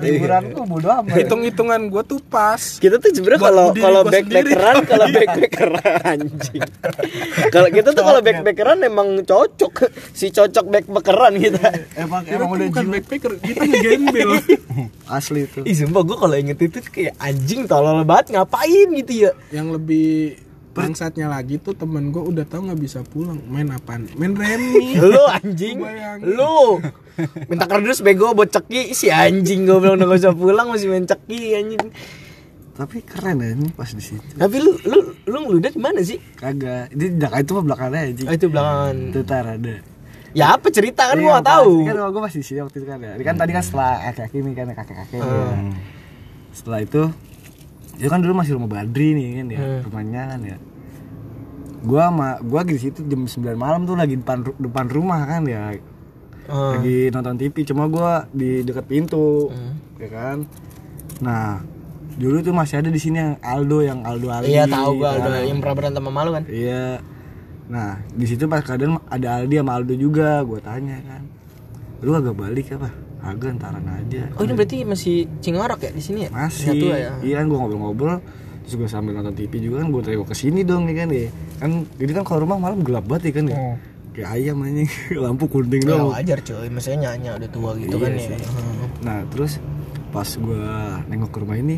Liburanku 0.00 0.64
bodo 0.64 0.88
amat. 1.04 1.12
hitung-hitungan 1.12 1.92
gua 1.92 2.00
tuh 2.08 2.24
pas. 2.24 2.80
Kita 2.80 2.96
tuh 2.96 3.12
sebenarnya 3.12 3.40
Buat 3.44 3.52
kalau 3.52 3.66
kalau 3.76 4.02
backpackeran 4.08 4.76
kalau 4.88 5.06
backpackeran 5.12 6.00
anjing. 6.08 6.62
Kalau 7.52 7.68
kita 7.68 7.88
tuh 7.92 8.00
kalau 8.00 8.20
backpackeran 8.24 8.80
emang 8.80 9.20
cocok. 9.28 9.92
Si 10.16 10.32
cocok 10.32 10.64
backpackeran 10.72 11.36
kita. 11.36 11.81
Emang 11.94 12.22
emang 12.26 12.48
udah 12.52 12.66
bukan 12.70 12.84
jiwa 12.84 12.94
backpacker 12.98 13.32
kita 13.40 13.62
ngegembel. 13.64 14.30
Asli 15.16 15.40
itu. 15.46 15.60
Ih 15.66 15.76
sumpah 15.76 16.02
gue 16.02 16.16
kalau 16.16 16.36
inget 16.36 16.58
itu 16.60 16.78
kayak 16.88 17.14
anjing 17.20 17.68
tolol 17.68 18.02
banget 18.02 18.38
ngapain 18.38 18.88
gitu 18.98 19.28
ya. 19.28 19.32
yang 19.52 19.70
lebih 19.70 20.40
Bangsatnya 20.72 21.28
lagi 21.28 21.60
tuh 21.60 21.76
temen 21.76 22.08
gue 22.08 22.24
udah 22.24 22.48
tahu 22.48 22.72
nggak 22.72 22.80
bisa 22.80 23.04
pulang. 23.04 23.36
Main 23.44 23.68
apaan? 23.76 24.08
Main 24.16 24.32
remi. 24.32 24.96
Lu 25.04 25.20
anjing. 25.28 25.84
Lu. 26.24 26.80
Minta 27.52 27.68
kardus 27.68 28.00
bego 28.00 28.32
buat 28.32 28.48
ceki. 28.48 28.96
Si 28.96 29.12
anjing 29.12 29.68
gue 29.68 29.76
bilang 29.76 30.00
udah 30.00 30.16
gak 30.16 30.20
usah 30.24 30.32
pulang 30.32 30.72
masih 30.72 30.88
main 30.88 31.04
ceki 31.04 31.60
anjing. 31.60 31.86
Tapi 32.72 33.04
keren 33.04 33.44
ya 33.44 33.52
ini 33.52 33.68
pas 33.76 33.92
di 33.92 34.00
situ. 34.00 34.24
Tapi 34.32 34.56
lu 34.64 34.72
lu 34.88 35.12
lu 35.28 35.38
ngeludat 35.44 35.76
gimana 35.76 36.00
sih? 36.00 36.16
Kagak. 36.40 36.88
Ini 36.96 37.20
belakang 37.20 37.40
itu 37.44 37.52
mah 37.52 37.64
belakangnya 37.68 38.00
aja 38.08 38.22
oh, 38.24 38.32
itu 38.32 38.46
belakangan 38.48 38.96
itu 39.12 39.20
tar 39.28 39.46
ada 39.60 39.74
ya 40.32 40.54
apa 40.54 40.68
cerita 40.68 41.06
kan 41.06 41.14
Iya, 41.14 41.28
gak 41.30 41.38
pas. 41.38 41.50
tahu 41.54 41.72
kan 41.82 41.94
gue 42.08 42.22
masih 42.22 42.38
di 42.38 42.46
sini 42.46 42.58
waktu 42.60 42.76
itu 42.78 42.86
kan 42.86 42.98
ya 42.98 43.12
ini 43.12 43.22
kan 43.22 43.36
tadi 43.36 43.50
kan 43.50 43.62
setelah 43.62 43.92
kakek 44.08 44.32
ini 44.34 44.52
kan 44.52 44.66
kakek 44.70 44.96
kakek 44.98 45.20
setelah 46.50 46.80
itu 46.80 47.02
itu 47.94 48.08
kan 48.08 48.18
dulu 48.18 48.32
masih 48.34 48.56
rumah 48.56 48.70
Badri 48.70 49.12
nih 49.12 49.28
kan 49.34 49.46
ya 49.48 49.60
Hmm. 49.60 49.80
rumahnya 49.84 50.22
kan 50.26 50.40
ya 50.42 50.56
gua 51.82 52.02
sama 52.06 52.28
gua 52.40 52.60
di 52.62 52.76
situ 52.76 53.02
jam 53.02 53.22
9 53.22 53.36
malam 53.54 53.82
tuh 53.82 53.94
lagi 53.94 54.14
depan 54.14 54.40
depan 54.56 54.86
rumah 54.86 55.20
kan 55.22 55.44
ya 55.44 55.76
Oh. 56.44 56.74
lagi 56.74 57.06
nonton 57.08 57.38
TV 57.38 57.62
cuma 57.62 57.86
gua 57.86 58.26
di 58.28 58.60
dekat 58.60 58.84
pintu 58.84 59.46
Hmm. 59.48 59.78
ya 59.96 60.08
kan 60.08 60.36
nah 61.20 61.62
dulu 62.12 62.40
tuh 62.40 62.52
masih 62.52 62.78
ada 62.78 62.88
di 62.88 62.98
sini 62.98 63.16
yang 63.16 63.34
Aldo 63.38 63.78
yang 63.80 64.02
Aldo 64.02 64.28
Ali 64.28 64.50
iya 64.50 64.66
tahu 64.66 64.98
gua 64.98 65.14
kan. 65.14 65.28
udah 65.28 65.42
yang 65.42 65.58
pernah 65.58 65.76
berantem 65.76 66.02
sama 66.02 66.20
lu 66.22 66.30
kan 66.32 66.44
iya 66.46 66.98
nah 67.72 67.96
di 68.06 68.26
situ 68.26 68.44
pas 68.44 68.60
keadaan 68.60 69.00
ada 69.08 69.40
Aldi 69.40 69.56
sama 69.56 69.72
Aldo 69.74 69.96
juga 69.96 70.44
gua 70.44 70.60
tanya 70.60 71.00
kan. 71.00 71.24
Lu 71.98 72.12
agak 72.12 72.34
balik 72.34 72.68
apa 72.70 72.92
agak 73.22 73.56
ntaran 73.56 73.86
aja. 73.88 74.28
Oh 74.34 74.42
ini 74.42 74.52
berarti 74.52 74.82
masih 74.82 75.24
cingorok 75.38 75.80
ya 75.80 75.90
di 75.90 76.02
sini 76.02 76.26
ya? 76.26 76.30
Masih. 76.30 76.68
Satu 76.68 76.86
ya. 76.86 77.10
Iya 77.18 77.34
kan 77.38 77.46
gue 77.46 77.56
ngobrol-ngobrol 77.56 78.18
terus 78.62 78.74
gue 78.76 78.86
sambil 78.86 79.14
nonton 79.14 79.32
TV 79.32 79.58
juga 79.58 79.80
kan 79.80 79.88
gue 79.88 80.00
tanya 80.00 80.22
ke 80.22 80.34
sini 80.34 80.60
dong 80.62 80.84
nih 80.84 80.96
kan 80.96 81.08
ya. 81.08 81.28
Kan 81.56 81.70
jadi 81.96 82.12
kan 82.12 82.22
kalau 82.22 82.38
rumah 82.42 82.58
malam 82.60 82.82
gelap 82.82 83.06
banget 83.06 83.30
ya 83.30 83.32
kan 83.32 83.46
ya. 83.48 83.56
Oh. 83.56 83.76
kayak 84.12 84.28
ayam 84.28 84.60
anjing 84.60 84.90
lampu 85.24 85.48
kuning 85.48 85.80
Ya 85.80 85.96
dong. 85.96 86.12
wajar 86.12 86.38
cuy, 86.38 86.68
maksudnya 86.68 86.98
nyanya 87.08 87.30
udah 87.32 87.48
tua 87.48 87.70
gitu 87.80 87.96
Iya 87.96 88.02
kan 88.02 88.12
sih. 88.12 88.28
ya. 88.28 88.38
Hmm. 88.44 88.86
nah 89.00 89.18
terus 89.24 89.52
pas 90.10 90.28
gue 90.28 90.62
nengok 91.08 91.30
ke 91.32 91.38
rumah 91.40 91.56
ini 91.56 91.76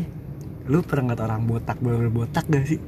lu 0.67 0.83
pernah 0.83 1.13
ngeliat 1.13 1.21
orang 1.23 1.47
botak 1.47 1.77
bener 1.79 2.11
botak 2.11 2.43
gak 2.45 2.67
sih 2.67 2.79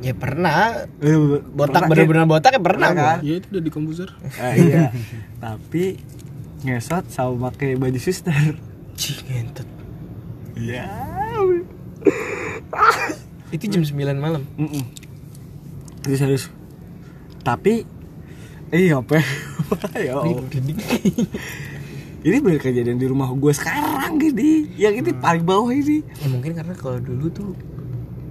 Ya 0.00 0.12
pernah. 0.12 0.88
Eh, 0.98 1.12
be- 1.12 1.44
Botak 1.46 1.84
pernah, 1.84 1.88
bener-bener 1.88 2.24
botak 2.24 2.52
ya 2.52 2.60
pernah 2.60 2.88
kan? 2.90 3.18
ya 3.20 3.34
itu 3.36 3.46
udah 3.50 3.62
di 3.62 3.70
komputer. 3.70 4.08
Ah, 4.34 4.56
iya. 4.58 4.88
Tapi 5.36 6.00
ngesot 6.60 7.08
sama 7.08 7.48
pakai 7.48 7.72
baju 7.74 7.96
suster 7.96 8.56
Cih, 8.94 9.16
ngentot. 9.24 9.68
iya. 10.54 10.84
Itu 13.50 13.64
jam 13.66 13.82
9 13.82 13.96
malam. 14.14 14.44
Mm-mm. 14.56 14.84
terus 16.00 16.16
harus 16.18 16.42
tapi 17.40 17.84
iya 18.70 18.96
apa 18.96 19.20
ya? 19.20 19.24
Allah. 20.16 20.44
ini 22.20 22.36
bener 22.38 22.56
kejadian 22.58 22.96
di 22.96 23.04
rumah 23.04 23.28
gue 23.30 23.52
sekarang 23.52 24.16
gini 24.16 24.68
yang 24.76 24.92
ini 24.94 25.12
paling 25.14 25.44
bawah 25.44 25.68
ini. 25.70 26.00
Ya 26.16 26.28
mungkin 26.28 26.52
karena 26.52 26.72
kalau 26.72 26.96
dulu 26.98 27.28
tuh 27.28 27.52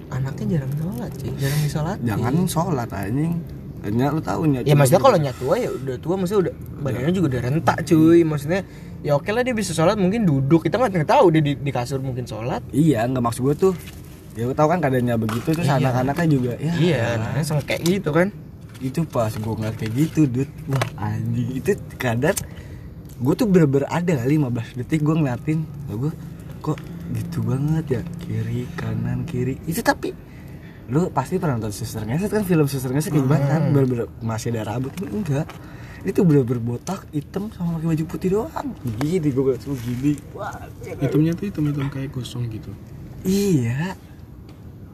anaknya 0.09 0.57
jarang 0.57 0.73
sholat 0.75 1.11
sih, 1.15 1.31
jarang 1.37 1.61
disolat. 1.61 1.97
jangan 2.01 2.33
sholat 2.45 2.89
anjing 2.89 3.33
hanya 3.79 4.11
lu 4.11 4.19
tahu 4.19 4.43
nya 4.45 4.59
Ya 4.61 4.75
maksudnya 4.75 4.99
kalau 4.99 5.15
nyat 5.15 5.39
tua 5.39 5.55
ya 5.55 5.71
udah 5.71 5.95
tua 5.97 6.13
maksudnya 6.13 6.39
udah 6.43 6.53
badannya 6.79 7.13
juga 7.15 7.27
udah 7.31 7.41
rentak 7.41 7.77
cuy. 7.83 8.19
Maksudnya 8.21 8.59
ya 8.99 9.15
oke 9.15 9.31
lah 9.31 9.39
dia 9.39 9.55
bisa 9.55 9.71
sholat 9.71 9.95
mungkin 9.95 10.27
duduk 10.27 10.67
kita 10.67 10.75
nggak 10.75 11.07
tahu 11.07 11.31
dia 11.31 11.39
di, 11.39 11.55
di 11.55 11.71
kasur 11.71 11.99
mungkin 11.99 12.27
sholat. 12.27 12.59
iya 12.69 13.07
nggak 13.07 13.23
maksud 13.23 13.39
gue 13.41 13.55
tuh 13.55 13.73
ya 14.35 14.43
lu 14.43 14.51
tahu 14.51 14.67
kan 14.67 14.79
keadaannya 14.79 15.15
begitu 15.17 15.53
terus 15.53 15.63
Iya. 15.63 15.79
anak-anaknya 15.79 16.27
juga 16.27 16.51
ya 16.55 16.73
Iya, 16.75 17.03
nah 17.15 17.39
sama 17.39 17.63
kayak 17.63 17.81
gitu 17.81 18.11
kan. 18.11 18.27
itu 18.79 18.99
pas 19.03 19.27
gue 19.29 19.43
ngeliat 19.49 19.75
kayak 19.75 19.91
gitu 19.93 20.21
dud 20.25 20.47
wah 20.67 20.87
anjing 21.01 21.49
itu 21.53 21.71
kadang 21.95 22.35
gue 23.15 23.33
tuh 23.33 23.43
bener-bener 23.43 23.87
ada 23.87 24.11
kali 24.17 24.35
15 24.35 24.75
detik 24.75 24.99
gue 25.01 25.11
ngeliatin 25.13 25.59
gue 25.89 26.11
kok 26.59 26.79
gitu 27.15 27.39
banget 27.41 27.85
ya? 27.99 28.01
Kiri 28.21 28.69
kanan 28.75 29.25
kiri. 29.25 29.57
Itu 29.65 29.81
tapi 29.81 30.11
lu 30.89 31.13
pasti 31.13 31.37
pernah 31.37 31.57
nonton 31.57 31.73
suster 31.73 32.05
ngeset 32.05 32.29
kan? 32.29 32.43
Film 32.45 32.65
suster 32.69 32.91
ngeset 32.93 33.11
kayak 33.15 33.25
gimana 33.25 33.45
kan? 33.47 33.61
Bener-bener 33.73 34.05
masih 34.21 34.53
ada 34.53 34.75
rambut. 34.75 34.93
Ini 34.99 35.09
enggak. 35.09 35.47
Itu 36.05 36.23
bener-bener 36.23 36.63
botak 36.63 37.09
hitam 37.11 37.51
sama 37.51 37.79
pakai 37.79 37.87
baju 37.95 38.03
putih 38.07 38.29
doang. 38.35 38.67
Gini 39.01 39.27
gue 39.31 39.43
langsung 39.43 39.75
gini. 39.79 40.13
Wah 40.31 40.55
hitamnya 40.83 41.31
tuh 41.35 41.45
hitam 41.51 41.63
hitam 41.67 41.87
kayak 41.91 42.09
gosong 42.15 42.47
gitu. 42.47 42.71
Iya. 43.27 43.95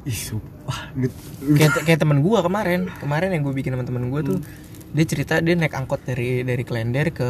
Ih 0.05 0.13
sumpah 0.13 0.93
Dud. 0.93 1.13
kayak 1.57 1.81
kayak 1.85 1.99
teman 2.01 2.21
gua 2.21 2.45
kemarin. 2.45 2.89
Kemarin 3.01 3.33
yang 3.33 3.41
gue 3.45 3.53
bikin 3.57 3.73
sama 3.73 3.85
temen 3.85 4.09
gua 4.13 4.21
tuh 4.21 4.37
dia 4.95 5.05
cerita 5.05 5.43
dia 5.43 5.59
naik 5.59 5.75
angkot 5.75 6.07
dari 6.07 6.45
dari 6.45 6.63
Klender 6.63 7.11
ke 7.11 7.29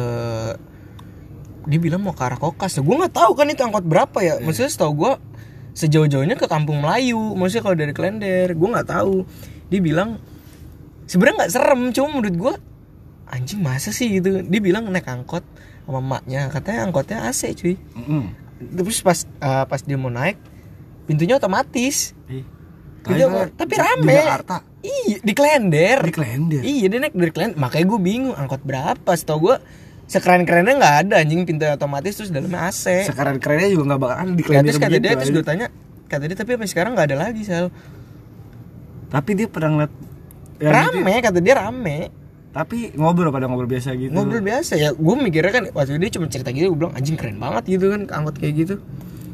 dia 1.66 1.78
bilang 1.78 2.00
mau 2.00 2.10
ke 2.10 2.22
arah 2.22 2.36
Kokas 2.36 2.78
gue 2.78 2.94
nggak 2.96 3.12
tahu 3.12 3.32
kan 3.34 3.46
itu 3.46 3.60
angkot 3.60 3.82
berapa 3.82 4.18
ya 4.18 4.34
maksudnya 4.38 4.70
setahu 4.70 4.92
gue 4.96 5.12
sejauh-jauhnya 5.72 6.34
ke 6.34 6.46
Kampung 6.46 6.78
Melayu 6.78 7.34
maksudnya 7.34 7.62
kalau 7.62 7.76
dari 7.76 7.92
Klender 7.92 8.48
gue 8.50 8.68
nggak 8.70 8.88
tahu 8.88 9.26
dia 9.66 9.80
bilang 9.80 10.16
sebenarnya 11.04 11.44
nggak 11.44 11.52
serem 11.52 11.80
cuma 11.90 12.08
menurut 12.12 12.34
gue 12.34 12.54
anjing 13.26 13.60
masa 13.60 13.90
sih 13.90 14.08
gitu 14.12 14.40
dia 14.40 14.60
bilang 14.60 14.86
naik 14.86 15.04
angkot 15.04 15.42
sama 15.82 15.98
emaknya 15.98 16.46
katanya 16.48 16.80
angkotnya 16.84 17.18
AC 17.24 17.50
cuy 17.52 17.74
Mm-mm. 17.92 18.22
terus 18.72 19.02
pas 19.02 19.18
eh, 19.22 19.64
pas 19.64 19.80
dia 19.80 19.94
mau 19.94 20.08
naik 20.08 20.38
pintunya 21.06 21.38
otomatis. 21.38 22.18
Gitu, 22.26 22.42
Kayaknya 23.06 23.54
tapi 23.54 23.74
rame. 23.78 24.02
di 24.02 24.18
Jakarta 24.18 24.56
Iya, 24.82 25.16
di 25.22 25.32
Klender. 25.32 25.98
di 26.02 26.10
Klender 26.10 26.62
Iya, 26.62 26.86
dia 26.90 26.98
naik 26.98 27.14
dari 27.14 27.30
Klender. 27.30 27.54
Makanya 27.54 27.86
gue 27.86 28.00
bingung 28.02 28.34
angkot 28.34 28.66
berapa. 28.66 29.10
Setahu 29.14 29.38
gue 29.40 29.56
sekeren-kerennya 30.06 30.74
nggak 30.78 30.96
ada 31.06 31.14
anjing 31.22 31.42
pintu 31.42 31.66
otomatis 31.66 32.14
terus 32.14 32.30
dalamnya 32.30 32.70
AC. 32.70 33.10
sekarang 33.10 33.42
kerennya 33.42 33.74
juga 33.74 33.84
nggak 33.94 34.00
bakal 34.00 34.16
ada 34.22 34.32
di 34.32 34.42
Ya, 34.46 34.60
terus 34.62 34.78
kata 34.78 34.94
begitu, 34.94 35.02
dia 35.02 35.12
terus 35.18 35.30
gue 35.34 35.44
tanya, 35.44 35.66
kata 36.06 36.24
dia 36.30 36.36
tapi 36.38 36.50
sampai 36.54 36.68
sekarang 36.70 36.90
nggak 36.94 37.06
ada 37.10 37.16
lagi 37.18 37.42
sel. 37.42 37.66
tapi 39.10 39.30
dia 39.34 39.46
pernah 39.50 39.70
ngeliat 39.74 39.92
ya, 40.62 40.70
gitu. 40.70 40.70
rame, 40.70 41.14
kata 41.22 41.38
dia 41.42 41.54
rame. 41.58 41.98
tapi 42.56 42.94
ngobrol 42.96 43.28
pada 43.28 43.50
ngobrol 43.50 43.68
biasa 43.68 43.92
gitu 44.00 44.16
Ngobrol 44.16 44.40
biasa 44.40 44.80
ya. 44.80 44.88
Gue 44.96 45.14
mikirnya 45.20 45.52
kan 45.52 45.64
waktu 45.76 46.00
dia 46.00 46.08
cuma 46.08 46.24
cerita 46.30 46.48
gitu, 46.54 46.72
gue 46.72 46.78
bilang 46.86 46.94
anjing 46.96 47.18
keren 47.18 47.36
banget 47.36 47.68
gitu 47.68 47.92
kan 47.92 48.08
angkot 48.08 48.40
kayak 48.40 48.54
gitu. 48.64 48.74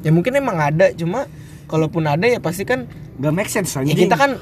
Ya 0.03 0.11
mungkin 0.11 0.35
emang 0.35 0.59
ada, 0.59 0.91
cuma 0.91 1.31
kalaupun 1.71 2.05
ada 2.05 2.27
ya 2.27 2.43
pasti 2.43 2.67
kan 2.67 2.85
nggak 3.17 3.33
make 3.33 3.49
sense 3.49 3.73
ya 3.73 3.81
anjing 3.81 4.09
kita 4.09 4.17
kan 4.17 4.37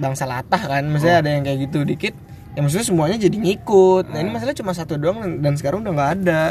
bangsa 0.00 0.24
latah 0.24 0.60
kan 0.60 0.84
maksudnya 0.88 1.20
ada 1.20 1.28
yang 1.28 1.44
kayak 1.44 1.58
gitu 1.68 1.84
dikit 1.84 2.14
ya 2.54 2.60
maksudnya 2.60 2.86
semuanya 2.86 3.16
jadi 3.16 3.36
ngikut. 3.36 4.10
Nah 4.10 4.18
ini 4.18 4.30
masalah 4.30 4.54
cuma 4.54 4.74
satu 4.74 4.98
doang 4.98 5.40
dan- 5.40 5.56
sekarang 5.56 5.86
udah 5.86 5.92
nggak 5.94 6.10
ada. 6.22 6.42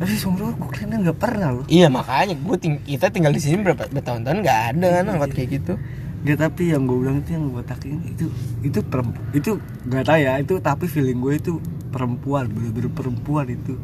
Tapi 0.00 0.16
sungguh 0.16 0.56
gue 0.56 0.68
keren 0.72 0.96
nggak 0.96 1.18
pernah 1.20 1.52
loh. 1.52 1.64
Iya 1.68 1.92
makanya 1.92 2.32
gue 2.32 2.56
ting 2.56 2.80
kita 2.88 3.12
tinggal 3.12 3.36
di 3.36 3.40
sini 3.42 3.60
berapa 3.60 3.84
bertahun-tahun 3.92 4.38
nggak 4.40 4.60
ada 4.74 4.86
kan 4.96 5.04
angkot 5.12 5.32
kayak 5.36 5.60
gitu. 5.60 5.76
Nggak 6.24 6.38
tapi 6.40 6.62
yang 6.72 6.88
gue 6.88 6.96
bilang 7.04 7.16
itu 7.20 7.30
yang 7.36 7.44
botak 7.52 7.80
ini 7.84 8.16
itu 8.16 8.26
itu 8.64 8.78
perempuan 8.80 9.28
itu 9.36 9.50
nggak 9.88 10.04
tahu 10.08 10.18
ya 10.20 10.32
itu 10.40 10.54
tapi 10.64 10.84
feeling 10.88 11.20
gue 11.20 11.34
itu 11.36 11.52
perempuan 11.92 12.48
bener-bener 12.48 12.88
perempuan 12.96 13.44
itu. 13.44 13.76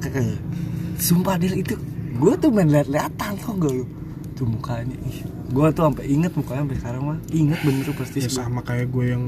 Kayak- 0.00 0.40
sumpah 0.96 1.36
dia 1.36 1.52
itu 1.52 1.76
gue 2.16 2.32
tuh 2.40 2.48
main 2.48 2.68
liat-liatan 2.72 3.36
tau 3.36 3.52
gak 3.52 3.72
lu? 3.76 3.84
Tuh 4.32 4.48
mukanya 4.48 4.96
ih 5.04 5.20
gue 5.46 5.66
tuh 5.70 5.82
sampai 5.86 6.04
inget 6.10 6.32
mukanya 6.34 6.62
sampai 6.66 6.78
sekarang 6.82 7.02
mah 7.06 7.18
inget 7.30 7.60
bener 7.62 7.86
pasti 7.94 8.18
ya 8.24 8.30
sama 8.30 8.60
kayak 8.66 8.90
gue 8.90 9.04
yang 9.14 9.24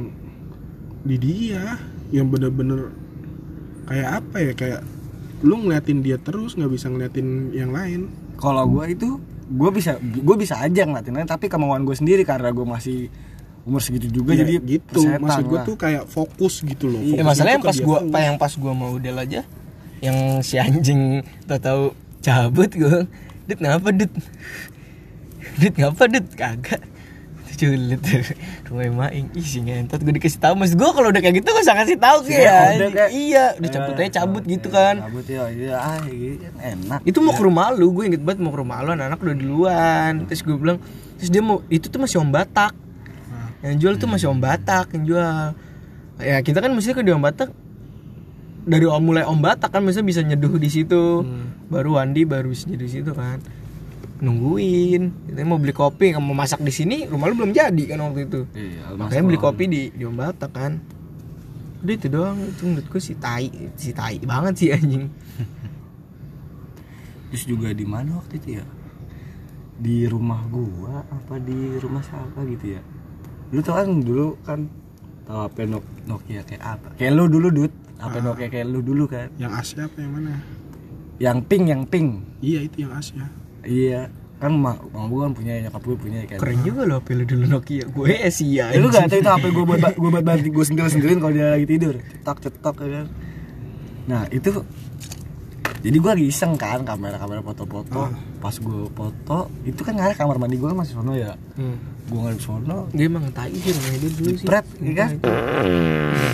di 1.07 1.17
dia 1.17 1.79
yang 2.11 2.27
bener-bener 2.27 2.91
kayak 3.87 4.09
apa 4.25 4.37
ya 4.43 4.53
kayak 4.53 4.81
lu 5.47 5.55
ngeliatin 5.63 6.03
dia 6.03 6.19
terus 6.19 6.59
nggak 6.59 6.73
bisa 6.75 6.91
ngeliatin 6.91 7.55
yang 7.55 7.71
lain. 7.71 8.11
Kalau 8.43 8.67
gue 8.67 8.85
itu 8.91 9.23
gue 9.49 9.71
bisa 9.71 9.97
gue 10.03 10.37
bisa 10.37 10.59
aja 10.59 10.83
ngeliatin 10.85 11.15
lain 11.15 11.29
tapi 11.31 11.47
kemauan 11.47 11.87
gue 11.87 11.95
sendiri 11.95 12.27
karena 12.27 12.51
gue 12.53 12.67
masih 12.67 13.09
umur 13.65 13.81
segitu 13.81 14.09
juga 14.21 14.37
Ya, 14.37 14.45
jadi 14.45 14.61
gitu. 14.61 15.05
maksud 15.21 15.45
gue 15.49 15.59
tuh 15.65 15.77
kayak 15.77 16.05
fokus 16.09 16.61
gitu 16.61 16.89
loh 16.91 17.01
ya 17.01 17.23
Fokusnya 17.23 17.25
masalahnya 17.25 17.59
tuh 17.61 17.69
yang 17.69 17.87
pas 17.89 18.03
pas 18.13 18.23
yang 18.25 18.37
pas 18.37 18.53
gua 18.57 18.73
mau 18.77 18.91
model 18.97 19.17
aja 19.17 19.41
yang 20.05 20.41
si 20.45 20.57
anjing 20.61 21.21
tau 21.49 21.61
tahu 21.61 21.83
cabut 22.21 22.71
gue 22.73 22.99
dit 23.49 23.59
ngapa 23.59 23.89
dit 23.93 24.13
dit 25.59 25.75
ngapa 25.75 26.03
dit 26.07 26.27
kagak. 26.33 26.83
Culit 27.59 27.99
rumah 28.71 29.11
maing. 29.11 29.35
Ih 29.35 29.43
si 29.43 29.59
ngentot. 29.59 29.99
Gue 29.99 30.15
dikasih 30.15 30.39
tahu 30.39 30.55
mas 30.55 30.79
gue 30.79 30.87
kalau 30.87 31.11
udah 31.11 31.19
kayak 31.19 31.43
gitu 31.43 31.51
gue 31.51 31.65
sangat 31.67 31.91
kasih 31.91 31.99
tahu 31.99 32.19
Iya, 32.31 32.55
udah 32.79 32.89
kayak- 32.95 33.13
iya 33.13 33.45
udah 33.59 33.69
cabut 33.69 33.95
aja 33.99 34.11
cabut 34.23 34.43
gitu 34.47 34.69
kan. 34.71 34.95
cabut 35.03 35.27
ya 35.27 35.43
iya 35.51 35.75
ah 35.75 35.99
gitu 36.07 36.39
kan 36.39 36.55
enak. 36.55 37.01
Itu 37.03 37.19
mau 37.19 37.35
ke 37.35 37.43
rumah 37.43 37.75
lu 37.75 37.91
gue 37.91 38.05
inget 38.07 38.23
banget 38.23 38.47
mau 38.47 38.55
ke 38.55 38.63
rumah 38.63 38.79
lu 38.81 38.95
anak 38.95 39.19
udah 39.19 39.35
duluan. 39.35 40.13
Terus 40.31 40.47
gue 40.47 40.55
bilang 40.55 40.79
terus 41.19 41.35
dia 41.35 41.43
mau 41.43 41.59
itu 41.67 41.91
tuh 41.91 41.99
masih 41.99 42.23
om 42.23 42.31
batak. 42.31 42.79
Yang 43.59 43.75
jual 43.83 43.95
tuh 43.99 44.07
masih 44.07 44.31
om 44.31 44.39
batak 44.39 44.95
yang 44.95 45.05
jual. 45.05 45.45
Ya 46.23 46.39
kita 46.39 46.63
kan 46.63 46.71
mesti 46.71 46.95
ke 46.95 47.03
di 47.03 47.11
om 47.11 47.19
batak 47.19 47.51
dari 48.63 48.87
om 48.87 49.03
mulai 49.03 49.27
om 49.27 49.35
batak 49.35 49.75
kan 49.75 49.83
mesti 49.83 50.07
bisa 50.07 50.23
nyeduh 50.23 50.55
di 50.55 50.71
situ. 50.71 51.27
Baru 51.67 51.99
Wandi 51.99 52.23
baru 52.23 52.55
bisa 52.55 52.71
jadi 52.71 52.81
di 52.81 52.93
situ 52.95 53.11
kan 53.11 53.43
nungguin 54.19 55.03
kita 55.27 55.41
mau 55.43 55.57
beli 55.57 55.71
kopi 55.71 56.11
kamu 56.11 56.25
mau 56.25 56.37
masak 56.37 56.59
di 56.59 56.71
sini 56.71 56.97
rumah 57.05 57.27
lu 57.27 57.37
belum 57.37 57.53
jadi 57.53 57.83
kan 57.87 57.99
waktu 58.03 58.21
itu 58.25 58.41
Iya, 58.51 58.95
makanya 58.95 59.25
beli 59.25 59.39
kopi 59.39 59.65
di 59.65 59.83
di 59.91 60.03
Om 60.03 60.17
Batak 60.17 60.51
kan 60.51 60.73
udah 61.79 61.95
itu 61.95 62.07
doang 62.09 62.37
itu 62.41 62.63
menurutku 62.65 62.99
si 62.99 63.15
tai 63.15 63.47
si 63.73 63.91
tai 63.91 64.19
banget 64.21 64.55
sih 64.57 64.69
anjing 64.71 65.07
Terus 67.29 67.45
juga 67.45 67.69
di 67.71 67.85
mana 67.85 68.17
waktu 68.17 68.35
itu 68.37 68.57
ya? 68.57 68.65
Di 69.77 70.09
rumah 70.09 70.41
gua 70.49 71.05
apa 71.05 71.37
di 71.39 71.77
rumah 71.77 72.01
siapa 72.01 72.41
gitu 72.49 72.73
ya? 72.73 72.83
Lu 73.49 73.61
tau 73.61 73.77
kan 73.77 73.89
dulu 73.95 74.27
kan 74.43 74.65
tau 75.23 75.45
HP 75.45 75.69
Nok- 75.69 75.93
Nokia 76.05 76.41
kayak 76.43 76.63
apa? 76.65 76.89
Kayak 76.97 77.13
lu 77.15 77.25
dulu 77.29 77.49
Dut. 77.53 77.73
HP 78.01 78.15
Nokia 78.19 78.49
kayak 78.49 78.67
lu 78.67 78.81
dulu 78.81 79.05
kan. 79.07 79.29
yang 79.37 79.53
Asia 79.53 79.85
apa 79.85 79.99
yang 79.99 80.13
mana 80.15 80.41
Yang 81.19 81.39
pink, 81.45 81.65
yang 81.67 81.83
pink. 81.85 82.09
iya 82.41 82.63
itu 82.63 82.77
yang 82.81 82.97
Asia 82.97 83.27
Iya, 83.69 84.01
kan 84.41 84.51
mak 84.57 84.81
mak 84.91 85.05
gua 85.13 85.21
kan 85.29 85.33
punya, 85.37 85.53
nyokap 85.69 85.83
gua 85.85 85.97
punya 86.01 86.19
kan. 86.25 86.39
keren 86.41 86.59
juga 86.65 86.83
loh 86.89 87.01
lu 87.05 87.25
dulu 87.29 87.45
Nokia. 87.45 87.85
Gue 87.93 88.17
Asia 88.17 88.73
Ya, 88.73 88.79
lu 88.81 88.89
gak 88.89 89.13
tau 89.13 89.21
itu 89.21 89.29
HP 89.29 89.45
gue 89.53 89.65
buat 89.69 89.81
gue 89.93 90.11
buat 90.11 90.25
banting 90.25 90.53
gue 90.57 90.65
sendiri 90.65 90.89
sendiriin 90.89 91.21
kalau 91.21 91.33
dia 91.37 91.53
lagi 91.53 91.67
tidur. 91.69 91.95
Cetak 92.01 92.37
cetak 92.49 92.75
ya 92.81 92.89
kan. 92.89 93.07
Nah 94.09 94.23
itu 94.33 94.51
jadi 95.79 95.97
gue 96.01 96.11
lagi 96.11 96.27
iseng 96.27 96.59
kan 96.59 96.83
kamera 96.83 97.21
kamera 97.23 97.39
foto-foto 97.45 98.11
pas 98.43 98.55
gue 98.55 98.83
foto 98.91 99.39
itu 99.63 99.81
kan 99.83 99.95
ngarah 99.95 100.17
kamar 100.17 100.37
mandi 100.43 100.57
gue 100.59 100.69
kan 100.71 100.79
masih 100.81 100.95
sono 100.97 101.13
ya. 101.15 101.37
Hmm. 101.55 101.98
Gue 102.09 102.17
ngadep 102.19 102.41
sono 102.41 102.89
dia 102.91 103.05
emang 103.05 103.29
tai 103.31 103.53
sih 103.53 103.69
rumahnya 103.69 103.99
dia 103.99 104.11
dulu 104.11 104.31
sih. 104.33 104.47
Pret, 104.47 104.67
iya 104.81 104.93
kan? 104.97 105.11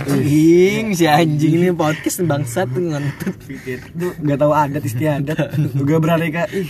Anjing 0.05 0.85
si 0.93 1.05
anjing 1.05 1.53
ini 1.57 1.68
podcast 1.70 2.22
bangsat 2.22 2.68
tuh 2.68 2.85
ngentut 2.87 3.35
pikir. 3.43 3.79
Lu 3.93 4.14
gak 4.16 4.39
tahu 4.39 4.53
adat 4.53 4.83
istiadat. 4.83 5.39
Gue 5.75 5.99
berani 5.99 6.31
kak. 6.31 6.49
Ih 6.55 6.68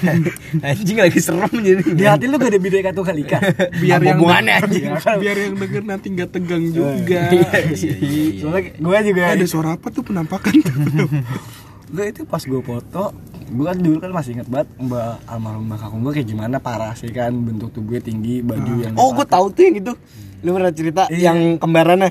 anjing 0.61 0.97
lagi 0.97 1.21
serem 1.21 1.53
jadi. 1.53 1.83
Di 1.85 2.05
hati 2.05 2.25
lu 2.25 2.37
gak 2.37 2.49
ada 2.49 2.59
bideka 2.59 2.91
tuh 2.91 3.05
kali 3.05 3.23
kak 3.23 3.43
biar 3.83 4.01
yang 4.01 4.17
hubungannya, 4.17 4.55
anjing? 4.59 4.85
biar 5.21 5.37
yang 5.37 5.55
denger 5.55 5.83
nanti 5.85 6.07
nggak 6.11 6.31
tegang 6.33 6.65
juga. 6.71 7.21
Iya 7.29 7.77
sih. 7.77 7.93
soalnya 8.41 8.73
gue 8.73 8.99
juga 9.05 9.23
Eh, 9.25 9.33
ada 9.37 9.45
suara 9.45 9.77
apa 9.77 9.89
tuh 9.89 10.01
penampakan? 10.01 10.55
Gue 11.95 12.11
itu 12.11 12.27
pas 12.27 12.43
gue 12.43 12.59
foto 12.59 13.15
gue 13.47 13.61
kan 13.63 13.77
dulu 13.77 13.97
kan 13.99 14.11
masih 14.11 14.31
inget 14.35 14.49
banget 14.49 14.69
mbak 14.79 15.21
almarhum 15.25 15.65
mbak 15.65 15.79
kakung 15.79 16.01
gue 16.01 16.13
kayak 16.13 16.29
gimana 16.29 16.57
parah 16.59 16.93
sih 16.93 17.09
kan 17.09 17.31
bentuk 17.31 17.71
tubuhnya 17.71 18.03
tinggi 18.03 18.41
baju 18.41 18.73
yang 18.79 18.95
Oh, 18.95 19.13
gue 19.13 19.25
tahu 19.25 19.47
tuh 19.49 19.63
yang 19.63 19.77
itu. 19.79 19.93
Lu 20.41 20.53
pernah 20.53 20.71
cerita 20.71 21.03
Iya. 21.07 21.31
yang 21.31 21.39
kembarannya? 21.57 22.11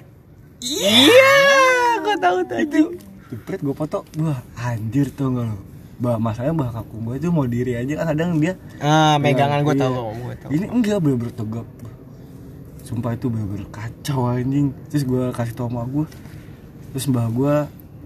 Iya, 0.60 1.34
gue 2.00 2.16
tahu 2.18 2.38
tuh 2.44 2.56
anjing. 2.56 2.88
Jepret 3.28 3.60
gue 3.60 3.74
foto, 3.74 3.98
wah 4.18 4.40
anjir 4.56 5.10
tuh 5.10 5.28
nggak 5.28 5.46
lo 5.48 5.58
Bah, 5.96 6.18
masalahnya 6.18 6.54
bah 6.56 6.70
kakung 6.72 7.02
gue 7.04 7.16
itu 7.16 7.30
mau 7.30 7.46
diri 7.46 7.74
aja 7.74 7.94
kan 7.96 8.12
kadang 8.12 8.38
dia 8.38 8.54
Ah, 8.78 9.16
megangan 9.18 9.62
gue 9.62 9.72
Iya. 9.72 9.84
tahu, 9.84 9.94
gue 10.20 10.36
tahu. 10.38 10.50
Ini 10.52 10.66
enggak 10.68 10.98
bener-bener 11.00 11.34
tegap 11.34 11.66
Sumpah 12.84 13.12
itu 13.12 13.26
bener-bener 13.28 13.66
kacau 13.70 14.28
anjing 14.28 14.70
Terus 14.88 15.04
gue 15.04 15.24
kasih 15.32 15.54
tau 15.54 15.66
sama 15.66 15.86
gue 15.86 16.06
Terus 16.92 17.06
mbah 17.08 17.26
gue 17.26 17.56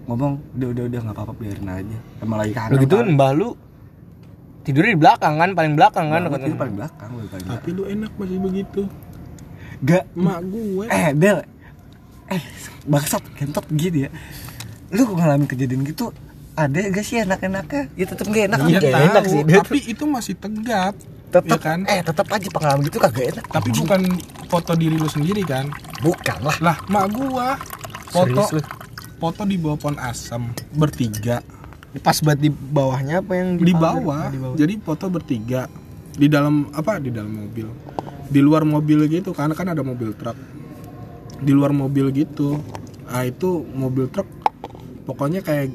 ngomong 0.08 0.32
udah 0.56 0.68
udah 0.72 0.84
udah 0.88 1.00
nggak 1.04 1.16
apa-apa 1.16 1.32
biarin 1.36 1.68
aja. 1.68 1.98
Emang 2.18 2.38
lagi 2.40 2.52
kangen 2.56 2.72
Begitu 2.74 2.96
kan. 2.96 3.06
mbah 3.12 3.32
lu 3.32 3.48
tidurnya 4.64 4.92
di 4.92 5.00
belakang 5.00 5.34
kan, 5.36 5.50
paling 5.52 5.74
belakang 5.76 6.06
kan. 6.08 6.20
Tidur 6.26 6.56
paling 6.56 6.76
belakang 6.76 7.08
gua 7.08 7.20
paling 7.22 7.44
belakang. 7.44 7.48
tapi 7.54 7.68
lu 7.70 7.82
enak 7.84 8.12
masih 8.16 8.38
begitu. 8.40 8.82
Gak 9.78 10.04
mak 10.12 10.38
gue. 10.42 10.84
Eh 10.88 11.08
Del. 11.14 11.38
Eh 12.26 12.42
bangsat 12.84 13.22
kentot 13.36 13.64
gitu 13.70 14.08
ya. 14.08 14.10
Lu 14.90 15.04
ngalamin 15.06 15.44
kejadian 15.44 15.84
gitu? 15.84 16.10
Ada 16.52 16.90
gak 16.90 17.04
sih 17.06 17.22
enak-enaknya? 17.22 17.82
Ya 17.94 18.04
tetep 18.04 18.26
gak 18.26 18.44
enak 18.50 18.58
Iya, 18.58 18.66
kan? 18.66 18.82
nggak 18.82 19.04
enak 19.06 19.24
sih, 19.24 19.40
tapi 19.46 19.78
itu 19.86 20.04
masih 20.04 20.34
tegap 20.34 20.96
tetep 21.28 21.54
ya 21.54 21.58
kan? 21.60 21.78
eh 21.84 22.00
tetep 22.00 22.24
aja 22.26 22.48
pengalaman 22.48 22.82
gitu 22.82 22.98
kagak 22.98 23.36
enak. 23.36 23.44
Tapi 23.46 23.68
bukan 23.76 24.00
foto 24.48 24.72
diri 24.74 24.96
lu 24.96 25.06
sendiri 25.06 25.44
kan? 25.44 25.68
Bukan 26.00 26.38
lah. 26.42 26.56
Lah 26.58 26.76
mak 26.88 27.06
gua. 27.12 27.54
Foto 28.08 28.42
Serius 28.48 28.52
lu? 28.56 28.87
Foto 29.18 29.42
di 29.44 29.58
bawah 29.58 29.78
pohon 29.78 29.98
asam 29.98 30.54
bertiga 30.72 31.42
Pas 31.98 32.14
buat 32.20 32.36
di 32.36 32.52
bawahnya 32.52 33.24
apa 33.24 33.32
yang 33.34 33.58
di 33.58 33.72
pagar? 33.72 33.82
bawah. 33.98 34.22
Oh, 34.22 34.30
di 34.30 34.38
bawah. 34.38 34.54
jadi 34.54 34.74
foto 34.78 35.04
bertiga 35.08 35.66
di 36.14 36.26
dalam 36.26 36.68
apa 36.70 36.98
di 36.98 37.10
dalam 37.10 37.30
mobil 37.32 37.66
di 38.28 38.40
luar 38.44 38.62
mobil 38.62 39.08
gitu 39.08 39.32
karena 39.32 39.54
kan 39.56 39.72
ada 39.72 39.80
mobil 39.80 40.12
truk 40.12 40.36
di 41.40 41.52
luar 41.54 41.70
mobil 41.72 42.10
gitu 42.12 42.58
ah 43.08 43.24
itu 43.24 43.64
mobil 43.72 44.10
truk 44.12 44.26
pokoknya 45.06 45.40
kayak 45.40 45.72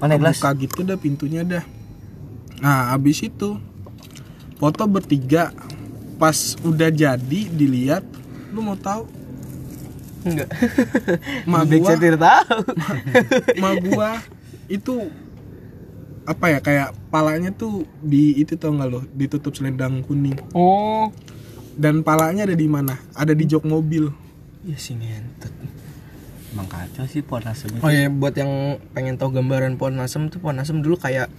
gelas? 0.00 0.40
buka 0.40 0.50
gitu 0.56 0.80
dah 0.86 0.96
pintunya 0.96 1.42
dah 1.44 1.64
nah 2.62 2.94
abis 2.96 3.26
itu 3.26 3.58
foto 4.56 4.86
bertiga 4.88 5.52
pas 6.16 6.56
udah 6.64 6.88
jadi 6.88 7.40
dilihat 7.52 8.04
lu 8.54 8.64
mau 8.64 8.78
tahu 8.80 9.04
Enggak. 10.22 10.48
Mak 11.44 11.62
Back 11.64 11.80
gua- 11.80 11.90
setir 11.90 12.14
tahu. 12.14 12.60
ma 13.62 13.70
gua 13.76 14.10
itu 14.66 14.94
apa 16.22 16.46
ya 16.48 16.58
kayak 16.58 16.88
palanya 17.08 17.50
tuh 17.50 17.82
di 17.98 18.36
itu 18.36 18.54
tau 18.54 18.70
nggak 18.70 18.88
lo 18.88 19.02
ditutup 19.10 19.50
selendang 19.50 19.98
kuning 20.00 20.36
Oh. 20.52 21.10
dan 21.74 22.00
palanya 22.00 22.44
ada 22.44 22.54
di 22.54 22.66
mana 22.66 22.94
ada 23.12 23.32
di 23.32 23.44
jok 23.44 23.64
mobil 23.64 24.12
Iya 24.60 24.76
sih 24.76 24.94
ngentot. 24.94 25.50
emang 26.50 26.66
kacau 26.66 27.02
sih 27.04 27.20
pohon 27.20 27.42
asem 27.44 27.72
Oh 27.78 27.88
iya 27.88 28.06
buat 28.06 28.30
yang 28.32 28.52
pengen 28.92 29.16
tahu 29.16 29.32
gambaran 29.32 29.74
pohon 29.74 29.98
asem 29.98 30.28
tuh 30.28 30.38
pohon 30.38 30.54
asem 30.56 30.78
dulu 30.78 30.94
kayak 30.94 31.32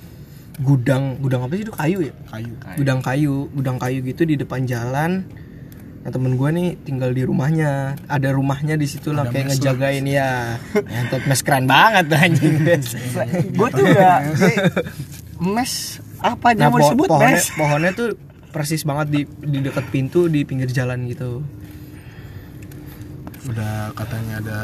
gudang 0.58 1.16
gudang 1.18 1.42
apa 1.42 1.54
sih 1.54 1.64
itu 1.64 1.72
kayu 1.72 1.98
ya? 2.02 2.14
kayu 2.28 2.54
Gudang 2.76 3.00
kayu, 3.00 3.36
gudang 3.50 3.78
kayu 3.78 4.02
gitu 4.02 4.24
di 4.24 4.36
depan 4.36 4.64
jalan. 4.64 5.24
Nah 6.02 6.10
temen 6.10 6.34
gue 6.34 6.50
nih 6.50 6.82
tinggal 6.82 7.10
di 7.10 7.22
rumahnya, 7.22 7.94
ada 8.06 8.30
rumahnya 8.32 8.74
di 8.74 8.86
situ 8.86 9.10
lah 9.10 9.26
kayak 9.26 9.54
ngejagain 9.54 10.02
ya. 10.04 10.58
Ngentot 10.74 11.24
mes 11.24 11.42
keren 11.42 11.66
banget 11.66 12.06
tuh 12.08 12.18
anjing. 12.18 12.56
gue 13.52 13.70
tuh 13.72 13.86
gak 13.88 14.20
mes 15.40 15.74
apa 16.20 16.46
aja 16.48 16.60
nah 16.60 16.70
mau 16.70 16.76
po- 16.76 16.82
disebut 16.84 17.08
pohonnya, 17.08 17.34
mes 17.34 17.48
pohonnya 17.52 17.92
tuh 17.92 18.10
persis 18.48 18.82
banget 18.82 19.08
di 19.10 19.22
di 19.42 19.60
dekat 19.60 19.86
pintu 19.90 20.26
di 20.26 20.42
pinggir 20.42 20.70
jalan 20.70 21.06
gitu. 21.06 21.42
udah 23.44 23.90
katanya 23.92 24.38
ada 24.38 24.60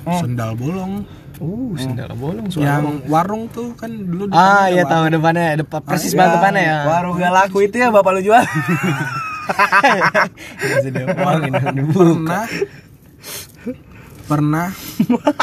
Oh. 0.00 0.16
sendal 0.18 0.56
bolong 0.56 1.04
Uh, 1.40 1.72
sendal 1.74 2.12
bolong 2.14 2.52
yang 2.52 3.00
warung 3.06 3.48
tuh 3.48 3.72
kan 3.72 3.88
dulu 3.88 4.28
Ah, 4.28 4.68
depannya 4.68 4.68
iya 4.68 4.82
ada 4.82 4.90
tahu 4.90 5.02
depannya, 5.10 5.46
depan 5.56 5.80
persis 5.82 6.12
Ya, 6.12 6.18
banget 6.18 6.32
depannya 6.36 6.62
ya. 6.62 6.78
warung 6.84 7.14
gak 7.16 7.32
laku 7.32 7.58
itu 7.62 7.76
ya 7.76 7.88
bapak 7.88 8.10
lu 8.12 8.20
jual 8.22 8.44
Sudah 10.80 11.04
pernah 11.10 12.44
pernah 14.22 14.68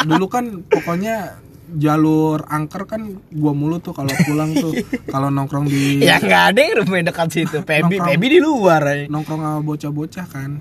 dulu 0.01 0.25
kan 0.27 0.45
pokoknya 0.63 1.35
jalur 1.69 2.47
angker 2.47 2.85
kan 2.85 3.01
gua 3.29 3.51
mulu 3.51 3.77
tuh 3.77 3.91
kalau 3.91 4.07
pulang 4.21 4.55
tuh 4.55 4.71
kalau 5.05 5.27
nongkrong 5.27 5.65
di 5.65 5.99
Ya 5.99 6.15
nggak 6.17 6.43
ada 6.47 6.59
yang 6.61 6.75
rumahnya 6.79 7.11
dekat 7.11 7.27
situ. 7.29 7.59
Pebi, 7.61 7.99
Nongkrong. 7.99 8.07
Pebi 8.07 8.25
di 8.29 8.39
luar. 8.39 8.81
aja. 8.85 9.03
nongkrong 9.07 9.41
sama 9.41 9.59
bocah-bocah 9.61 10.25
kan 10.25 10.51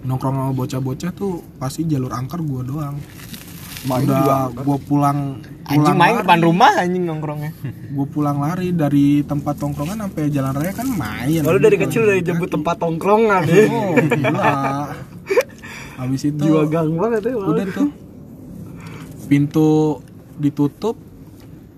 nongkrong 0.00 0.34
sama 0.34 0.52
bocah-bocah 0.52 1.10
tuh 1.12 1.32
pasti 1.54 1.84
jalur 1.84 2.10
angker 2.10 2.40
gua 2.40 2.62
doang 2.62 2.96
udah 3.86 4.50
gua 4.58 4.78
pulang 4.80 5.38
Anjing 5.68 5.84
pulang 5.84 5.96
main 5.96 6.14
lari. 6.16 6.22
depan 6.24 6.38
rumah 6.40 6.72
anjing 6.74 7.04
nongkrongnya. 7.04 7.50
gua 7.92 8.06
pulang 8.08 8.38
lari 8.40 8.68
dari 8.72 9.22
tempat 9.22 9.54
tongkrongan 9.54 9.98
sampai 10.00 10.22
jalan 10.28 10.52
raya 10.52 10.72
kan 10.72 10.88
main 10.88 11.40
Lalu 11.44 11.58
dari 11.60 11.76
kecil 11.78 12.08
udah 12.08 12.16
jemput 12.18 12.50
tempat 12.50 12.74
tongkrongan 12.80 13.42
ya. 13.46 13.64
oh 13.68 13.94
gila 13.94 14.54
habis 15.98 16.22
itu 16.24 16.40
Jiwa 16.40 16.62
gang 16.66 16.94
banget 16.94 17.22
ya. 17.26 17.34
udah 17.36 17.64
tuh 17.68 17.88
pintu 19.28 20.00
ditutup 20.38 20.96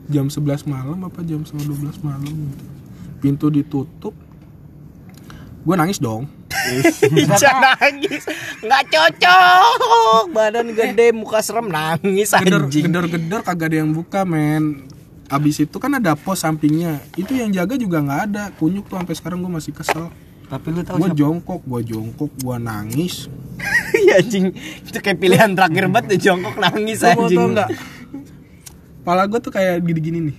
jam 0.07 0.29
11 0.29 0.69
malam 0.69 0.99
apa 1.03 1.21
jam 1.23 1.43
12 1.43 1.67
malam 2.01 2.23
gitu. 2.29 2.65
pintu 3.19 3.47
ditutup 3.49 4.15
gue 5.61 5.75
nangis 5.77 5.99
dong 5.99 6.29
Jangan 7.33 7.77
nangis. 7.77 8.23
Nggak 8.61 8.83
cocok. 8.89 10.25
Badan 10.31 10.67
gede, 10.71 11.07
muka 11.11 11.39
serem 11.39 11.67
nangis 11.67 12.31
gedor 12.33 12.67
anjing. 12.67 12.85
gedor 12.85 13.07
gedor 13.07 13.41
kagak 13.41 13.71
ada 13.71 13.77
yang 13.79 13.91
buka 13.91 14.23
men 14.23 14.85
abis 15.27 15.63
itu 15.63 15.77
kan 15.77 15.95
ada 15.95 16.13
pos 16.13 16.43
sampingnya 16.43 16.99
itu 17.15 17.31
yang 17.33 17.49
jaga 17.49 17.75
juga 17.75 18.03
nggak 18.03 18.21
ada 18.27 18.45
kunyuk 18.53 18.85
tuh 18.85 18.99
sampai 18.99 19.15
sekarang 19.15 19.39
gue 19.39 19.53
masih 19.53 19.71
kesel 19.71 20.11
Tapi 20.45 20.67
lu 20.69 20.83
tahu 20.83 20.99
gue 20.99 21.07
siapa? 21.07 21.15
jongkok 21.17 21.61
gue 21.63 21.81
jongkok 21.87 22.31
gue 22.35 22.57
nangis 22.59 23.31
Iya 24.01 24.19
anjing. 24.19 24.51
Itu 24.83 24.99
kayak 24.99 25.17
pilihan 25.17 25.55
terakhir 25.55 25.87
banget 25.87 26.07
tuh 26.11 26.21
jongkok 26.25 26.59
nangis 26.59 26.99
mau 27.01 27.15
anjing. 27.23 27.47
nggak 27.55 27.69
pala 29.01 29.23
gue 29.25 29.39
tuh 29.39 29.49
kayak 29.49 29.79
gini-gini 29.81 30.19
nih 30.25 30.37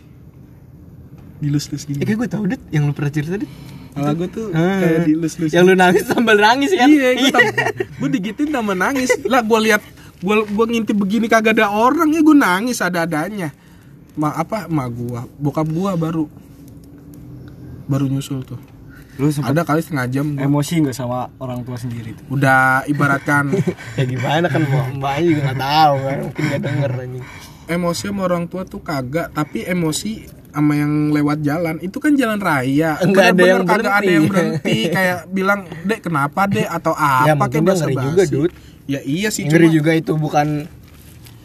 dilus-lus 1.40 1.84
gini 1.84 1.98
kayak 1.98 2.18
gue 2.18 2.30
tau 2.30 2.44
Dit, 2.44 2.60
yang 2.70 2.84
lu 2.84 2.92
pernah 2.92 3.10
cerita 3.10 3.34
Dit. 3.34 3.48
Pala 3.92 4.12
gue 4.12 4.28
tuh 4.28 4.48
Ah. 4.52 4.80
kayak 4.80 5.00
dilus-lus 5.04 5.52
Yang 5.52 5.64
lu 5.64 5.74
nangis 5.76 6.04
sambil 6.06 6.38
nangis 6.38 6.72
kan? 6.72 6.88
Iya, 6.88 7.10
gue 7.14 7.32
gue 8.00 8.10
digitin 8.12 8.48
sama 8.50 8.72
nangis. 8.72 9.12
Lah 9.24 9.40
gue 9.40 9.60
lihat 9.62 9.84
gue 10.18 10.36
gue 10.48 10.66
ngintip 10.68 10.96
begini 10.96 11.26
kagak 11.26 11.56
ada 11.56 11.68
orang 11.68 12.10
ya 12.10 12.20
gue 12.20 12.34
nangis 12.34 12.80
ada 12.80 13.04
adanya. 13.04 13.52
Ma 14.12 14.32
apa 14.32 14.68
ma 14.68 14.86
gua, 14.86 15.24
bokap 15.36 15.68
gua 15.68 15.96
baru. 15.96 16.28
baru 17.84 18.08
nyusul 18.08 18.44
tuh 18.44 18.56
lu 19.20 19.28
ada 19.44 19.62
kali 19.62 19.84
setengah 19.84 20.08
jam 20.08 20.26
gua. 20.32 20.48
emosi 20.48 20.82
nggak 20.82 20.96
sama 20.96 21.28
orang 21.38 21.62
tua 21.62 21.76
sendiri 21.76 22.16
tuh 22.16 22.24
udah 22.32 22.88
ibaratkan 22.88 23.52
ya 24.00 24.08
gimana 24.08 24.48
kan 24.48 24.64
mbak 24.64 24.88
mbaknya 24.96 25.22
juga 25.28 25.42
nggak 25.44 25.60
tahu 25.60 25.96
kan 26.00 26.18
mungkin 26.24 26.44
nggak 26.48 26.62
denger 26.64 26.92
anjing 26.96 27.26
emosi 27.68 28.04
sama 28.08 28.22
orang 28.24 28.46
tua 28.48 28.64
tuh 28.64 28.80
kagak 28.80 29.28
tapi 29.30 29.68
emosi 29.68 30.12
sama 30.52 30.74
yang 30.74 30.92
lewat 31.10 31.40
jalan 31.40 31.76
itu 31.80 31.98
kan 31.98 32.14
jalan 32.14 32.38
raya 32.38 33.00
Enggak 33.02 33.26
ada 33.32 33.44
yang 33.46 33.64
kagak 33.64 33.80
ada 33.80 33.88
berhenti. 33.98 34.12
yang 34.12 34.26
berhenti 34.26 34.78
kayak 34.96 35.18
bilang 35.28 35.60
dek 35.82 36.00
kenapa 36.02 36.42
dek 36.46 36.68
atau 36.68 36.94
apa 36.94 37.26
Ya, 37.26 37.34
kayak 37.50 37.64
basa-basi. 37.66 38.06
juga, 38.06 38.24
Dut. 38.28 38.52
ya 38.86 39.00
iya 39.02 39.28
sih 39.28 39.44
ngeri 39.44 39.66
cuma- 39.66 39.76
juga 39.76 39.92
itu 39.94 40.12
bukan 40.14 40.48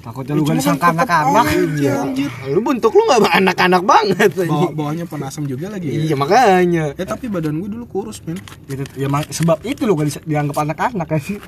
takutnya 0.00 0.32
Ya, 0.32 0.34
lu 0.34 0.40
cuma 0.40 0.48
kan 0.48 0.56
disangka 0.56 0.86
tetep 0.88 1.02
anak-anak 1.02 1.44
aja, 1.48 1.92
anjir. 2.00 2.30
lu 2.46 2.60
bentuk 2.60 2.90
lu 2.90 3.02
nggak 3.04 3.20
anak-anak 3.36 3.82
banget 3.84 4.30
Bawa, 4.32 4.42
anjing. 4.44 4.72
bawahnya 4.72 5.04
penasem 5.04 5.44
juga 5.44 5.66
lagi 5.68 5.86
ya. 5.88 5.98
iya 6.00 6.14
makanya 6.16 6.84
ya 6.92 7.04
tapi 7.04 7.26
badan 7.26 7.54
gue 7.56 7.68
dulu 7.68 7.86
kurus 7.86 8.22
men 8.22 8.38
gitu 8.64 8.82
ya 8.94 9.06
mak- 9.06 9.26
sebab 9.28 9.58
itu 9.62 9.82
lu 9.82 9.94
gak 9.94 10.22
dianggap 10.22 10.56
anak-anak 10.60 11.06
kan 11.06 11.18
sih 11.20 11.38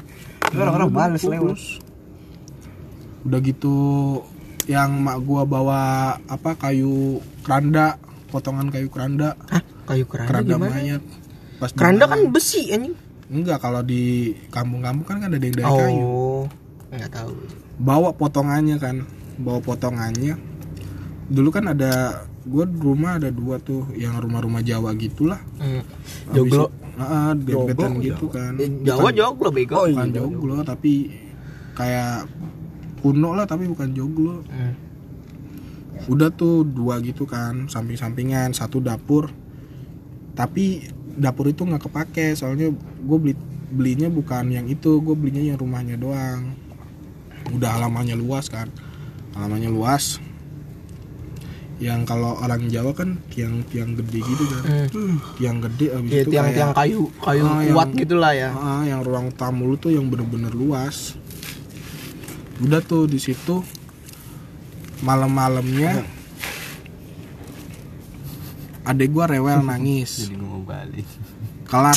orang-orang 0.53 0.89
males 0.89 1.23
lewat 1.23 1.59
udah 3.21 3.41
gitu 3.41 3.77
yang 4.69 5.01
mak 5.01 5.25
gua 5.25 5.49
bawa 5.49 5.81
apa 6.29 6.55
kayu 6.61 7.25
keranda 7.41 7.97
potongan 8.29 8.69
kayu 8.69 8.93
keranda. 8.93 9.35
Hah? 9.49 9.65
kayu 9.89 10.05
keranda, 10.05 10.29
keranda 10.29 10.55
gimana? 10.61 10.73
mayat. 10.77 11.03
Pas 11.57 11.71
keranda 11.73 12.05
kan 12.05 12.21
besi 12.29 12.69
anjing. 12.71 12.95
Enggak 13.33 13.65
kalau 13.65 13.81
di 13.81 14.37
kampung-kampung 14.53 15.09
kan 15.09 15.17
kan 15.25 15.33
ada 15.33 15.41
yang 15.41 15.57
dari 15.57 15.65
kayu. 15.65 16.05
oh 16.05 16.43
nggak 16.93 17.13
tahu. 17.13 17.33
Bawa 17.81 18.13
potongannya 18.13 18.77
kan 18.77 19.09
bawa 19.41 19.61
potongannya. 19.65 20.37
Dulu 21.29 21.49
kan 21.49 21.73
ada 21.73 22.25
gue 22.49 22.65
rumah 22.65 23.21
ada 23.21 23.29
dua 23.29 23.61
tuh 23.61 23.93
yang 23.97 24.17
rumah-rumah 24.17 24.65
Jawa 24.65 24.97
gitulah. 24.97 25.41
Hmm. 25.61 25.85
Joglo? 26.33 26.73
Ah, 26.99 27.37
dempetan 27.37 28.01
gitu 28.01 28.27
kan. 28.33 28.57
Eh, 28.59 28.69
Jawa 28.85 29.13
joglo 29.13 29.49
bego. 29.53 29.87
bukan 29.87 30.09
joglo 30.11 30.57
tapi 30.65 31.13
kayak 31.77 32.27
kuno 32.99 33.33
lah 33.33 33.45
tapi 33.45 33.65
bukan 33.65 33.91
joglo 33.91 34.43
Hmm. 34.45 34.75
udah 36.07 36.31
tuh 36.31 36.63
dua 36.63 36.99
gitu 37.01 37.25
kan 37.25 37.67
samping-sampingan 37.67 38.51
satu 38.51 38.79
dapur 38.79 39.29
tapi 40.33 40.87
dapur 41.13 41.47
itu 41.47 41.63
nggak 41.63 41.83
kepake 41.83 42.33
soalnya 42.33 42.71
gue 43.01 43.19
beli 43.19 43.35
belinya 43.69 44.09
bukan 44.09 44.49
yang 44.49 44.65
itu 44.67 44.97
gue 44.97 45.13
belinya 45.13 45.43
yang 45.45 45.59
rumahnya 45.59 45.95
doang 45.95 46.55
udah 47.51 47.75
halamannya 47.75 48.15
luas 48.15 48.47
kan 48.47 48.71
halamannya 49.35 49.69
luas 49.69 50.23
yang 51.79 52.03
kalau 52.03 52.35
orang 52.37 52.67
Jawa 52.67 52.91
kan 52.93 53.23
tiang-tiang 53.29 53.95
gede 53.95 54.19
gitu 54.21 54.45
kan 54.49 54.63
Hmm. 54.89 55.19
tiang 55.35 55.59
gede 55.61 55.87
abis 55.93 56.11
ya 56.11 56.21
itu 56.21 56.31
tiang-tiang 56.33 56.71
kayak 56.73 56.79
kayu 56.81 57.03
kayu 57.17 57.43
Ah, 57.45 57.63
kuat 57.69 57.89
yang- 57.89 57.99
gitulah 57.99 58.33
ya 58.33 58.51
Ah, 58.51 58.83
yang 58.85 59.01
ruang 59.01 59.31
tamu 59.31 59.63
lu 59.65 59.77
tuh 59.77 59.91
yang 59.91 60.07
bener-bener 60.07 60.51
luas. 60.51 61.18
Udah 62.59 62.83
tuh 62.83 63.07
di 63.07 63.23
situ 63.23 63.63
malam-malamnya 65.07 66.03
adek 68.83 69.09
gua 69.15 69.31
rewel 69.31 69.61
nangis. 69.63 70.27
jadi 70.27 70.35
gue 70.35 70.49
mau 70.49 70.65
balik. 70.65 71.07
Kelar. 71.69 71.93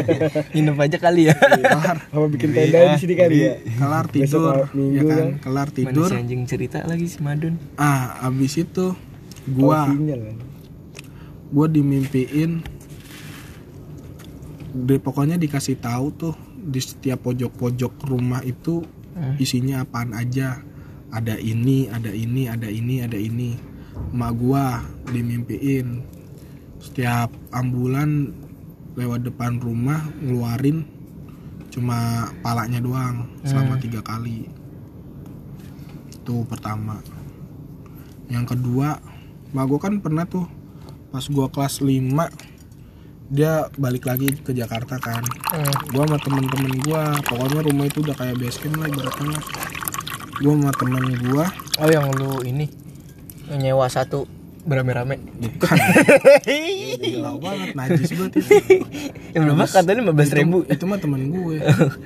Nginep 0.52 0.76
aja 0.76 0.96
kali 1.00 1.32
ya. 1.32 1.34
Kelar. 1.40 1.96
Apa 2.12 2.26
bikin 2.28 2.52
tenda 2.52 2.92
di 2.92 3.00
sini 3.00 3.14
kali 3.16 3.36
ya? 3.40 3.52
Kelar 3.80 4.04
tidur 4.12 4.68
ya 4.76 5.02
kan? 5.02 5.16
kan. 5.16 5.28
kelar 5.40 5.68
Mana 5.72 5.76
tidur. 5.80 6.08
si 6.12 6.16
anjing 6.20 6.42
cerita 6.44 6.84
lagi 6.84 7.08
si 7.08 7.18
Madun? 7.24 7.56
Ah, 7.80 8.20
abis 8.28 8.60
itu 8.60 8.92
gua 9.48 9.88
kan? 9.88 10.36
gua 11.48 11.66
dimimpiin 11.72 12.60
di 14.76 14.96
pokoknya 15.00 15.40
dikasih 15.40 15.80
tahu 15.80 16.06
tuh 16.12 16.34
di 16.52 16.76
setiap 16.84 17.24
pojok-pojok 17.24 17.92
rumah 18.04 18.44
itu 18.44 18.84
Hmm. 19.16 19.34
isinya 19.40 19.80
apaan 19.80 20.12
aja? 20.12 20.60
Ada 21.08 21.40
ini 21.40 21.88
ada 21.88 22.12
ini 22.12 22.44
ada 22.52 22.68
ini 22.68 23.00
ada 23.00 23.16
ini. 23.16 23.56
Emak 24.12 24.32
gua 24.36 24.84
dimimpiin. 25.08 26.04
Setiap 26.76 27.32
ambulan 27.56 28.36
lewat 28.92 29.24
depan 29.24 29.56
rumah 29.56 30.04
ngeluarin 30.20 30.84
cuma 31.72 32.28
palanya 32.44 32.80
doang 32.84 33.24
selama 33.40 33.80
tiga 33.80 34.04
kali. 34.04 34.52
Itu 36.12 36.44
pertama. 36.44 37.00
Yang 38.28 38.52
kedua 38.52 39.00
emak 39.56 39.64
gua 39.64 39.80
kan 39.80 40.04
pernah 40.04 40.28
tuh 40.28 40.44
pas 41.08 41.24
gua 41.32 41.48
kelas 41.48 41.80
5 41.80 42.55
dia 43.26 43.66
balik 43.74 44.06
lagi 44.06 44.30
ke 44.34 44.54
Jakarta 44.54 44.96
kan. 45.02 45.22
Gua 45.90 46.06
sama 46.06 46.18
temen-temen 46.22 46.72
gua 46.86 47.14
pokoknya 47.26 47.60
rumah 47.66 47.84
itu 47.90 47.98
udah 48.02 48.16
kayak 48.16 48.36
base 48.38 48.58
camp 48.62 48.78
lah 48.78 48.86
ibaratnya 48.86 49.28
lah. 49.34 49.44
gua 50.42 50.52
sama 50.54 50.72
temen 50.76 51.04
gua. 51.26 51.44
Oh 51.82 51.88
yang 51.90 52.06
lu 52.14 52.40
ini 52.46 52.66
yang 53.50 53.60
nyewa 53.62 53.86
satu 53.86 54.26
berame-rame. 54.66 55.22
Bukan. 55.38 55.76
Gila 57.06 57.38
banget 57.38 57.70
najis 57.78 58.10
banget 58.18 58.32
itu. 58.42 58.50
Yang 59.32 59.42
berapa? 59.46 59.64
Katanya 59.70 59.98
lima 60.02 60.12
belas 60.12 60.30
ribu. 60.34 60.56
Itu 60.66 60.84
mah 60.90 60.98
temen 60.98 61.30
gue 61.30 61.62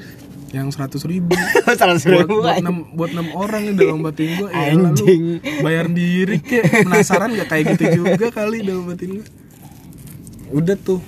yang 0.56 0.68
seratus 0.68 1.08
ribu. 1.08 1.32
seratus 1.80 2.04
ribu. 2.04 2.44
Buat, 2.44 2.60
enam, 2.60 2.76
buat 2.92 3.10
enam 3.16 3.28
orang 3.32 3.72
nih 3.72 3.74
dalam 3.80 4.04
batin 4.04 4.28
gue 4.36 4.48
ya 4.52 4.60
elah 4.60 4.76
lu 4.76 4.84
Anjing. 4.92 5.22
bayar 5.64 5.86
diri 5.88 6.36
kek 6.42 6.84
penasaran 6.84 7.32
gak 7.38 7.48
kayak 7.48 7.64
gitu 7.78 8.04
juga 8.04 8.28
kali 8.34 8.66
dalam 8.66 8.84
batin 8.90 9.22
gue 9.22 9.26
udah 10.50 10.76
tuh. 10.78 11.00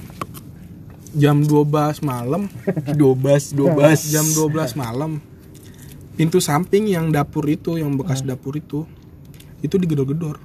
Jam 1.12 1.44
12 1.44 2.00
malam. 2.00 2.48
Dua 2.98 3.12
belas 3.12 3.52
dua 3.52 3.76
belas. 3.76 4.08
Jam 4.08 4.24
12 4.24 4.80
malam. 4.80 5.20
Pintu 6.16 6.40
samping 6.40 6.88
yang 6.88 7.12
dapur 7.12 7.44
itu 7.48 7.76
yang 7.76 7.92
bekas 7.96 8.24
dapur 8.24 8.56
itu 8.56 8.88
itu 9.60 9.74
digedor-gedor. 9.76 10.40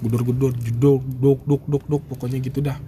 Gedor-gedor 0.00 0.52
jedok 0.58 1.02
dok 1.02 1.40
dok 1.46 1.62
dok 1.66 1.84
dok 1.86 2.02
pokoknya 2.10 2.38
gitu 2.42 2.58
dah. 2.62 2.78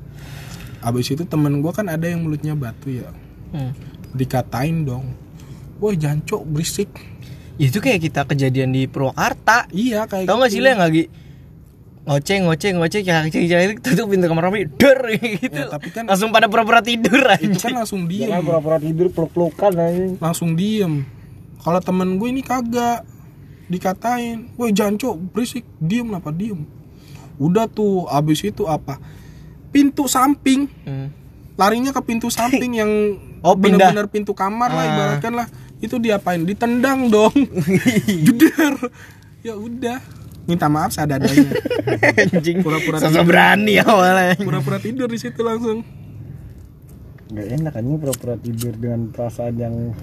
Abis 0.82 1.14
itu 1.14 1.22
temen 1.22 1.62
gua 1.62 1.70
kan 1.70 1.86
ada 1.86 2.11
yang 2.11 2.26
mulutnya 2.26 2.59
batu 2.59 2.90
ya. 2.90 3.11
Hmm. 3.53 3.76
dikatain 4.16 4.88
dong. 4.88 5.12
Woi 5.76 5.95
jancok 5.95 6.43
berisik. 6.49 6.90
Itu 7.61 7.84
kayak 7.84 8.01
kita 8.09 8.24
kejadian 8.24 8.72
di 8.72 8.88
Purwakarta. 8.88 9.68
Iya 9.70 10.09
kayak 10.09 10.26
tau 10.26 10.40
gak 10.40 10.51
gitu. 10.51 10.57
sih 10.57 10.61
lo 10.64 10.68
yang 10.72 10.82
lagi 10.82 11.05
ngoceh 12.03 12.42
ngoceh 12.42 12.70
ngoceh 12.74 13.00
kayak 13.00 13.30
cek 13.30 13.44
cek 13.44 13.78
tutup 13.78 14.11
pintu 14.11 14.26
kamar 14.26 14.50
mandi 14.50 14.66
der 14.68 14.98
gitu. 15.38 15.55
Ya, 15.55 15.70
tapi 15.70 15.88
kan- 15.88 16.05
langsung 16.05 16.30
pada 16.30 16.46
pura-pura 16.46 16.82
tidur 16.82 17.22
itu 17.38 17.55
aja 17.55 17.59
kan 17.62 17.78
langsung 17.78 18.05
diem. 18.05 18.26
Jangan 18.26 18.42
pura-pura 18.42 18.76
tidur 18.76 19.07
peluk-pelukan 19.09 19.72
aja 19.72 20.05
langsung 20.18 20.53
diem. 20.53 21.07
Kalau 21.59 21.78
temen 21.78 22.18
gue 22.18 22.28
ini 22.28 22.42
kagak 22.42 23.07
dikatain 23.68 24.50
woi 24.55 24.70
jancok 24.70 25.14
berisik. 25.30 25.62
Diem 25.78 26.09
kenapa 26.09 26.30
diem? 26.30 26.66
Udah 27.36 27.64
tuh 27.64 28.05
abis 28.07 28.42
itu 28.42 28.66
apa? 28.66 28.98
Pintu 29.68 30.05
samping. 30.07 30.66
Hmm. 30.82 31.09
larinya 31.53 31.92
ke 31.92 32.00
pintu 32.03 32.26
samping 32.26 32.74
yang 32.80 32.90
Oh, 33.40 33.55
bener-bener 33.55 34.07
pintu 34.07 34.32
kamar 34.32 34.70
lah 34.70 34.82
Ah. 34.82 34.88
ibaratkan 34.88 35.32
lah. 35.34 35.46
Itu 35.78 35.98
diapain? 35.98 36.42
Ditendang 36.42 37.07
dong. 37.07 37.34
Jeder. 38.26 38.74
Ya 39.40 39.55
udah 39.55 39.98
minta 40.47 40.66
maaf 40.66 40.90
seadanya 40.90 41.28
anjing. 42.34 42.62
Pura-pura 42.62 42.99
sosok 42.99 43.24
berani 43.26 43.78
awalnya. 43.78 44.34
Pura-pura 44.38 44.78
tidur 44.82 45.07
di 45.07 45.18
situ 45.18 45.40
langsung. 45.43 45.86
Gak 47.32 47.47
enak 47.49 47.72
kan 47.72 47.84
pura-pura 47.97 48.34
tidur 48.36 48.76
dengan 48.76 49.09
perasaan 49.09 49.55
yang 49.57 49.74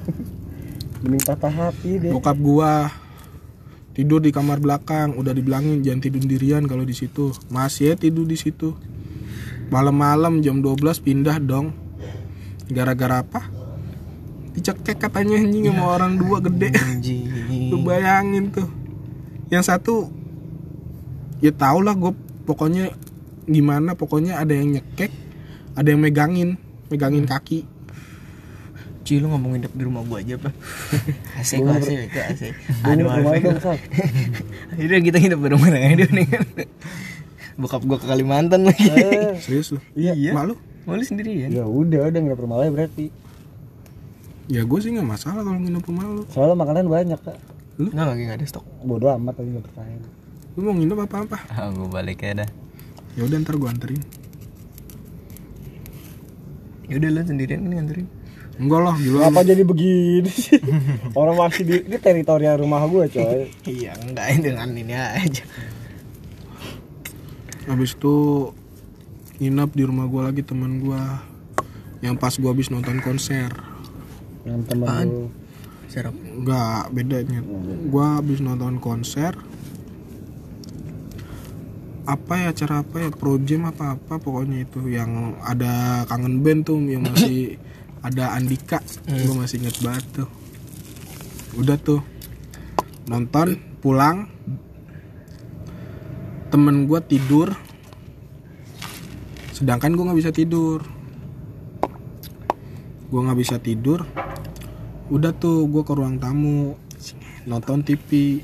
Mending 1.00 1.24
patah 1.24 1.54
hati 1.54 1.96
deh 1.96 2.12
bokap 2.12 2.36
gua 2.36 2.92
tidur 3.96 4.20
di 4.20 4.36
kamar 4.36 4.60
belakang 4.60 5.16
udah 5.16 5.32
dibilangin 5.32 5.80
jangan 5.80 6.04
tidur 6.04 6.20
sendirian 6.24 6.64
kalau 6.68 6.84
di 6.84 6.96
situ. 6.96 7.32
Masih 7.52 7.94
ya 7.94 7.96
tidur 7.96 8.28
di 8.28 8.36
situ. 8.36 8.76
Malam-malam 9.70 10.42
jam 10.42 10.60
12 10.60 11.04
pindah 11.04 11.38
dong. 11.40 11.72
Gara-gara 12.72 13.22
apa? 13.22 13.48
Dicekek 14.56 14.98
katanya 14.98 15.40
anjing 15.40 15.72
sama 15.72 15.84
orang 15.94 16.18
dua 16.18 16.42
gede. 16.42 16.74
Anjing. 16.74 17.22
Lu 17.72 17.84
bayangin 17.86 18.52
tuh. 18.52 18.68
Yang 19.54 19.64
satu 19.72 20.19
ya 21.40 21.52
tau 21.56 21.80
lah 21.80 21.96
gue 21.96 22.12
pokoknya 22.44 22.92
gimana 23.50 23.98
pokoknya 23.98 24.38
ada 24.38 24.54
yang 24.54 24.78
nyekek 24.78 25.12
ada 25.74 25.88
yang 25.90 26.02
megangin 26.04 26.60
megangin 26.90 27.26
kaki. 27.26 27.66
Ci 29.08 29.18
lu 29.18 29.32
ngomong 29.32 29.58
nginep 29.58 29.74
di 29.74 29.84
rumah 29.88 30.04
gua 30.06 30.22
aja 30.22 30.38
apa 30.38 30.52
AC 31.40 31.64
kok 31.64 31.72
AC 31.72 31.90
itu 31.90 32.20
AC 32.20 32.42
ada 32.84 33.00
rumah 33.00 33.18
wifi 33.26 33.42
dong 33.42 33.58
Sat 33.64 33.80
Udah 34.76 35.00
kita 35.02 35.18
nginep 35.24 35.40
di 35.40 35.50
rumah 35.50 35.70
aja 35.72 36.06
nih. 36.14 36.28
Bokap 37.58 37.82
gua 37.88 37.98
ke 37.98 38.06
Kalimantan 38.06 38.68
lagi. 38.68 38.86
Eh, 38.92 39.40
serius 39.40 39.74
lu? 39.74 39.80
Iya. 39.96 40.36
Malu? 40.36 40.60
Malu 40.84 41.02
sendirian 41.02 41.50
Ya? 41.50 41.66
Udah 41.66 42.12
udah 42.12 42.20
nggak 42.22 42.38
rumah 42.38 42.58
lain 42.62 42.76
berarti. 42.76 43.08
Ya 44.52 44.68
gue 44.68 44.80
sih 44.82 44.90
nggak 44.94 45.08
masalah 45.08 45.42
kalau 45.48 45.58
nginep 45.58 45.84
rumah 45.90 46.06
lu. 46.06 46.22
Soalnya 46.30 46.58
makanan 46.60 46.86
banyak 46.92 47.20
kak. 47.24 47.38
Enggak 47.80 48.06
lagi 48.14 48.22
gak 48.28 48.38
ada 48.44 48.46
stok? 48.46 48.66
Bodoh 48.84 49.10
amat 49.16 49.40
tadi 49.40 49.56
nggak 49.56 49.64
percaya 49.64 50.19
lu 50.60 50.68
mau 50.68 50.76
nginep 50.76 51.00
apa 51.08 51.16
apa? 51.24 51.38
Ah 51.56 51.72
gue 51.72 51.88
balik 51.88 52.20
ya 52.20 52.44
dah. 52.44 52.50
Ya 53.16 53.24
udah 53.24 53.40
ntar 53.40 53.56
gue 53.56 53.70
anterin. 53.72 54.04
Ya 56.92 57.00
udah 57.00 57.10
lu 57.16 57.20
sendirian 57.24 57.64
kan 57.64 57.72
nganterin? 57.80 58.08
Enggak 58.60 58.82
lah 58.84 58.96
gila. 59.00 59.32
Apa 59.32 59.48
jadi 59.48 59.64
begini 59.64 60.28
sih? 60.28 60.60
Orang 61.16 61.40
masih 61.40 61.64
di 61.64 61.76
ini 61.88 61.96
teritorial 61.96 62.60
rumah 62.60 62.84
gue 62.92 63.08
coy. 63.08 63.48
iya 63.80 63.96
enggak 64.04 64.44
dengan 64.44 64.68
ini 64.76 64.92
aja. 64.92 65.48
Habis 67.72 67.96
itu 67.96 68.52
nginap 69.40 69.72
di 69.72 69.88
rumah 69.88 70.12
gue 70.12 70.22
lagi 70.28 70.44
teman 70.44 70.84
gue 70.84 71.04
yang 72.04 72.20
pas 72.20 72.36
gue 72.36 72.52
habis 72.52 72.68
nonton 72.68 73.00
konser. 73.00 73.48
Yang 74.44 74.62
teman 74.68 75.08
serap 75.90 76.14
Enggak, 76.14 76.94
bedanya. 76.94 77.42
Gua 77.90 78.22
habis 78.22 78.40
nonton 78.40 78.78
konser. 78.80 79.36
Apa 82.10 82.34
ya 82.42 82.50
acara 82.50 82.82
apa 82.82 83.06
ya? 83.06 83.10
Pro 83.14 83.38
Jam 83.38 83.70
apa 83.70 83.94
apa 83.94 84.18
pokoknya 84.18 84.66
itu 84.66 84.90
yang 84.90 85.38
ada 85.46 86.02
kangen 86.10 86.42
band 86.42 86.66
tuh 86.66 86.82
yang 86.90 87.06
masih 87.06 87.62
ada 88.08 88.34
Andika. 88.34 88.82
Gua 89.06 89.46
masih 89.46 89.62
inget 89.62 89.78
banget 89.86 90.06
tuh. 90.10 90.30
Udah 91.54 91.78
tuh. 91.78 92.02
Nonton, 93.06 93.62
pulang. 93.78 94.26
Temen 96.50 96.90
gua 96.90 97.06
tidur. 97.06 97.54
Sedangkan 99.54 99.94
gua 99.94 100.10
nggak 100.10 100.20
bisa 100.26 100.34
tidur. 100.34 100.82
Gua 103.14 103.22
nggak 103.30 103.38
bisa 103.38 103.62
tidur 103.62 104.02
udah 105.10 105.34
tuh 105.34 105.66
gue 105.66 105.82
ke 105.82 105.94
ruang 105.98 106.22
tamu 106.22 106.78
nonton 107.50 107.82
TV 107.82 108.40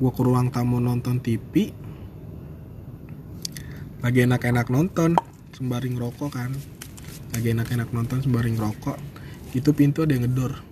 gue 0.00 0.10
ke 0.16 0.22
ruang 0.24 0.48
tamu 0.48 0.80
nonton 0.80 1.20
TV 1.20 1.76
lagi 4.06 4.22
enak-enak 4.22 4.70
nonton 4.70 5.18
sembari 5.50 5.90
ngerokok 5.90 6.30
kan. 6.30 6.54
Lagi 7.34 7.50
enak-enak 7.50 7.90
nonton 7.90 8.22
sembari 8.22 8.54
ngerokok. 8.54 8.94
Itu 9.50 9.74
pintu 9.74 10.06
ada 10.06 10.14
yang 10.14 10.30
ngedor. 10.30 10.62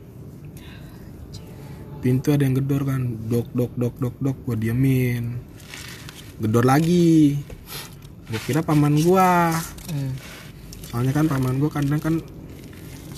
Pintu 1.98 2.30
ada 2.30 2.46
yang 2.46 2.54
gedor 2.54 2.86
kan. 2.86 3.02
Dok 3.26 3.50
dok 3.50 3.74
dok 3.74 3.94
dok 3.98 4.16
dok 4.22 4.38
gue 4.46 4.54
diemin. 4.54 5.34
Gedor 6.38 6.62
lagi. 6.62 7.34
Gue 8.30 8.40
kira 8.46 8.62
paman 8.62 9.02
gua. 9.02 9.50
Soalnya 10.86 11.10
kan 11.10 11.26
paman 11.26 11.58
gua 11.58 11.74
kadang 11.74 11.98
kan 11.98 12.22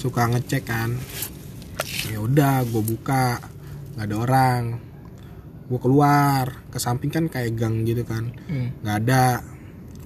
suka 0.00 0.32
ngecek 0.32 0.64
kan. 0.64 0.96
Ya 2.08 2.24
udah 2.24 2.64
gue 2.64 2.80
buka. 2.80 3.36
Nggak 4.00 4.06
ada 4.08 4.16
orang. 4.16 4.62
Gue 5.68 5.76
keluar. 5.76 6.64
Ke 6.72 6.80
samping 6.80 7.12
kan 7.12 7.28
kayak 7.28 7.52
gang 7.52 7.84
gitu 7.84 8.00
kan. 8.00 8.32
Hmm. 8.48 8.72
nggak 8.80 8.98
ada 9.04 9.55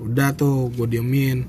udah 0.01 0.33
tuh 0.33 0.73
gue 0.73 0.87
diemin. 0.89 1.45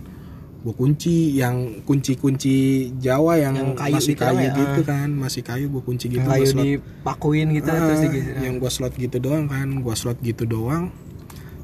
Gue 0.62 0.78
kunci 0.78 1.34
yang 1.34 1.82
kunci-kunci 1.82 2.92
Jawa 3.02 3.34
yang, 3.42 3.58
Yang 3.58 3.70
kayu 3.82 3.96
masih 3.98 4.14
gitu 4.14 4.22
kayu 4.22 4.46
ya. 4.46 4.54
gitu 4.54 4.82
kan. 4.86 5.08
Masih 5.10 5.42
kayu 5.42 5.66
gue 5.68 5.82
kunci 5.82 6.06
gitu 6.06 6.22
kayu 6.22 6.46
slot. 6.46 6.62
dipakuin 6.62 7.48
gitu 7.58 7.66
Ah, 7.68 7.80
terus 7.82 8.02
gitu 8.06 8.30
yang 8.38 8.56
gue 8.62 8.70
slot 8.70 8.94
gitu 8.94 9.18
doang 9.18 9.50
kan 9.50 9.68
gue 9.82 9.96
slot 9.98 10.22
gitu 10.22 10.46
doang. 10.46 10.94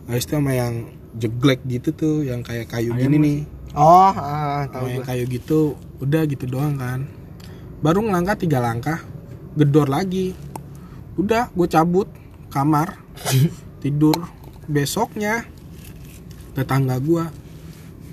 Habis 0.09 0.25
itu 0.25 0.33
sama 0.33 0.51
yang 0.51 0.89
jeglek 1.13 1.61
gitu 1.69 1.89
tuh 1.93 2.15
yang 2.25 2.41
kayak 2.41 2.69
kayu 2.69 2.93
gini 2.93 3.17
nih. 3.17 3.37
oh 3.73 4.09
ah, 4.09 4.65
tahu 4.65 4.89
yang 4.89 5.05
kayu 5.05 5.29
gitu 5.29 5.77
udah 5.99 6.25
gitu 6.25 6.49
doang 6.49 6.79
kan. 6.81 7.05
Baru 7.77 8.01
ngelangkah 8.01 8.33
tiga 8.33 8.57
langkah 8.57 8.97
gedor 9.53 9.85
lagi. 9.85 10.33
Udah 11.17 11.53
gue 11.53 11.67
cabut 11.69 12.09
kamar 12.49 12.97
tidur. 13.85 14.25
Besoknya 14.65 15.45
tetangga 16.57 16.97
gue 16.97 17.21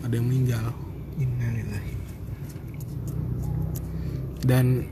ada 0.05 0.13
yang 0.13 0.29
meninggal. 0.29 0.69
Innalillahi. 1.17 1.97
dan 4.45 4.85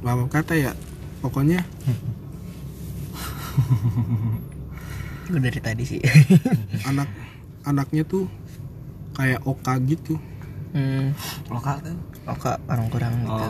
mama 0.00 0.24
kata 0.32 0.56
ya 0.56 0.72
pokoknya 1.20 1.60
gue 5.30 5.38
dari 5.38 5.60
tadi 5.60 5.84
sih. 5.86 6.00
Anak 6.90 7.06
anaknya 7.62 8.02
tuh 8.02 8.26
kayak 9.14 9.46
oka 9.46 9.78
gitu. 9.84 10.18
Hmm. 10.74 11.14
Lokal 11.52 11.78
tuh. 11.84 11.98
oke 12.26 12.50
orang 12.66 12.86
kurang 12.90 13.14
gitu. 13.22 13.46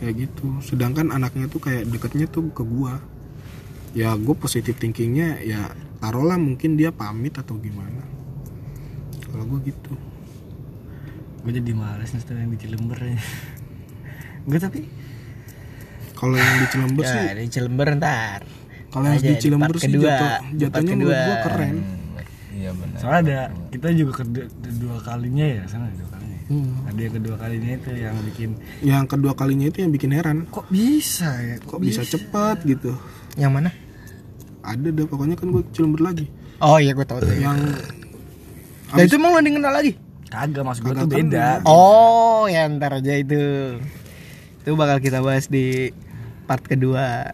Kayak 0.00 0.14
gitu. 0.24 0.46
Sedangkan 0.64 1.12
anaknya 1.12 1.50
tuh 1.50 1.60
kayak 1.60 1.84
deketnya 1.90 2.30
tuh 2.30 2.48
ke 2.54 2.62
gua. 2.64 3.02
Ya 3.92 4.16
gue 4.16 4.34
positif 4.36 4.80
thinkingnya 4.80 5.44
ya 5.44 5.68
taruhlah 5.98 6.38
mungkin 6.40 6.76
dia 6.76 6.92
pamit 6.92 7.34
atau 7.36 7.56
gimana 7.58 8.02
kalau 9.26 9.44
gue 9.46 9.72
gitu 9.72 9.94
Gue 11.46 11.54
jadi 11.54 11.78
males 11.78 12.10
nih 12.10 12.18
setelah 12.18 12.42
yang 12.42 12.50
di 12.50 12.58
Cilember 12.58 12.98
ya. 12.98 13.22
Gue 14.50 14.58
tapi 14.58 14.82
kalau 16.16 16.34
yang 16.34 16.58
di 16.64 16.68
Cilember 16.72 17.04
sih 17.04 17.22
ya 17.22 17.32
di 17.36 17.50
Cilember 17.52 17.86
ntar 18.00 18.40
kalau 18.88 19.06
yang 19.12 19.20
di 19.20 19.36
Cilember 19.36 19.76
sih 19.76 19.92
kedua. 19.92 20.08
jatuh 20.08 20.32
jatuhnya 20.56 20.92
menurut 20.96 21.12
kedua. 21.12 21.28
gue 21.28 21.36
keren 21.44 21.76
iya 22.56 22.70
benar 22.72 22.98
soalnya 22.98 23.20
ada 23.20 23.38
kita 23.68 23.88
juga 23.92 24.12
kedua, 24.24 24.46
kedua 24.48 24.96
kalinya 25.04 25.44
ya 25.44 25.62
sana 25.68 25.86
dua 25.92 26.08
kalinya. 26.08 26.40
Hmm. 26.46 26.88
Ada 26.88 27.00
yang 27.02 27.14
kedua 27.20 27.36
kalinya 27.36 27.70
itu 27.76 27.90
yang 27.92 28.16
bikin 28.32 28.50
yang 28.80 29.04
kedua 29.04 29.32
kalinya 29.36 29.66
itu 29.68 29.78
yang 29.84 29.92
bikin 29.92 30.10
heran 30.16 30.36
kok 30.48 30.66
bisa 30.72 31.30
ya? 31.36 31.54
kok 31.60 31.78
bisa 31.84 32.02
cepet 32.02 32.56
gitu 32.64 32.96
yang 33.36 33.52
mana 33.52 33.70
ada 34.66 34.88
deh 34.90 35.06
pokoknya 35.06 35.36
kan 35.38 35.48
gue 35.54 35.62
Cilember 35.70 36.02
lagi. 36.02 36.26
Oh 36.58 36.82
iya 36.82 36.92
gue 36.92 37.06
tahu 37.06 37.22
tuh. 37.22 37.30
Yang 37.30 37.58
nah 38.86 39.02
itu 39.02 39.14
emang 39.18 39.30
lo 39.34 39.38
ada 39.38 39.46
yang 39.46 39.56
kenal 39.62 39.72
lagi? 39.74 39.92
Kagak 40.26 40.62
maksud 40.66 40.82
gue 40.82 40.94
tuh 40.98 41.08
beda. 41.08 41.62
oh 41.64 42.50
ya 42.50 42.66
ntar 42.66 42.98
aja 42.98 43.14
itu. 43.14 43.42
Itu 44.66 44.74
bakal 44.74 44.98
kita 44.98 45.22
bahas 45.22 45.46
di 45.46 45.94
part 46.50 46.66
kedua. 46.66 47.30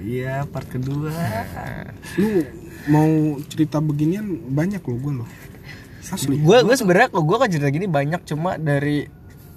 Iya, 0.00 0.48
part 0.48 0.64
kedua. 0.66 1.12
lu 2.16 2.42
mau 2.88 3.36
cerita 3.46 3.78
beginian 3.78 4.50
banyak 4.50 4.80
loh 4.80 4.98
gue 4.98 5.12
loh. 5.22 5.30
Asli. 6.10 6.42
gue 6.42 6.58
gue 6.66 6.74
sebenarnya 6.74 7.14
kok 7.14 7.22
gue 7.22 7.36
kan 7.38 7.46
cerita 7.46 7.70
gini 7.70 7.86
banyak 7.86 8.26
cuma 8.26 8.58
dari 8.58 9.06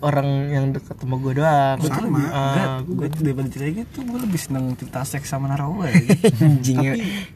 orang 0.04 0.51
yang 0.51 0.66
deket 0.76 0.99
sama 0.99 1.16
gue 1.16 1.34
doang 1.39 1.78
Sama. 1.80 2.20
Gue 2.84 3.08
tuh 3.08 3.22
daripada 3.24 3.47
cerita 3.47 3.72
gitu, 3.88 3.97
gue 4.04 4.20
lebih 4.20 4.36
seneng 4.36 4.76
cerita 4.76 5.08
seks 5.08 5.32
sama 5.32 5.47
narkoba 5.47 5.88
ya. 5.88 5.95
anjing 6.43 6.78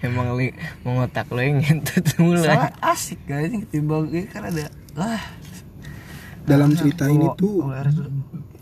emang 0.03 0.35
li, 0.35 0.51
mau 0.83 0.99
ngotak 0.99 1.31
lo 1.31 1.39
yang 1.39 1.63
ngentut 1.63 2.03
mulu 2.19 2.43
Soalnya 2.43 2.75
asik 2.83 3.23
guys, 3.23 3.47
ini 3.47 3.63
ketimbang 3.63 4.11
ini 4.11 4.27
kan 4.27 4.43
ada 4.51 4.67
lah. 4.99 5.21
dalam 6.43 6.75
cerita 6.75 7.07
ini 7.07 7.27
tuh 7.39 7.71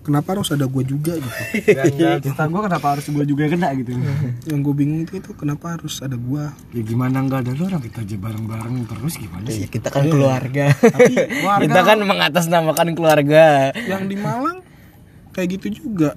kenapa 0.05 0.27
harus 0.31 0.49
ada 0.49 0.63
gue 0.63 0.83
juga 0.85 1.13
gitu? 1.15 1.29
Enggak, 1.89 2.21
cerita 2.21 2.45
gue 2.45 2.61
kenapa 2.63 2.85
harus 2.87 3.05
gue 3.05 3.25
juga 3.25 3.43
kena 3.47 3.73
gitu. 3.73 3.89
yang 4.49 4.59
gue 4.61 4.73
bingung 4.73 5.01
itu, 5.01 5.17
itu 5.17 5.31
kenapa 5.33 5.73
harus 5.73 5.97
ada 5.99 6.13
gue 6.13 6.43
ya 6.71 6.81
gimana 6.81 7.17
enggak 7.17 7.41
ada 7.41 7.51
lu 7.51 7.65
orang 7.65 7.81
kita 7.81 7.99
aja 7.99 8.15
bareng-bareng 8.15 8.75
terus 8.85 9.13
gimana 9.15 9.45
Iya, 9.45 9.57
sih? 9.57 9.67
kita 9.67 9.87
kan 9.89 10.05
keluarga. 10.05 10.65
Keluarga- 10.77 11.63
kita 11.65 11.79
kan 11.81 11.97
mengatasnamakan 11.99 12.87
keluarga. 12.93 13.45
Yang 13.75 14.03
di 14.05 14.15
Malang 14.15 14.61
kayak 15.31 15.47
gitu 15.51 15.67
juga. 15.81 16.13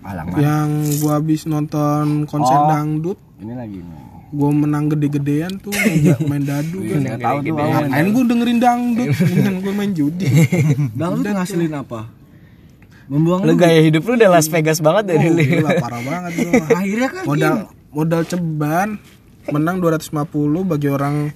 Alang 0.00 0.32
yang 0.34 0.68
gue 0.80 1.12
habis 1.12 1.44
nonton 1.44 2.24
konser 2.24 2.56
Oh. 2.56 2.66
dangdut 2.66 3.20
Ini 3.36 3.52
lagi 3.52 3.78
nih. 3.78 4.00
gue 4.30 4.46
menang 4.48 4.86
gede-gedean 4.88 5.58
tuh 5.58 5.68
main, 5.70 6.16
main 6.24 6.40
dadu 6.40 6.80
kan. 6.80 6.96
Enggak 6.96 7.18
tahu 7.20 7.36
tuh 7.42 7.52
ngapain 7.52 8.06
gue 8.08 8.24
dengerin 8.24 8.58
dangdut 8.58 9.08
mendingan 9.12 9.54
gue 9.58 9.72
main 9.74 9.90
judi. 9.90 10.26
Dangdut 10.94 11.26
ngasilin 11.28 11.74
apa? 11.76 12.00
Membuang 13.10 13.42
lu 13.42 13.58
gaya 13.58 13.82
hidup 13.82 14.06
lu 14.06 14.14
udah 14.14 14.30
Las 14.30 14.46
Vegas 14.46 14.78
banget 14.78 15.10
dari 15.10 15.26
oh, 15.26 15.34
lu. 15.34 15.42
gila 15.42 15.70
parah 15.82 15.98
banget 15.98 16.32
gue 16.46 16.52
akhirnya 16.78 17.08
kan 17.10 17.24
modal 17.26 17.54
modal 17.90 18.22
ceban 18.22 18.88
menang 19.50 19.82
250 19.82 20.30
bagi 20.62 20.86
orang 20.86 21.34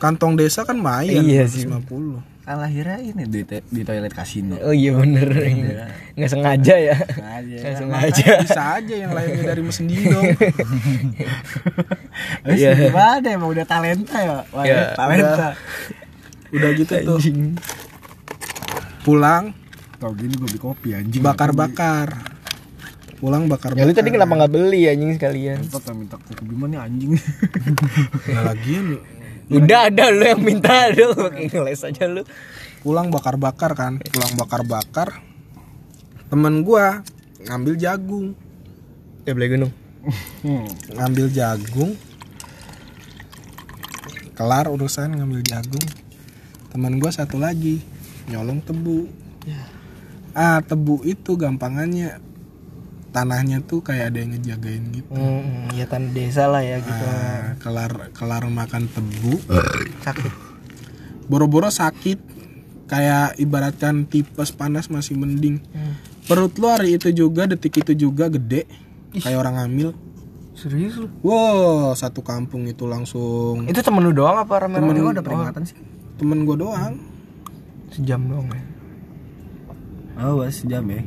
kantong 0.00 0.32
desa 0.40 0.64
kan 0.64 0.80
mayan 0.80 1.20
Iya 1.20 1.44
sih. 1.44 1.68
250 1.68 2.24
kan 2.44 2.60
akhirnya 2.60 3.00
ini 3.00 3.24
di, 3.24 3.40
di 3.48 3.80
toilet 3.84 4.12
kasino. 4.12 4.60
oh 4.60 4.72
iya 4.72 4.92
bener. 4.92 5.28
Nggak 6.12 6.28
sengaja 6.28 6.74
ya? 6.76 6.96
Nggak 7.00 7.76
sengaja. 7.80 8.28
Bisa 8.44 8.62
aja 8.80 8.94
yang 9.00 9.12
lainnya 9.16 9.44
dari 9.48 9.62
mesin 9.64 9.88
dong. 9.88 10.24
Iya. 12.44 12.76
Iya. 12.76 12.92
Gimana 12.92 13.26
emang? 13.32 13.48
Udah 13.48 13.64
talenta 13.64 14.16
ya? 14.20 14.44
Wah, 14.52 14.64
Iya, 14.64 14.92
talenta. 14.92 15.56
udah 16.52 16.70
gitu 16.76 16.92
tuh. 17.00 17.18
Pulang 19.08 19.56
Tau 19.98 20.12
gini 20.14 20.34
gue 20.34 20.48
beli 20.50 20.60
kopi 20.60 20.88
anjing. 20.94 21.22
bakar-bakar. 21.22 22.34
Pulang 23.14 23.46
bakar 23.46 23.72
ya 23.78 23.86
lu 23.86 23.94
tadi 23.94 24.10
kenapa 24.10 24.36
nggak 24.36 24.52
beli 24.52 24.90
anjing 24.90 25.16
sekalian? 25.16 25.64
Entot 25.64 25.86
minta 25.94 26.18
kopi 26.18 26.42
gimana 26.44 26.70
nih 26.76 26.80
anjing. 26.82 27.12
Nah, 28.34 28.42
lagian 28.50 28.84
udah 29.48 29.80
ada 29.92 30.04
lu 30.10 30.24
yang 30.24 30.42
minta 30.42 30.90
lu. 30.90 31.14
Kayak 31.14 31.52
ngeles 31.54 31.80
aja 31.86 32.04
lu. 32.10 32.22
Pulang 32.82 33.08
bakar-bakar 33.08 33.72
kan 33.78 34.02
pulang 34.12 34.34
bakar-bakar. 34.34 35.22
Temen 36.28 36.66
gua 36.66 37.00
ngambil 37.46 37.74
jagung. 37.78 38.26
Ya 39.24 39.32
beli 39.32 39.56
gunung. 39.56 39.72
Hmm. 40.44 40.68
ngambil 40.92 41.32
jagung. 41.32 41.96
Kelar 44.34 44.68
urusan 44.68 45.16
ngambil 45.16 45.40
jagung. 45.46 45.86
Teman 46.74 46.98
gue 46.98 47.06
satu 47.06 47.38
lagi 47.38 47.78
nyolong 48.26 48.58
tebu 48.58 49.06
ah 50.34 50.58
tebu 50.60 51.02
itu 51.02 51.34
gampangannya 51.34 52.18
tanahnya 53.08 53.62
tuh 53.62 53.78
kayak 53.80 54.10
ada 54.10 54.18
yang 54.18 54.30
ngejagain 54.32 54.82
gitu 54.92 55.06
Hmm, 55.08 55.70
ya 55.70 55.86
tanah 55.86 56.10
desa 56.10 56.44
lah 56.44 56.60
ya 56.60 56.78
gitu. 56.78 57.04
Ah, 57.04 57.54
kelar 57.56 58.10
kelar 58.10 58.42
makan 58.44 58.86
tebu 58.86 59.38
Sakit. 60.00 60.32
boro-boro 61.24 61.68
sakit 61.68 62.18
kayak 62.84 63.38
ibaratkan 63.38 64.04
tipes 64.04 64.50
panas 64.50 64.86
masih 64.88 65.14
mending 65.14 65.62
Hmm. 65.64 65.94
perut 66.24 66.52
lu 66.54 66.66
hari 66.66 66.94
itu 66.94 67.08
juga 67.10 67.46
detik 67.46 67.78
itu 67.78 67.94
juga 67.94 68.26
gede 68.28 68.66
kayak 69.14 69.38
orang 69.38 69.56
hamil 69.60 69.94
Serius 70.52 70.94
lu? 70.96 71.06
wow 71.20 71.90
satu 71.92 72.20
kampung 72.20 72.66
itu 72.66 72.84
langsung 72.84 73.62
Itu 73.64 73.78
temen 73.80 74.02
lu 74.02 74.10
doang 74.10 74.36
apa 74.36 74.54
rame-rame? 74.60 74.82
Temen 74.84 74.98
gua 75.00 75.10
ada 75.12 75.22
peringatan 75.22 75.62
sih. 75.64 75.78
temen 76.14 76.42
gue 76.42 76.56
doang 76.56 76.94
Sejam 77.88 78.22
doang 78.24 78.46
ya. 78.48 78.62
Oh, 80.16 80.38
bos, 80.38 80.54
sejam 80.54 80.84
ya. 80.84 81.02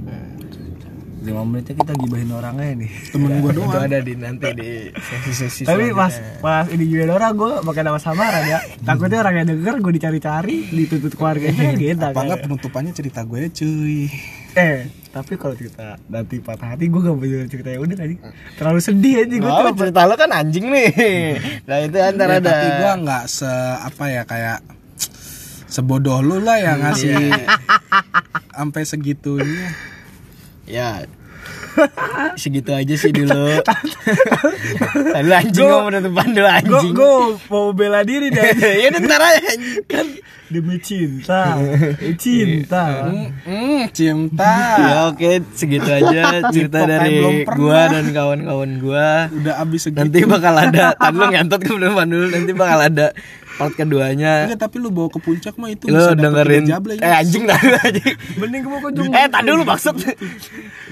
Lima 1.17 1.41
menitnya 1.41 1.73
kita 1.75 1.97
gibahin 1.97 2.29
orangnya 2.29 2.77
nih. 2.77 2.91
temen 3.09 3.41
gue 3.41 3.51
Itu 3.51 3.57
doang 3.57 3.73
ada 3.81 3.99
di 3.99 4.13
nanti 4.13 4.47
di 4.53 4.69
sesi-sesi 4.93 5.61
Tapi 5.65 5.89
pas 5.91 6.13
pas 6.37 6.65
ini 6.67 6.85
gibahin 6.85 7.09
orang 7.09 7.33
gue 7.33 7.51
pakai 7.63 7.81
nama 7.81 7.97
samaran 7.97 8.43
ya. 8.45 8.59
Takutnya 8.79 9.19
orang 9.19 9.33
yang 9.35 9.47
denger 9.49 9.75
gue 9.79 9.93
dicari-cari, 9.93 10.57
dituntut 10.69 11.13
keluarganya 11.13 11.73
gitu. 11.79 11.99
apa 11.99 12.19
enggak 12.21 12.39
penutupannya 12.43 12.91
cerita 12.91 13.23
gue 13.23 13.49
cuy 13.49 14.07
Eh, 14.53 14.79
tapi 15.07 15.33
kalau 15.35 15.53
cerita 15.53 16.01
nanti 16.07 16.37
patah 16.37 16.73
hati 16.73 16.85
gue 16.87 16.97
gak 16.99 17.13
punya 17.13 17.45
cerita 17.45 17.69
yang 17.69 17.81
udah 17.83 17.97
tadi. 17.97 18.15
Terlalu 18.53 18.79
sedih 18.79 19.13
aja 19.19 19.35
gue 19.35 19.51
Oh, 19.51 19.73
cerita 19.73 20.01
lo 20.03 20.15
kan 20.15 20.29
anjing 20.31 20.65
nih. 20.67 20.89
Nah, 21.67 21.77
itu 21.79 21.97
antara 21.97 22.31
Ya, 22.31 22.39
ada. 22.39 22.49
tapi 22.51 22.67
gue 22.75 22.91
nggak 22.99 23.23
se 23.27 23.49
apa 23.79 24.03
ya 24.07 24.21
kayak 24.23 24.57
sebodoh 25.67 26.19
lu 26.19 26.39
lah 26.39 26.57
yang 26.57 26.79
ngasih 26.79 27.31
sampai 28.49 28.81
segitunya 28.83 29.69
Ya. 30.65 31.07
Segitu 32.35 32.73
aja 32.73 32.91
sih 32.91 33.07
dulu. 33.09 33.55
Lalu 35.07 35.31
anjing 35.31 35.63
Gua- 35.63 35.79
mau 35.79 35.87
penutupan 35.87 36.27
dulu 36.27 36.43
Gue 36.43 36.51
anjing. 36.51 36.91
gue 36.91 37.13
mau 37.47 37.65
bela 37.71 38.01
diri 38.03 38.27
deh. 38.27 38.51
ya 38.83 38.87
udah 38.89 39.01
ntar 39.01 39.21
aja 39.21 39.39
anjing. 39.47 39.85
kan 39.85 40.07
demi 40.47 40.75
cinta, 40.77 41.59
cinta. 42.15 43.11
hmm, 43.43 43.91
cinta 43.91 44.53
Ya 44.77 44.97
oke 45.07 45.43
segitu 45.51 45.87
aja 45.87 46.39
cerita 46.49 46.83
dari 46.83 47.19
gua 47.45 47.91
dan 47.91 48.11
kawan-kawan 48.11 48.71
gua. 48.79 49.27
udah 49.29 49.59
abis 49.61 49.87
segitu 49.87 50.03
Nanti 50.03 50.19
bakal 50.23 50.55
ada. 50.57 50.95
Tadi 50.95 51.13
lu 51.13 51.25
ngentot 51.27 51.61
ke 51.61 51.71
depan 51.77 52.07
dulu. 52.07 52.25
Nanti 52.27 52.51
bakal 52.51 52.79
ada 52.81 53.07
part 53.57 53.73
keduanya. 53.73 54.45
Enggak, 54.45 54.69
tapi 54.69 54.77
lu 54.77 54.93
bawa 54.93 55.09
ke 55.09 55.19
puncak 55.19 55.57
mah 55.57 55.73
itu 55.73 55.89
Lu 55.89 55.97
bisa 55.97 56.13
dengerin 56.13 56.63
jable, 56.69 56.93
eh 57.01 57.13
anjing 57.13 57.43
dah 57.49 57.57
anjing. 57.57 58.15
Mending 58.37 58.61
ke 58.63 58.69
ujung. 58.93 59.11
Eh 59.11 59.27
tadi 59.27 59.47
dulu 59.49 59.63
maksud. 59.65 59.95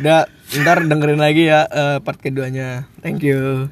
Udah 0.02 0.26
ntar 0.66 0.78
dengerin 0.84 1.22
lagi 1.22 1.48
ya 1.48 1.70
eh, 1.70 1.98
part 2.02 2.18
keduanya. 2.18 2.90
Thank 3.06 3.22
you. 3.22 3.70